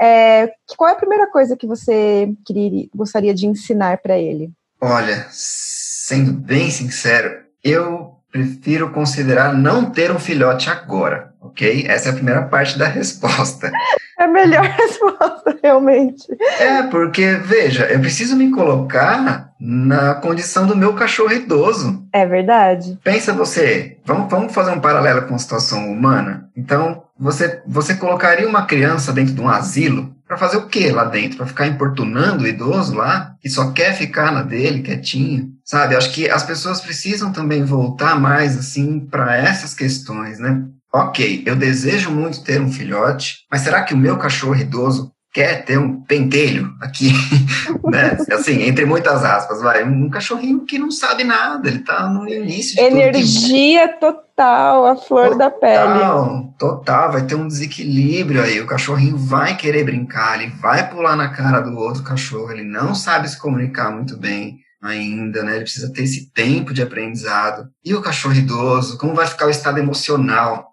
É, 0.00 0.50
qual 0.76 0.90
é 0.90 0.92
a 0.92 0.96
primeira 0.96 1.26
coisa 1.28 1.56
que 1.56 1.66
você 1.66 2.28
queria, 2.44 2.88
gostaria 2.94 3.34
de 3.34 3.46
ensinar 3.46 3.98
para 3.98 4.18
ele? 4.18 4.50
Olha, 4.80 5.26
sendo 5.30 6.32
bem 6.32 6.70
sincero, 6.70 7.40
eu 7.64 8.16
prefiro 8.30 8.90
considerar 8.90 9.54
não 9.54 9.90
ter 9.90 10.12
um 10.12 10.18
filhote 10.18 10.68
agora, 10.68 11.32
ok? 11.40 11.86
Essa 11.88 12.08
é 12.08 12.12
a 12.12 12.14
primeira 12.14 12.42
parte 12.42 12.78
da 12.78 12.86
resposta. 12.86 13.70
É 14.18 14.24
a 14.24 14.28
melhor 14.28 14.64
resposta, 14.78 15.58
realmente. 15.62 16.24
É, 16.58 16.84
porque, 16.84 17.34
veja, 17.34 17.84
eu 17.84 18.00
preciso 18.00 18.34
me 18.34 18.50
colocar 18.50 19.52
na 19.60 20.14
condição 20.14 20.66
do 20.66 20.74
meu 20.74 20.94
cachorro 20.94 21.32
idoso. 21.32 22.02
É 22.14 22.24
verdade. 22.24 22.98
Pensa 23.04 23.34
você, 23.34 23.98
vamos, 24.06 24.30
vamos 24.30 24.54
fazer 24.54 24.70
um 24.70 24.80
paralelo 24.80 25.26
com 25.26 25.34
a 25.34 25.38
situação 25.38 25.92
humana? 25.92 26.48
Então, 26.56 27.02
você, 27.18 27.62
você 27.66 27.94
colocaria 27.94 28.48
uma 28.48 28.66
criança 28.66 29.12
dentro 29.12 29.34
de 29.34 29.40
um 29.40 29.48
asilo 29.48 30.14
para 30.26 30.36
fazer 30.36 30.56
o 30.56 30.66
que 30.66 30.90
lá 30.90 31.04
dentro? 31.04 31.38
Para 31.38 31.46
ficar 31.46 31.66
importunando 31.66 32.44
o 32.44 32.46
idoso 32.46 32.94
lá, 32.94 33.34
que 33.40 33.48
só 33.48 33.70
quer 33.70 33.94
ficar 33.94 34.32
na 34.32 34.42
dele, 34.42 34.82
quietinho? 34.82 35.50
Sabe? 35.64 35.96
Acho 35.96 36.12
que 36.12 36.28
as 36.28 36.42
pessoas 36.42 36.80
precisam 36.80 37.32
também 37.32 37.64
voltar 37.64 38.18
mais, 38.18 38.56
assim, 38.58 39.00
para 39.00 39.36
essas 39.36 39.72
questões, 39.72 40.38
né? 40.38 40.64
Ok, 40.92 41.42
eu 41.44 41.54
desejo 41.54 42.10
muito 42.10 42.42
ter 42.42 42.60
um 42.60 42.72
filhote, 42.72 43.44
mas 43.50 43.60
será 43.62 43.82
que 43.82 43.92
o 43.92 43.98
meu 43.98 44.16
cachorro 44.16 44.56
idoso 44.56 45.12
quer 45.36 45.66
ter 45.66 45.78
um 45.78 46.00
pentelho 46.00 46.74
aqui, 46.80 47.12
né? 47.84 48.16
Assim, 48.32 48.62
entre 48.62 48.86
muitas 48.86 49.22
aspas, 49.22 49.60
vai, 49.60 49.84
um 49.84 50.08
cachorrinho 50.08 50.64
que 50.64 50.78
não 50.78 50.90
sabe 50.90 51.24
nada, 51.24 51.68
ele 51.68 51.80
tá 51.80 52.08
no 52.08 52.26
início 52.26 52.74
de 52.74 52.80
Energia 52.80 53.86
total, 54.00 54.86
a 54.86 54.96
flor 54.96 55.32
total, 55.32 55.38
da 55.38 55.50
pele. 55.50 56.54
Total, 56.58 57.12
vai 57.12 57.26
ter 57.26 57.34
um 57.34 57.46
desequilíbrio 57.46 58.42
aí, 58.42 58.58
o 58.62 58.66
cachorrinho 58.66 59.18
vai 59.18 59.54
querer 59.58 59.84
brincar, 59.84 60.40
ele 60.40 60.50
vai 60.58 60.88
pular 60.88 61.14
na 61.16 61.28
cara 61.28 61.60
do 61.60 61.76
outro 61.76 62.02
cachorro, 62.02 62.50
ele 62.50 62.64
não 62.64 62.94
sabe 62.94 63.28
se 63.28 63.38
comunicar 63.38 63.90
muito 63.90 64.16
bem 64.16 64.56
ainda, 64.82 65.42
né? 65.42 65.56
Ele 65.56 65.64
precisa 65.64 65.92
ter 65.92 66.04
esse 66.04 66.32
tempo 66.32 66.72
de 66.72 66.80
aprendizado. 66.80 67.68
E 67.84 67.94
o 67.94 68.00
cachorro 68.00 68.34
idoso, 68.34 68.96
como 68.96 69.14
vai 69.14 69.26
ficar 69.26 69.46
o 69.46 69.50
estado 69.50 69.78
emocional 69.78 70.65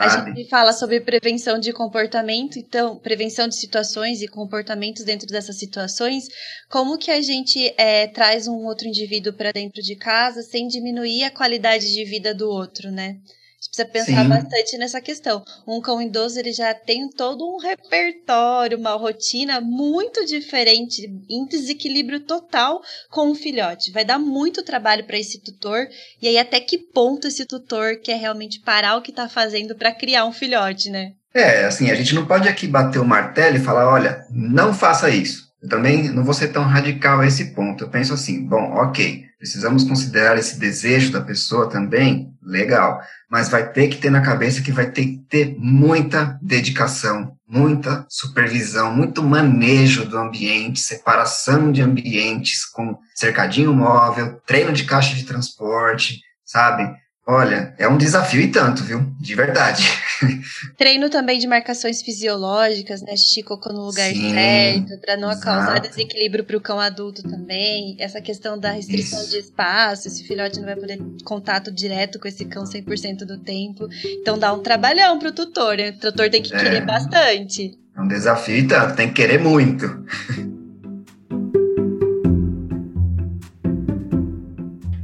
A 0.00 0.08
gente 0.08 0.48
fala 0.48 0.72
sobre 0.72 0.98
prevenção 0.98 1.58
de 1.58 1.74
comportamento, 1.74 2.58
então, 2.58 2.96
prevenção 2.96 3.46
de 3.46 3.54
situações 3.54 4.22
e 4.22 4.28
comportamentos 4.28 5.04
dentro 5.04 5.26
dessas 5.26 5.58
situações. 5.58 6.24
Como 6.70 6.96
que 6.96 7.10
a 7.10 7.20
gente 7.20 7.74
é, 7.76 8.06
traz 8.06 8.48
um 8.48 8.64
outro 8.64 8.88
indivíduo 8.88 9.34
para 9.34 9.52
dentro 9.52 9.82
de 9.82 9.94
casa 9.94 10.40
sem 10.42 10.66
diminuir 10.66 11.24
a 11.24 11.30
qualidade 11.30 11.92
de 11.92 12.04
vida 12.06 12.34
do 12.34 12.48
outro, 12.48 12.90
né? 12.90 13.18
Gente 13.60 13.68
precisa 13.68 13.84
pensar 13.84 14.22
Sim. 14.22 14.28
bastante 14.28 14.78
nessa 14.78 15.00
questão. 15.00 15.44
Um 15.66 15.80
cão 15.80 16.00
idoso 16.00 16.38
ele 16.38 16.52
já 16.52 16.72
tem 16.72 17.08
todo 17.10 17.46
um 17.46 17.58
repertório, 17.58 18.78
uma 18.78 18.94
rotina 18.94 19.60
muito 19.60 20.24
diferente, 20.24 21.06
em 21.28 21.46
desequilíbrio 21.46 22.20
total 22.20 22.80
com 23.10 23.28
o 23.28 23.32
um 23.32 23.34
filhote. 23.34 23.92
Vai 23.92 24.04
dar 24.04 24.18
muito 24.18 24.64
trabalho 24.64 25.04
para 25.04 25.18
esse 25.18 25.38
tutor 25.40 25.86
e 26.22 26.28
aí 26.28 26.38
até 26.38 26.58
que 26.58 26.78
ponto 26.78 27.28
esse 27.28 27.44
tutor 27.44 27.96
quer 27.96 28.18
realmente 28.18 28.60
parar 28.60 28.96
o 28.96 29.02
que 29.02 29.10
está 29.10 29.28
fazendo 29.28 29.74
para 29.74 29.92
criar 29.92 30.24
um 30.24 30.32
filhote, 30.32 30.88
né? 30.88 31.12
É, 31.32 31.64
assim, 31.64 31.90
a 31.90 31.94
gente 31.94 32.14
não 32.14 32.26
pode 32.26 32.48
aqui 32.48 32.66
bater 32.66 32.98
o 32.98 33.04
martelo 33.04 33.56
e 33.56 33.60
falar, 33.60 33.88
olha, 33.88 34.24
não 34.30 34.74
faça 34.74 35.10
isso. 35.10 35.49
Eu 35.62 35.68
também 35.68 36.08
não 36.10 36.24
vou 36.24 36.34
ser 36.34 36.48
tão 36.48 36.64
radical 36.64 37.20
a 37.20 37.26
esse 37.26 37.54
ponto. 37.54 37.84
Eu 37.84 37.88
penso 37.88 38.14
assim, 38.14 38.46
bom, 38.46 38.72
ok, 38.74 39.24
precisamos 39.38 39.84
considerar 39.84 40.38
esse 40.38 40.58
desejo 40.58 41.12
da 41.12 41.20
pessoa 41.20 41.68
também, 41.68 42.32
legal, 42.42 43.00
mas 43.30 43.48
vai 43.48 43.70
ter 43.70 43.88
que 43.88 43.98
ter 43.98 44.10
na 44.10 44.20
cabeça 44.20 44.62
que 44.62 44.72
vai 44.72 44.90
ter 44.90 45.04
que 45.04 45.18
ter 45.28 45.56
muita 45.58 46.38
dedicação, 46.42 47.36
muita 47.46 48.06
supervisão, 48.08 48.94
muito 48.94 49.22
manejo 49.22 50.04
do 50.04 50.18
ambiente, 50.18 50.80
separação 50.80 51.70
de 51.70 51.82
ambientes 51.82 52.64
com 52.64 52.98
cercadinho 53.14 53.72
móvel, 53.74 54.40
treino 54.46 54.72
de 54.72 54.84
caixa 54.84 55.14
de 55.14 55.24
transporte, 55.24 56.20
sabe? 56.44 56.90
Olha, 57.26 57.74
é 57.78 57.86
um 57.86 57.98
desafio 57.98 58.40
e 58.40 58.48
tanto, 58.48 58.82
viu? 58.82 59.06
De 59.20 59.34
verdade. 59.34 59.84
Treino 60.76 61.08
também 61.08 61.38
de 61.38 61.46
marcações 61.46 62.02
fisiológicas, 62.02 63.02
né? 63.02 63.14
Xixi 63.14 63.42
cocô 63.42 63.72
no 63.72 63.84
lugar 63.86 64.10
Sim, 64.10 64.32
certo, 64.32 65.00
para 65.00 65.16
não 65.16 65.30
exato. 65.30 65.44
causar 65.44 65.78
desequilíbrio 65.80 66.44
para 66.44 66.56
o 66.56 66.60
cão 66.60 66.80
adulto 66.80 67.22
também. 67.22 67.94
Essa 68.00 68.20
questão 68.20 68.58
da 68.58 68.72
restrição 68.72 69.20
Isso. 69.20 69.30
de 69.30 69.38
espaço, 69.38 70.08
esse 70.08 70.24
filhote 70.24 70.58
não 70.58 70.66
vai 70.66 70.76
poder 70.76 70.98
contato 71.22 71.70
direto 71.70 72.18
com 72.18 72.26
esse 72.26 72.46
cão 72.46 72.64
100% 72.64 73.18
do 73.18 73.38
tempo. 73.38 73.86
Então 74.20 74.38
dá 74.38 74.52
um 74.52 74.60
trabalhão 74.60 75.18
pro 75.18 75.30
tutor, 75.30 75.76
né? 75.76 75.90
O 75.90 76.00
tutor 76.00 76.30
tem 76.30 76.42
que 76.42 76.54
é, 76.54 76.58
querer 76.58 76.84
bastante. 76.84 77.78
É 77.96 78.00
um 78.00 78.08
desafio 78.08 78.56
e 78.56 78.66
tanto, 78.66 78.96
tem 78.96 79.08
que 79.08 79.14
querer 79.14 79.38
muito. 79.38 79.86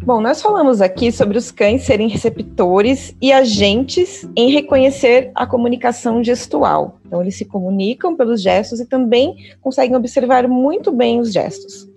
Bom, 0.06 0.20
nós 0.20 0.40
falamos 0.40 0.80
aqui 0.80 1.10
sobre 1.10 1.36
os 1.36 1.50
cães 1.50 1.82
serem 1.82 2.06
receptores 2.06 3.12
e 3.20 3.32
agentes 3.32 4.24
em 4.36 4.52
reconhecer 4.52 5.32
a 5.34 5.44
comunicação 5.44 6.22
gestual. 6.22 7.00
Então, 7.04 7.20
eles 7.20 7.34
se 7.34 7.44
comunicam 7.44 8.14
pelos 8.14 8.40
gestos 8.40 8.78
e 8.78 8.86
também 8.86 9.34
conseguem 9.60 9.96
observar 9.96 10.46
muito 10.46 10.92
bem 10.92 11.18
os 11.18 11.32
gestos. 11.32 11.88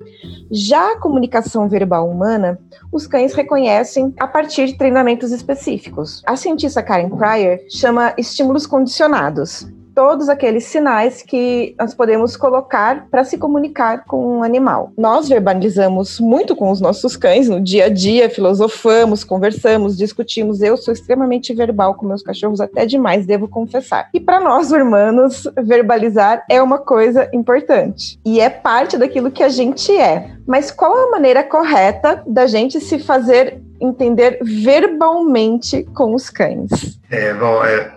Já 0.50 0.94
a 0.94 1.00
comunicação 1.00 1.70
verbal 1.70 2.10
humana, 2.10 2.60
os 2.92 3.06
cães 3.06 3.36
reconhecem 3.36 4.12
a 4.20 4.26
partir 4.26 4.66
de 4.66 4.76
treinamentos 4.76 5.32
específicos. 5.32 6.24
A 6.26 6.36
cientista 6.36 6.82
Karen 6.82 7.10
Pryor 7.10 7.60
chama 7.70 8.16
estímulos 8.18 8.66
condicionados 8.66 9.68
todos 9.94 10.30
aqueles 10.30 10.66
sinais 10.66 11.22
que 11.22 11.76
nós 11.80 11.94
podemos 11.94 12.36
colocar 12.36 13.08
para 13.10 13.24
se 13.24 13.38
comunicar 13.38 14.06
com 14.06 14.38
um 14.38 14.44
animal. 14.44 14.92
Nós 14.98 15.30
verbalizamos 15.30 16.20
muito 16.20 16.56
com 16.56 16.72
os 16.72 16.82
nossos 16.82 17.16
cães 17.16 17.48
no 17.48 17.60
dia 17.62 17.86
a 17.86 17.90
dia, 17.90 18.30
filosofamos, 18.30 19.24
conversamos, 19.24 19.98
discutimos. 19.98 20.62
Eu 20.62 20.78
sou 20.78 20.94
extremamente 20.94 21.54
verbal 21.54 21.96
com 21.96 22.06
meus 22.06 22.22
cachorros, 22.22 22.62
até 22.62 22.86
demais, 22.86 23.26
devo 23.26 23.48
confessar. 23.48 24.10
E 24.14 24.20
para 24.20 24.40
nós 24.40 24.72
humanos, 24.72 25.48
verbalizar 25.62 26.44
é 26.50 26.62
uma 26.62 26.78
coisa 26.78 27.30
importante 27.34 28.20
e 28.26 28.40
é 28.40 28.50
parte 28.50 28.98
daquilo 28.98 29.32
que 29.32 29.44
a 29.44 29.50
gente 29.50 29.96
é. 29.96 30.32
Mas 30.48 30.72
qual 30.72 30.96
a 30.96 31.12
maneira 31.12 31.44
correta 31.44 32.24
da 32.26 32.48
gente 32.48 32.80
se 32.80 33.00
fazer 33.00 33.62
entender 33.82 34.40
verbalmente 34.42 35.84
com 35.94 36.14
os 36.14 36.30
cães? 36.30 37.00
É, 37.10 37.34
bom, 37.34 37.64
é 37.64 37.92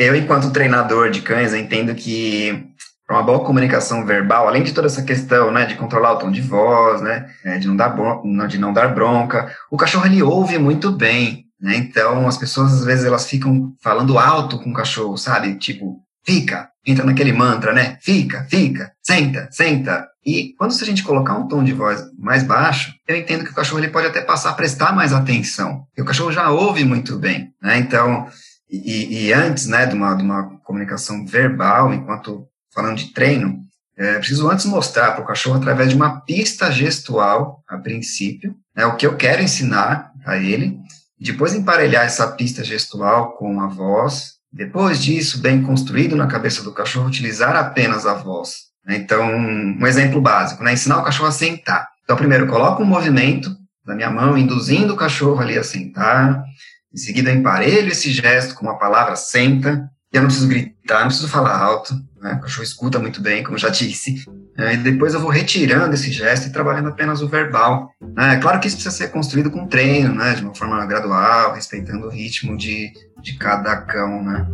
eu, 0.00 0.16
enquanto 0.16 0.50
treinador 0.50 1.10
de 1.10 1.20
cães, 1.20 1.52
entendo 1.52 1.94
que 1.94 2.66
para 3.06 3.18
uma 3.18 3.22
boa 3.22 3.44
comunicação 3.44 4.06
verbal, 4.06 4.48
além 4.48 4.62
de 4.62 4.72
toda 4.72 4.86
essa 4.86 5.02
questão, 5.02 5.50
né, 5.50 5.66
de 5.66 5.74
controlar 5.74 6.12
o 6.12 6.16
tom 6.16 6.30
de 6.30 6.40
voz, 6.40 7.02
né, 7.02 7.28
é, 7.44 7.58
de 7.58 7.66
não 7.66 7.76
dar, 7.76 7.94
de 8.48 8.56
não 8.56 8.72
dar 8.72 8.94
bronca, 8.94 9.54
o 9.70 9.76
cachorro 9.76 10.06
ele 10.06 10.22
ouve 10.22 10.58
muito 10.58 10.90
bem, 10.90 11.44
né, 11.60 11.76
então 11.76 12.26
as 12.26 12.38
pessoas 12.38 12.72
às 12.72 12.84
vezes 12.84 13.04
elas 13.04 13.28
ficam 13.28 13.74
falando 13.82 14.18
alto 14.18 14.58
com 14.58 14.70
o 14.70 14.74
cachorro, 14.74 15.18
sabe, 15.18 15.56
tipo, 15.56 16.00
fica, 16.24 16.70
entra 16.86 17.04
naquele 17.04 17.32
mantra, 17.32 17.74
né, 17.74 17.98
fica, 18.00 18.46
fica, 18.48 18.92
senta, 19.02 19.48
senta, 19.50 20.08
e 20.24 20.54
quando 20.58 20.72
a 20.72 20.84
gente 20.84 21.02
colocar 21.02 21.34
um 21.34 21.48
tom 21.48 21.64
de 21.64 21.72
voz 21.72 22.02
mais 22.18 22.42
baixo, 22.42 22.94
eu 23.08 23.16
entendo 23.16 23.44
que 23.44 23.50
o 23.50 23.54
cachorro 23.54 23.80
ele 23.80 23.92
pode 23.92 24.06
até 24.06 24.20
passar 24.20 24.50
a 24.50 24.54
prestar 24.54 24.92
mais 24.92 25.12
atenção, 25.12 25.84
porque 25.86 26.02
o 26.02 26.04
cachorro 26.04 26.32
já 26.32 26.50
ouve 26.50 26.84
muito 26.84 27.18
bem, 27.18 27.52
né, 27.62 27.78
então 27.78 28.28
e, 28.70 29.26
e, 29.26 29.32
antes 29.32 29.66
né, 29.66 29.84
de, 29.84 29.96
uma, 29.96 30.14
de 30.14 30.22
uma 30.22 30.58
comunicação 30.60 31.26
verbal, 31.26 31.92
enquanto 31.92 32.46
falando 32.72 32.98
de 32.98 33.12
treino, 33.12 33.64
é, 33.96 34.18
preciso 34.18 34.48
antes 34.48 34.64
mostrar 34.64 35.12
para 35.12 35.24
o 35.24 35.26
cachorro 35.26 35.56
através 35.56 35.90
de 35.90 35.96
uma 35.96 36.20
pista 36.20 36.70
gestual, 36.70 37.64
a 37.68 37.76
princípio, 37.76 38.54
né, 38.74 38.86
o 38.86 38.96
que 38.96 39.06
eu 39.06 39.16
quero 39.16 39.42
ensinar 39.42 40.12
a 40.24 40.36
ele, 40.36 40.78
depois 41.18 41.52
emparelhar 41.52 42.04
essa 42.04 42.28
pista 42.28 42.62
gestual 42.62 43.32
com 43.32 43.60
a 43.60 43.66
voz, 43.66 44.38
depois 44.52 45.02
disso, 45.02 45.40
bem 45.40 45.62
construído 45.62 46.16
na 46.16 46.26
cabeça 46.26 46.62
do 46.62 46.72
cachorro, 46.72 47.08
utilizar 47.08 47.54
apenas 47.56 48.06
a 48.06 48.14
voz. 48.14 48.69
Né. 48.90 48.96
Então, 48.96 49.24
um 49.24 49.86
exemplo 49.86 50.20
básico, 50.20 50.64
né, 50.64 50.72
ensinar 50.72 50.98
o 50.98 51.04
cachorro 51.04 51.28
a 51.28 51.32
sentar. 51.32 51.88
Então, 52.02 52.16
primeiro, 52.16 52.48
coloco 52.48 52.82
um 52.82 52.86
movimento 52.86 53.54
da 53.86 53.94
minha 53.94 54.10
mão, 54.10 54.36
induzindo 54.36 54.94
o 54.94 54.96
cachorro 54.96 55.40
ali 55.40 55.56
a 55.56 55.62
sentar, 55.62 56.42
em 56.92 56.98
seguida, 56.98 57.30
emparelho 57.30 57.92
esse 57.92 58.10
gesto 58.10 58.54
com 58.56 58.66
uma 58.66 58.78
palavra 58.78 59.14
senta. 59.14 59.88
E 60.12 60.16
eu 60.16 60.22
não 60.22 60.26
preciso 60.26 60.48
gritar, 60.48 61.00
não 61.00 61.06
preciso 61.06 61.28
falar 61.28 61.56
alto. 61.56 61.94
Né? 62.20 62.32
O 62.32 62.40
cachorro 62.40 62.64
escuta 62.64 62.98
muito 62.98 63.22
bem, 63.22 63.44
como 63.44 63.56
já 63.56 63.68
disse. 63.68 64.24
É, 64.58 64.74
e 64.74 64.76
depois 64.78 65.14
eu 65.14 65.20
vou 65.20 65.30
retirando 65.30 65.94
esse 65.94 66.10
gesto 66.10 66.48
e 66.48 66.52
trabalhando 66.52 66.88
apenas 66.88 67.22
o 67.22 67.28
verbal. 67.28 67.90
É 68.18 68.36
claro 68.38 68.58
que 68.58 68.66
isso 68.66 68.76
precisa 68.76 68.94
ser 68.94 69.12
construído 69.12 69.52
com 69.52 69.68
treino, 69.68 70.12
né? 70.12 70.34
de 70.34 70.42
uma 70.42 70.54
forma 70.54 70.84
gradual, 70.84 71.54
respeitando 71.54 72.06
o 72.06 72.10
ritmo 72.10 72.56
de, 72.56 72.90
de 73.22 73.38
cada 73.38 73.76
cão. 73.82 74.24
Né? 74.24 74.46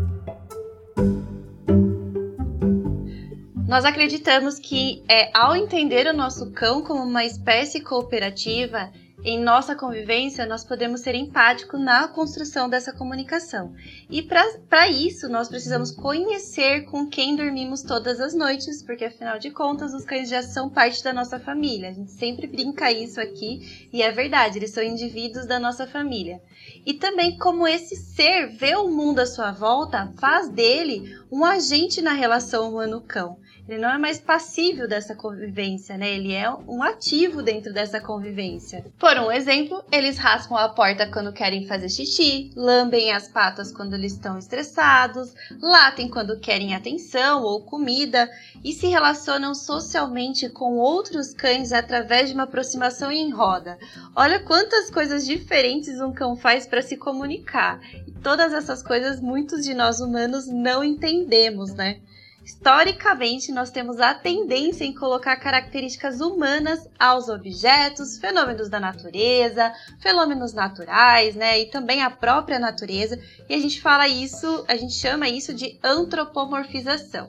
Nós 3.67 3.85
acreditamos 3.85 4.61
que, 4.61 5.03
é, 5.09 5.29
ao 5.37 5.57
entender 5.57 6.07
o 6.07 6.17
nosso 6.17 6.53
cão 6.53 6.83
como 6.83 7.03
uma 7.03 7.25
espécie 7.25 7.81
cooperativa, 7.81 8.93
em 9.25 9.43
nossa 9.43 9.75
convivência, 9.75 10.47
nós 10.47 10.65
podemos 10.65 11.01
ser 11.01 11.17
empáticos 11.17 11.81
na 11.81 12.07
construção 12.07 12.69
dessa 12.69 12.93
comunicação. 12.93 13.75
E 14.09 14.23
para 14.23 14.87
isso, 14.89 15.29
nós 15.29 15.49
precisamos 15.49 15.91
conhecer 15.91 16.83
com 16.83 17.09
quem 17.09 17.35
dormimos 17.35 17.83
todas 17.83 18.21
as 18.21 18.35
noites, 18.35 18.85
porque 18.85 19.07
afinal 19.07 19.37
de 19.37 19.51
contas, 19.51 19.93
os 19.93 20.05
cães 20.05 20.29
já 20.29 20.45
são 20.45 20.71
parte 20.71 21.03
da 21.03 21.13
nossa 21.13 21.41
família. 21.41 21.89
A 21.89 21.93
gente 21.93 22.13
sempre 22.13 22.47
brinca 22.47 22.93
isso 22.93 23.21
aqui 23.21 23.89
e 23.93 24.01
é 24.01 24.13
verdade, 24.13 24.61
eles 24.61 24.71
são 24.71 24.85
indivíduos 24.85 25.45
da 25.45 25.59
nossa 25.59 25.89
família. 25.89 26.41
E 26.87 26.95
também 26.95 27.37
como 27.37 27.67
esse 27.67 27.97
ser 27.97 28.47
vê 28.47 28.77
o 28.77 28.87
mundo 28.87 29.19
à 29.19 29.27
sua 29.27 29.51
volta, 29.51 30.13
faz 30.21 30.49
dele 30.49 31.19
um 31.33 31.45
agente 31.45 32.01
na 32.01 32.13
relação 32.13 32.71
humano-cão. 32.71 33.37
Ele 33.69 33.81
não 33.81 33.91
é 33.91 33.99
mais 33.99 34.21
passível 34.21 34.87
dessa 34.87 35.15
convivência, 35.15 35.99
né? 35.99 36.15
Ele 36.15 36.33
é 36.33 36.49
um 36.51 36.83
ativo 36.83 37.43
dentro 37.43 37.73
dessa 37.73 38.01
convivência. 38.01 38.85
Por 38.97 39.17
um 39.19 39.31
exemplo, 39.31 39.83
eles 39.91 40.19
raspam 40.19 40.57
a 40.57 40.69
porta 40.69 41.11
quando 41.11 41.33
querem 41.33 41.67
fazer 41.67 41.89
xixi, 41.89 42.53
lambem 42.55 43.13
as 43.13 43.27
patas 43.27 43.73
quando 43.73 43.95
eles 43.95 44.13
estão 44.13 44.39
estressados, 44.39 45.35
latem 45.61 46.09
quando 46.09 46.39
querem 46.39 46.75
atenção 46.75 47.43
ou 47.43 47.61
comida 47.61 48.31
e 48.63 48.73
se 48.73 48.87
relacionam 48.87 49.53
socialmente 49.53 50.49
com 50.49 50.77
outros 50.77 51.35
cães 51.35 51.73
através 51.73 52.29
de 52.29 52.35
uma 52.35 52.45
aproximação 52.45 53.11
em 53.11 53.31
roda. 53.31 53.79
Olha 54.15 54.39
quantas 54.39 54.91
coisas 54.91 55.27
diferentes 55.27 56.01
um 56.01 56.13
cão 56.13 56.37
faz 56.37 56.67
para 56.69 56.83
se 56.83 56.97
comunicar. 56.97 57.81
Todas 58.23 58.53
essas 58.53 58.81
coisas 58.81 59.21
muitos 59.21 59.65
de 59.65 59.75
nós 59.75 60.01
humanos 60.01 60.47
não 60.47 60.85
entendemos, 60.85 61.75
né? 61.75 62.01
Historicamente, 62.47 63.51
nós 63.51 63.73
temos 63.73 63.99
a 63.99 64.15
tendência 64.15 64.85
em 64.85 64.95
colocar 64.95 65.35
características 65.35 66.21
humanas 66.21 66.89
aos 66.97 67.29
objetos, 67.29 68.19
fenômenos 68.19 68.69
da 68.69 68.79
natureza, 68.79 69.73
fenômenos 70.01 70.53
naturais, 70.53 71.35
né, 71.35 71.59
e 71.59 71.67
também 71.67 72.05
a 72.05 72.09
própria 72.09 72.61
natureza, 72.61 73.21
e 73.49 73.55
a 73.55 73.59
gente 73.59 73.81
fala 73.81 74.07
isso, 74.07 74.65
a 74.69 74.77
gente 74.77 74.95
chama 74.95 75.29
isso 75.29 75.53
de 75.53 75.77
antropomorfização. 75.83 77.29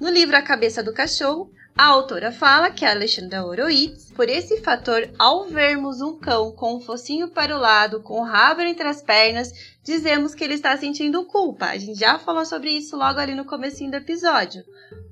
No 0.00 0.10
livro 0.10 0.36
A 0.36 0.42
Cabeça 0.42 0.82
do 0.82 0.92
Cachorro, 0.92 1.52
A 1.80 1.86
autora 1.86 2.30
fala 2.30 2.70
que 2.70 2.84
a 2.84 2.90
Alexandra 2.90 3.42
Horowitz, 3.42 4.12
por 4.12 4.28
esse 4.28 4.60
fator, 4.60 5.08
ao 5.18 5.46
vermos 5.46 6.02
um 6.02 6.14
cão 6.14 6.52
com 6.52 6.76
o 6.76 6.80
focinho 6.80 7.28
para 7.28 7.56
o 7.56 7.58
lado, 7.58 8.02
com 8.02 8.20
o 8.20 8.22
rabo 8.22 8.60
entre 8.60 8.86
as 8.86 9.00
pernas, 9.00 9.50
dizemos 9.82 10.34
que 10.34 10.44
ele 10.44 10.52
está 10.52 10.76
sentindo 10.76 11.24
culpa. 11.24 11.70
A 11.70 11.78
gente 11.78 11.98
já 11.98 12.18
falou 12.18 12.44
sobre 12.44 12.68
isso 12.68 12.98
logo 12.98 13.18
ali 13.18 13.34
no 13.34 13.46
comecinho 13.46 13.90
do 13.90 13.96
episódio. 13.96 14.62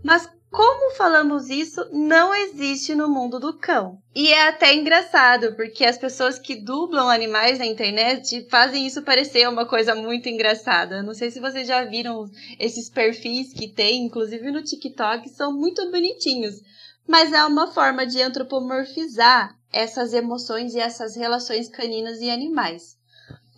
Mas 0.04 0.28
como 0.50 0.94
falamos 0.94 1.50
isso, 1.50 1.86
não 1.92 2.34
existe 2.34 2.94
no 2.94 3.08
mundo 3.08 3.38
do 3.38 3.52
cão. 3.52 4.00
E 4.14 4.32
é 4.32 4.48
até 4.48 4.74
engraçado, 4.74 5.54
porque 5.54 5.84
as 5.84 5.98
pessoas 5.98 6.38
que 6.38 6.56
dublam 6.56 7.10
animais 7.10 7.58
na 7.58 7.66
internet 7.66 8.46
fazem 8.50 8.86
isso 8.86 9.02
parecer 9.02 9.46
uma 9.48 9.66
coisa 9.66 9.94
muito 9.94 10.28
engraçada. 10.28 11.02
Não 11.02 11.12
sei 11.12 11.30
se 11.30 11.38
vocês 11.38 11.68
já 11.68 11.84
viram 11.84 12.30
esses 12.58 12.88
perfis 12.88 13.52
que 13.52 13.68
tem, 13.68 14.04
inclusive 14.04 14.50
no 14.50 14.62
TikTok, 14.62 15.28
são 15.28 15.52
muito 15.52 15.90
bonitinhos. 15.90 16.54
Mas 17.06 17.32
é 17.32 17.44
uma 17.44 17.70
forma 17.72 18.06
de 18.06 18.20
antropomorfizar 18.22 19.54
essas 19.70 20.14
emoções 20.14 20.74
e 20.74 20.80
essas 20.80 21.14
relações 21.14 21.68
caninas 21.68 22.20
e 22.20 22.30
animais 22.30 22.98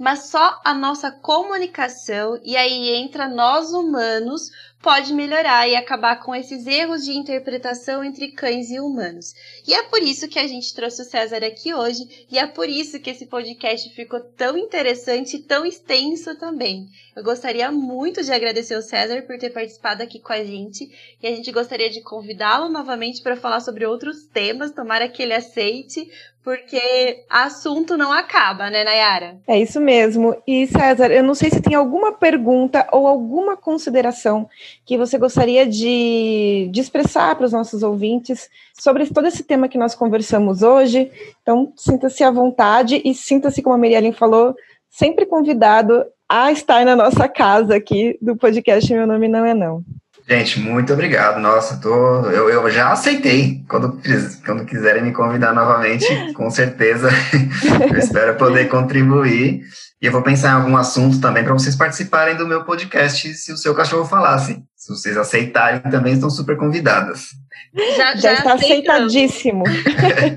mas 0.00 0.30
só 0.30 0.58
a 0.64 0.72
nossa 0.72 1.10
comunicação, 1.10 2.40
e 2.42 2.56
aí 2.56 2.88
entra 2.94 3.28
nós 3.28 3.70
humanos, 3.72 4.50
pode 4.82 5.12
melhorar 5.12 5.68
e 5.68 5.76
acabar 5.76 6.16
com 6.16 6.34
esses 6.34 6.66
erros 6.66 7.04
de 7.04 7.12
interpretação 7.12 8.02
entre 8.02 8.32
cães 8.32 8.70
e 8.70 8.80
humanos. 8.80 9.34
E 9.66 9.74
é 9.74 9.82
por 9.82 10.02
isso 10.02 10.28
que 10.28 10.38
a 10.38 10.46
gente 10.46 10.74
trouxe 10.74 11.02
o 11.02 11.04
César 11.04 11.44
aqui 11.44 11.74
hoje, 11.74 12.26
e 12.30 12.38
é 12.38 12.46
por 12.46 12.68
isso 12.68 12.98
que 12.98 13.10
esse 13.10 13.26
podcast 13.26 13.90
ficou 13.94 14.20
tão 14.20 14.56
interessante 14.56 15.36
e 15.36 15.42
tão 15.42 15.66
extenso 15.66 16.34
também. 16.36 16.88
Eu 17.14 17.22
gostaria 17.22 17.70
muito 17.70 18.22
de 18.22 18.32
agradecer 18.32 18.76
o 18.76 18.82
César 18.82 19.22
por 19.22 19.38
ter 19.38 19.50
participado 19.50 20.02
aqui 20.02 20.18
com 20.18 20.32
a 20.32 20.42
gente, 20.42 20.90
e 21.22 21.26
a 21.26 21.30
gente 21.30 21.52
gostaria 21.52 21.90
de 21.90 22.00
convidá-lo 22.00 22.70
novamente 22.70 23.22
para 23.22 23.36
falar 23.36 23.60
sobre 23.60 23.84
outros 23.84 24.24
temas, 24.24 24.72
tomara 24.72 25.08
que 25.08 25.22
ele 25.22 25.34
aceite, 25.34 26.10
porque 26.42 27.24
assunto 27.28 27.96
não 27.96 28.10
acaba, 28.10 28.70
né, 28.70 28.82
Nayara? 28.82 29.38
É 29.46 29.58
isso 29.58 29.80
mesmo. 29.80 30.34
E 30.46 30.66
César, 30.66 31.10
eu 31.10 31.22
não 31.22 31.34
sei 31.34 31.50
se 31.50 31.60
tem 31.60 31.74
alguma 31.74 32.12
pergunta 32.12 32.86
ou 32.92 33.06
alguma 33.06 33.56
consideração 33.56 34.48
que 34.84 34.96
você 34.96 35.18
gostaria 35.18 35.66
de, 35.66 36.68
de 36.72 36.80
expressar 36.80 37.34
para 37.36 37.46
os 37.46 37.52
nossos 37.52 37.82
ouvintes 37.82 38.48
sobre 38.78 39.06
todo 39.06 39.26
esse 39.26 39.44
tema 39.44 39.68
que 39.68 39.76
nós 39.76 39.94
conversamos 39.94 40.62
hoje. 40.62 41.10
Então, 41.42 41.72
sinta-se 41.76 42.24
à 42.24 42.30
vontade 42.30 43.02
e 43.04 43.14
sinta-se, 43.14 43.62
como 43.62 43.74
a 43.74 43.78
Miriam 43.78 44.12
falou, 44.12 44.54
sempre 44.88 45.26
convidado 45.26 46.04
a 46.26 46.50
estar 46.50 46.84
na 46.84 46.96
nossa 46.96 47.28
casa 47.28 47.76
aqui 47.76 48.18
do 48.22 48.36
podcast 48.36 48.90
Meu 48.92 49.06
Nome 49.06 49.28
Não 49.28 49.44
É 49.44 49.52
Não. 49.52 49.84
Gente, 50.30 50.60
muito 50.60 50.92
obrigado. 50.92 51.40
Nossa, 51.40 51.76
tô, 51.78 51.90
eu, 52.26 52.48
eu 52.48 52.70
já 52.70 52.92
aceitei. 52.92 53.64
Quando, 53.68 54.00
quando 54.46 54.64
quiserem 54.64 55.02
me 55.02 55.12
convidar 55.12 55.52
novamente, 55.52 56.06
com 56.34 56.48
certeza 56.48 57.08
eu 57.92 57.98
espero 57.98 58.36
poder 58.36 58.68
contribuir. 58.68 59.62
E 60.00 60.06
eu 60.06 60.12
vou 60.12 60.22
pensar 60.22 60.50
em 60.50 60.62
algum 60.62 60.76
assunto 60.76 61.20
também 61.20 61.42
para 61.42 61.52
vocês 61.52 61.74
participarem 61.74 62.36
do 62.36 62.46
meu 62.46 62.62
podcast, 62.62 63.34
se 63.34 63.52
o 63.52 63.56
seu 63.56 63.74
cachorro 63.74 64.04
falasse. 64.04 64.62
Se 64.76 64.92
vocês 64.94 65.16
aceitarem, 65.16 65.80
também 65.90 66.12
estão 66.12 66.30
super 66.30 66.56
convidadas. 66.56 67.26
Já, 67.74 68.14
já, 68.14 68.14
já 68.14 68.32
está 68.34 68.54
aceitadíssimo. 68.54 69.64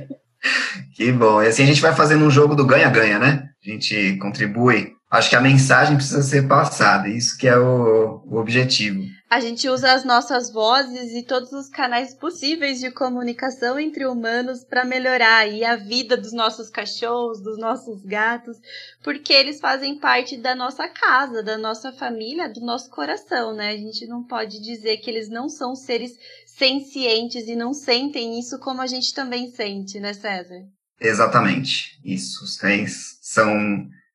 que 0.98 1.12
bom. 1.12 1.44
E 1.44 1.48
assim 1.48 1.62
a 1.62 1.68
gente 1.68 1.82
vai 1.82 1.94
fazendo 1.94 2.26
um 2.26 2.32
jogo 2.32 2.56
do 2.56 2.66
ganha-ganha, 2.66 3.20
né? 3.20 3.44
A 3.64 3.70
gente 3.70 4.18
contribui. 4.18 4.91
Acho 5.14 5.30
que 5.30 5.36
a 5.36 5.41
mensagem 5.41 5.95
precisa 5.95 6.24
ser 6.24 6.47
passada, 6.47 7.07
isso 7.07 7.38
que 7.38 7.47
é 7.47 7.57
o, 7.57 8.24
o 8.26 8.38
objetivo 8.38 9.03
a 9.34 9.39
gente 9.39 9.68
usa 9.68 9.91
as 9.93 10.05
nossas 10.05 10.51
vozes 10.51 11.11
e 11.11 11.24
todos 11.24 11.51
os 11.53 11.68
canais 11.68 12.14
possíveis 12.14 12.80
de 12.80 12.91
comunicação 12.91 13.80
entre 13.80 14.05
humanos 14.05 14.64
para 14.64 14.86
melhorar 14.86 15.38
aí 15.38 15.66
a 15.66 15.76
vida 15.76 16.16
dos 16.16 16.32
nossos 16.32 16.70
cachorros, 16.70 17.41
dos 17.41 17.57
nossos 17.57 18.05
gatos, 18.05 18.55
porque 19.03 19.34
eles 19.34 19.59
fazem 19.59 19.97
parte 19.97 20.38
da 20.38 20.53
nossa 20.53 20.88
casa, 20.88 21.41
da 21.41 21.57
nossa 21.57 21.91
família, 21.93 22.47
do 22.47 22.61
nosso 22.61 22.91
coração, 22.91 23.55
né? 23.55 23.70
A 23.70 23.78
gente 23.78 24.05
não 24.05 24.24
pode 24.24 24.61
dizer 24.61 24.97
que 24.97 25.09
eles 25.09 25.30
não 25.30 25.49
são 25.49 25.76
seres 25.76 26.11
sencientes 26.45 27.47
e 27.47 27.55
não 27.55 27.74
sentem 27.74 28.38
isso 28.39 28.59
como 28.59 28.84
a 28.84 28.88
gente 28.88 29.16
também 29.16 29.49
sente, 29.49 29.99
né, 29.99 30.14
César? 30.14 30.61
Exatamente. 31.01 31.99
Isso. 32.05 32.43
Os 32.43 32.55
cães 32.55 33.18
são 33.20 33.49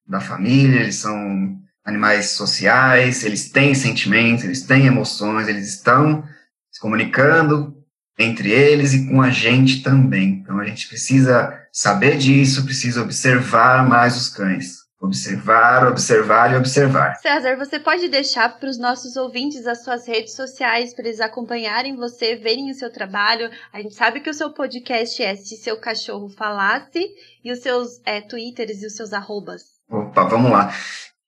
da 0.08 0.20
família, 0.20 0.80
eles 0.80 0.96
são 0.96 1.58
animais 1.84 2.30
sociais, 2.30 3.24
eles 3.24 3.50
têm 3.50 3.74
sentimentos, 3.74 4.44
eles 4.44 4.62
têm 4.62 4.86
emoções, 4.86 5.48
eles 5.48 5.68
estão 5.68 6.24
se 6.70 6.80
comunicando 6.80 7.76
entre 8.18 8.50
eles 8.50 8.92
e 8.92 9.08
com 9.08 9.22
a 9.22 9.30
gente 9.30 9.82
também. 9.82 10.40
Então 10.42 10.58
a 10.58 10.64
gente 10.64 10.88
precisa 10.88 11.66
saber 11.72 12.18
disso, 12.18 12.64
precisa 12.64 13.02
observar 13.02 13.88
mais 13.88 14.16
os 14.16 14.28
cães. 14.28 14.78
Observar, 15.00 15.86
observar 15.86 16.52
e 16.52 16.56
observar. 16.56 17.14
César, 17.22 17.56
você 17.56 17.78
pode 17.78 18.08
deixar 18.08 18.58
para 18.58 18.68
os 18.68 18.76
nossos 18.76 19.16
ouvintes 19.16 19.64
as 19.64 19.84
suas 19.84 20.08
redes 20.08 20.34
sociais 20.34 20.92
para 20.92 21.06
eles 21.06 21.20
acompanharem 21.20 21.94
você, 21.94 22.34
verem 22.34 22.68
o 22.68 22.74
seu 22.74 22.92
trabalho. 22.92 23.48
A 23.72 23.80
gente 23.80 23.94
sabe 23.94 24.18
que 24.18 24.28
o 24.28 24.34
seu 24.34 24.50
podcast 24.50 25.22
é 25.22 25.36
Se 25.36 25.56
Seu 25.56 25.76
Cachorro 25.78 26.28
Falasse 26.28 27.06
e 27.44 27.52
os 27.52 27.60
seus 27.60 28.00
é, 28.04 28.20
twitters 28.20 28.82
e 28.82 28.86
os 28.86 28.96
seus 28.96 29.12
arrobas. 29.12 29.77
Opa, 29.90 30.24
vamos 30.24 30.50
lá. 30.50 30.72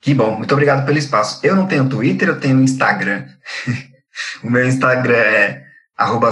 Que 0.01 0.15
bom, 0.15 0.37
muito 0.37 0.53
obrigado 0.53 0.87
pelo 0.87 0.99
espaço. 0.99 1.45
Eu 1.45 1.57
não 1.57 1.67
tenho 1.67 1.89
Twitter, 1.89 2.29
eu 2.29 2.41
tenho 2.41 2.63
Instagram. 2.63 3.27
o 4.43 4.51
meu 4.51 4.67
Instagram 4.67 5.17
é 5.17 5.65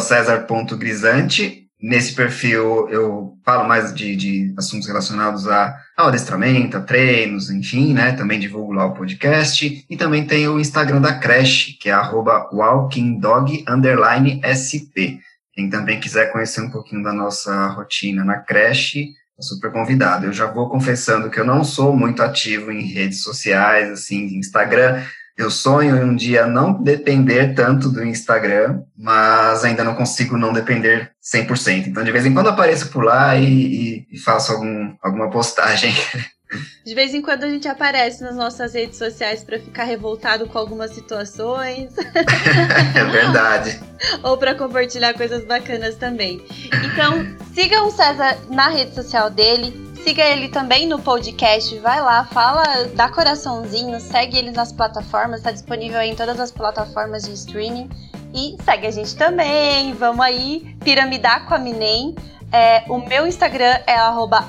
cesar.grisante. 0.00 1.64
Nesse 1.80 2.12
perfil 2.12 2.88
eu 2.88 3.38
falo 3.44 3.68
mais 3.68 3.94
de, 3.94 4.16
de 4.16 4.52
assuntos 4.58 4.88
relacionados 4.88 5.46
a, 5.46 5.78
ao 5.96 6.08
adestramento, 6.08 6.76
a 6.76 6.80
treinos, 6.80 7.50
enfim, 7.50 7.94
né? 7.94 8.12
Também 8.12 8.40
divulgo 8.40 8.72
lá 8.72 8.86
o 8.86 8.94
podcast. 8.94 9.86
E 9.88 9.96
também 9.96 10.26
tem 10.26 10.48
o 10.48 10.58
Instagram 10.58 11.00
da 11.00 11.18
creche, 11.18 11.74
que 11.74 11.88
é 11.88 11.92
arroba 11.92 12.48
walkingdog_sp. 12.52 15.20
Quem 15.52 15.70
também 15.70 16.00
quiser 16.00 16.32
conhecer 16.32 16.62
um 16.62 16.70
pouquinho 16.70 17.02
da 17.02 17.12
nossa 17.12 17.68
rotina 17.68 18.24
na 18.24 18.38
creche, 18.38 19.12
super 19.40 19.70
convidado. 19.70 20.26
Eu 20.26 20.32
já 20.32 20.46
vou 20.46 20.68
confessando 20.68 21.30
que 21.30 21.38
eu 21.38 21.44
não 21.44 21.64
sou 21.64 21.96
muito 21.96 22.22
ativo 22.22 22.72
em 22.72 22.82
redes 22.82 23.22
sociais, 23.22 23.90
assim, 23.90 24.36
Instagram. 24.36 25.02
Eu 25.36 25.50
sonho 25.50 25.96
em 25.96 26.02
um 26.02 26.16
dia 26.16 26.46
não 26.46 26.82
depender 26.82 27.54
tanto 27.54 27.88
do 27.88 28.04
Instagram, 28.04 28.82
mas 28.96 29.64
ainda 29.64 29.84
não 29.84 29.94
consigo 29.94 30.36
não 30.36 30.52
depender 30.52 31.12
100%. 31.22 31.86
Então, 31.86 32.02
de 32.02 32.10
vez 32.10 32.26
em 32.26 32.34
quando 32.34 32.48
apareço 32.48 32.90
por 32.90 33.04
lá 33.04 33.36
e, 33.36 33.46
e, 33.46 34.06
e 34.10 34.18
faço 34.18 34.52
algum, 34.52 34.96
alguma 35.00 35.30
postagem. 35.30 35.94
De 36.84 36.94
vez 36.94 37.12
em 37.12 37.20
quando 37.20 37.44
a 37.44 37.48
gente 37.48 37.68
aparece 37.68 38.22
nas 38.22 38.34
nossas 38.34 38.72
redes 38.72 38.96
sociais 38.96 39.44
para 39.44 39.58
ficar 39.58 39.84
revoltado 39.84 40.46
com 40.46 40.58
algumas 40.58 40.92
situações. 40.92 41.92
é 42.94 43.04
verdade. 43.04 43.80
Ou 44.22 44.36
para 44.38 44.54
compartilhar 44.54 45.12
coisas 45.14 45.44
bacanas 45.44 45.96
também. 45.96 46.42
Então, 46.84 47.26
sigam 47.52 47.88
o 47.88 47.90
César 47.90 48.38
na 48.48 48.68
rede 48.68 48.94
social 48.94 49.28
dele. 49.28 49.88
Siga 50.02 50.24
ele 50.24 50.48
também 50.48 50.86
no 50.86 50.98
podcast, 51.00 51.76
vai 51.80 52.00
lá, 52.00 52.24
fala, 52.24 52.84
dá 52.94 53.10
coraçãozinho, 53.10 54.00
segue 54.00 54.38
ele 54.38 54.52
nas 54.52 54.72
plataformas, 54.72 55.40
está 55.40 55.50
disponível 55.50 56.00
em 56.00 56.14
todas 56.14 56.38
as 56.40 56.50
plataformas 56.50 57.24
de 57.24 57.32
streaming. 57.32 57.90
E 58.32 58.56
segue 58.62 58.86
a 58.86 58.90
gente 58.90 59.16
também, 59.16 59.92
vamos 59.94 60.24
aí, 60.24 60.76
piramidar 60.82 61.46
com 61.46 61.54
a 61.54 61.58
Minem. 61.58 62.14
É, 62.52 62.84
o 62.88 62.98
meu 62.98 63.26
Instagram 63.26 63.78
é 63.86 63.94
arroba 63.94 64.48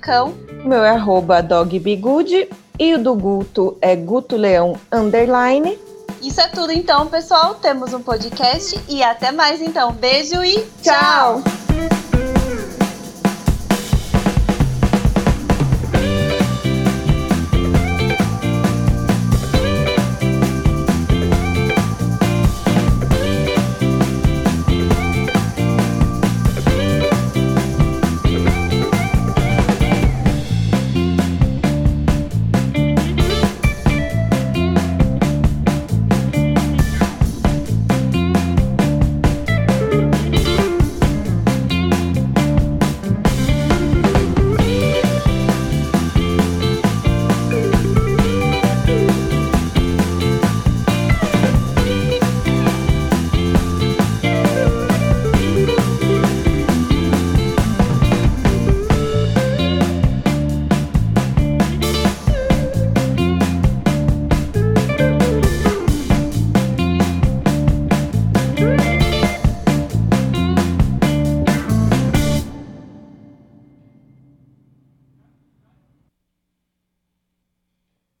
cão. 0.00 0.34
O 0.64 0.68
meu 0.68 0.84
é 0.84 0.90
arroba 0.90 1.42
dogbigude. 1.42 2.48
E 2.78 2.94
o 2.94 2.98
do 2.98 3.14
Guto 3.14 3.78
é 3.80 3.96
Guto 3.96 4.36
Leão 4.36 4.78
underline. 4.92 5.78
Isso 6.20 6.40
é 6.40 6.48
tudo 6.48 6.72
então, 6.72 7.06
pessoal. 7.06 7.54
Temos 7.54 7.94
um 7.94 8.02
podcast 8.02 8.78
e 8.88 9.02
até 9.02 9.32
mais 9.32 9.62
então. 9.62 9.92
Beijo 9.92 10.42
e 10.44 10.56
tchau. 10.82 11.42
tchau. 11.42 12.15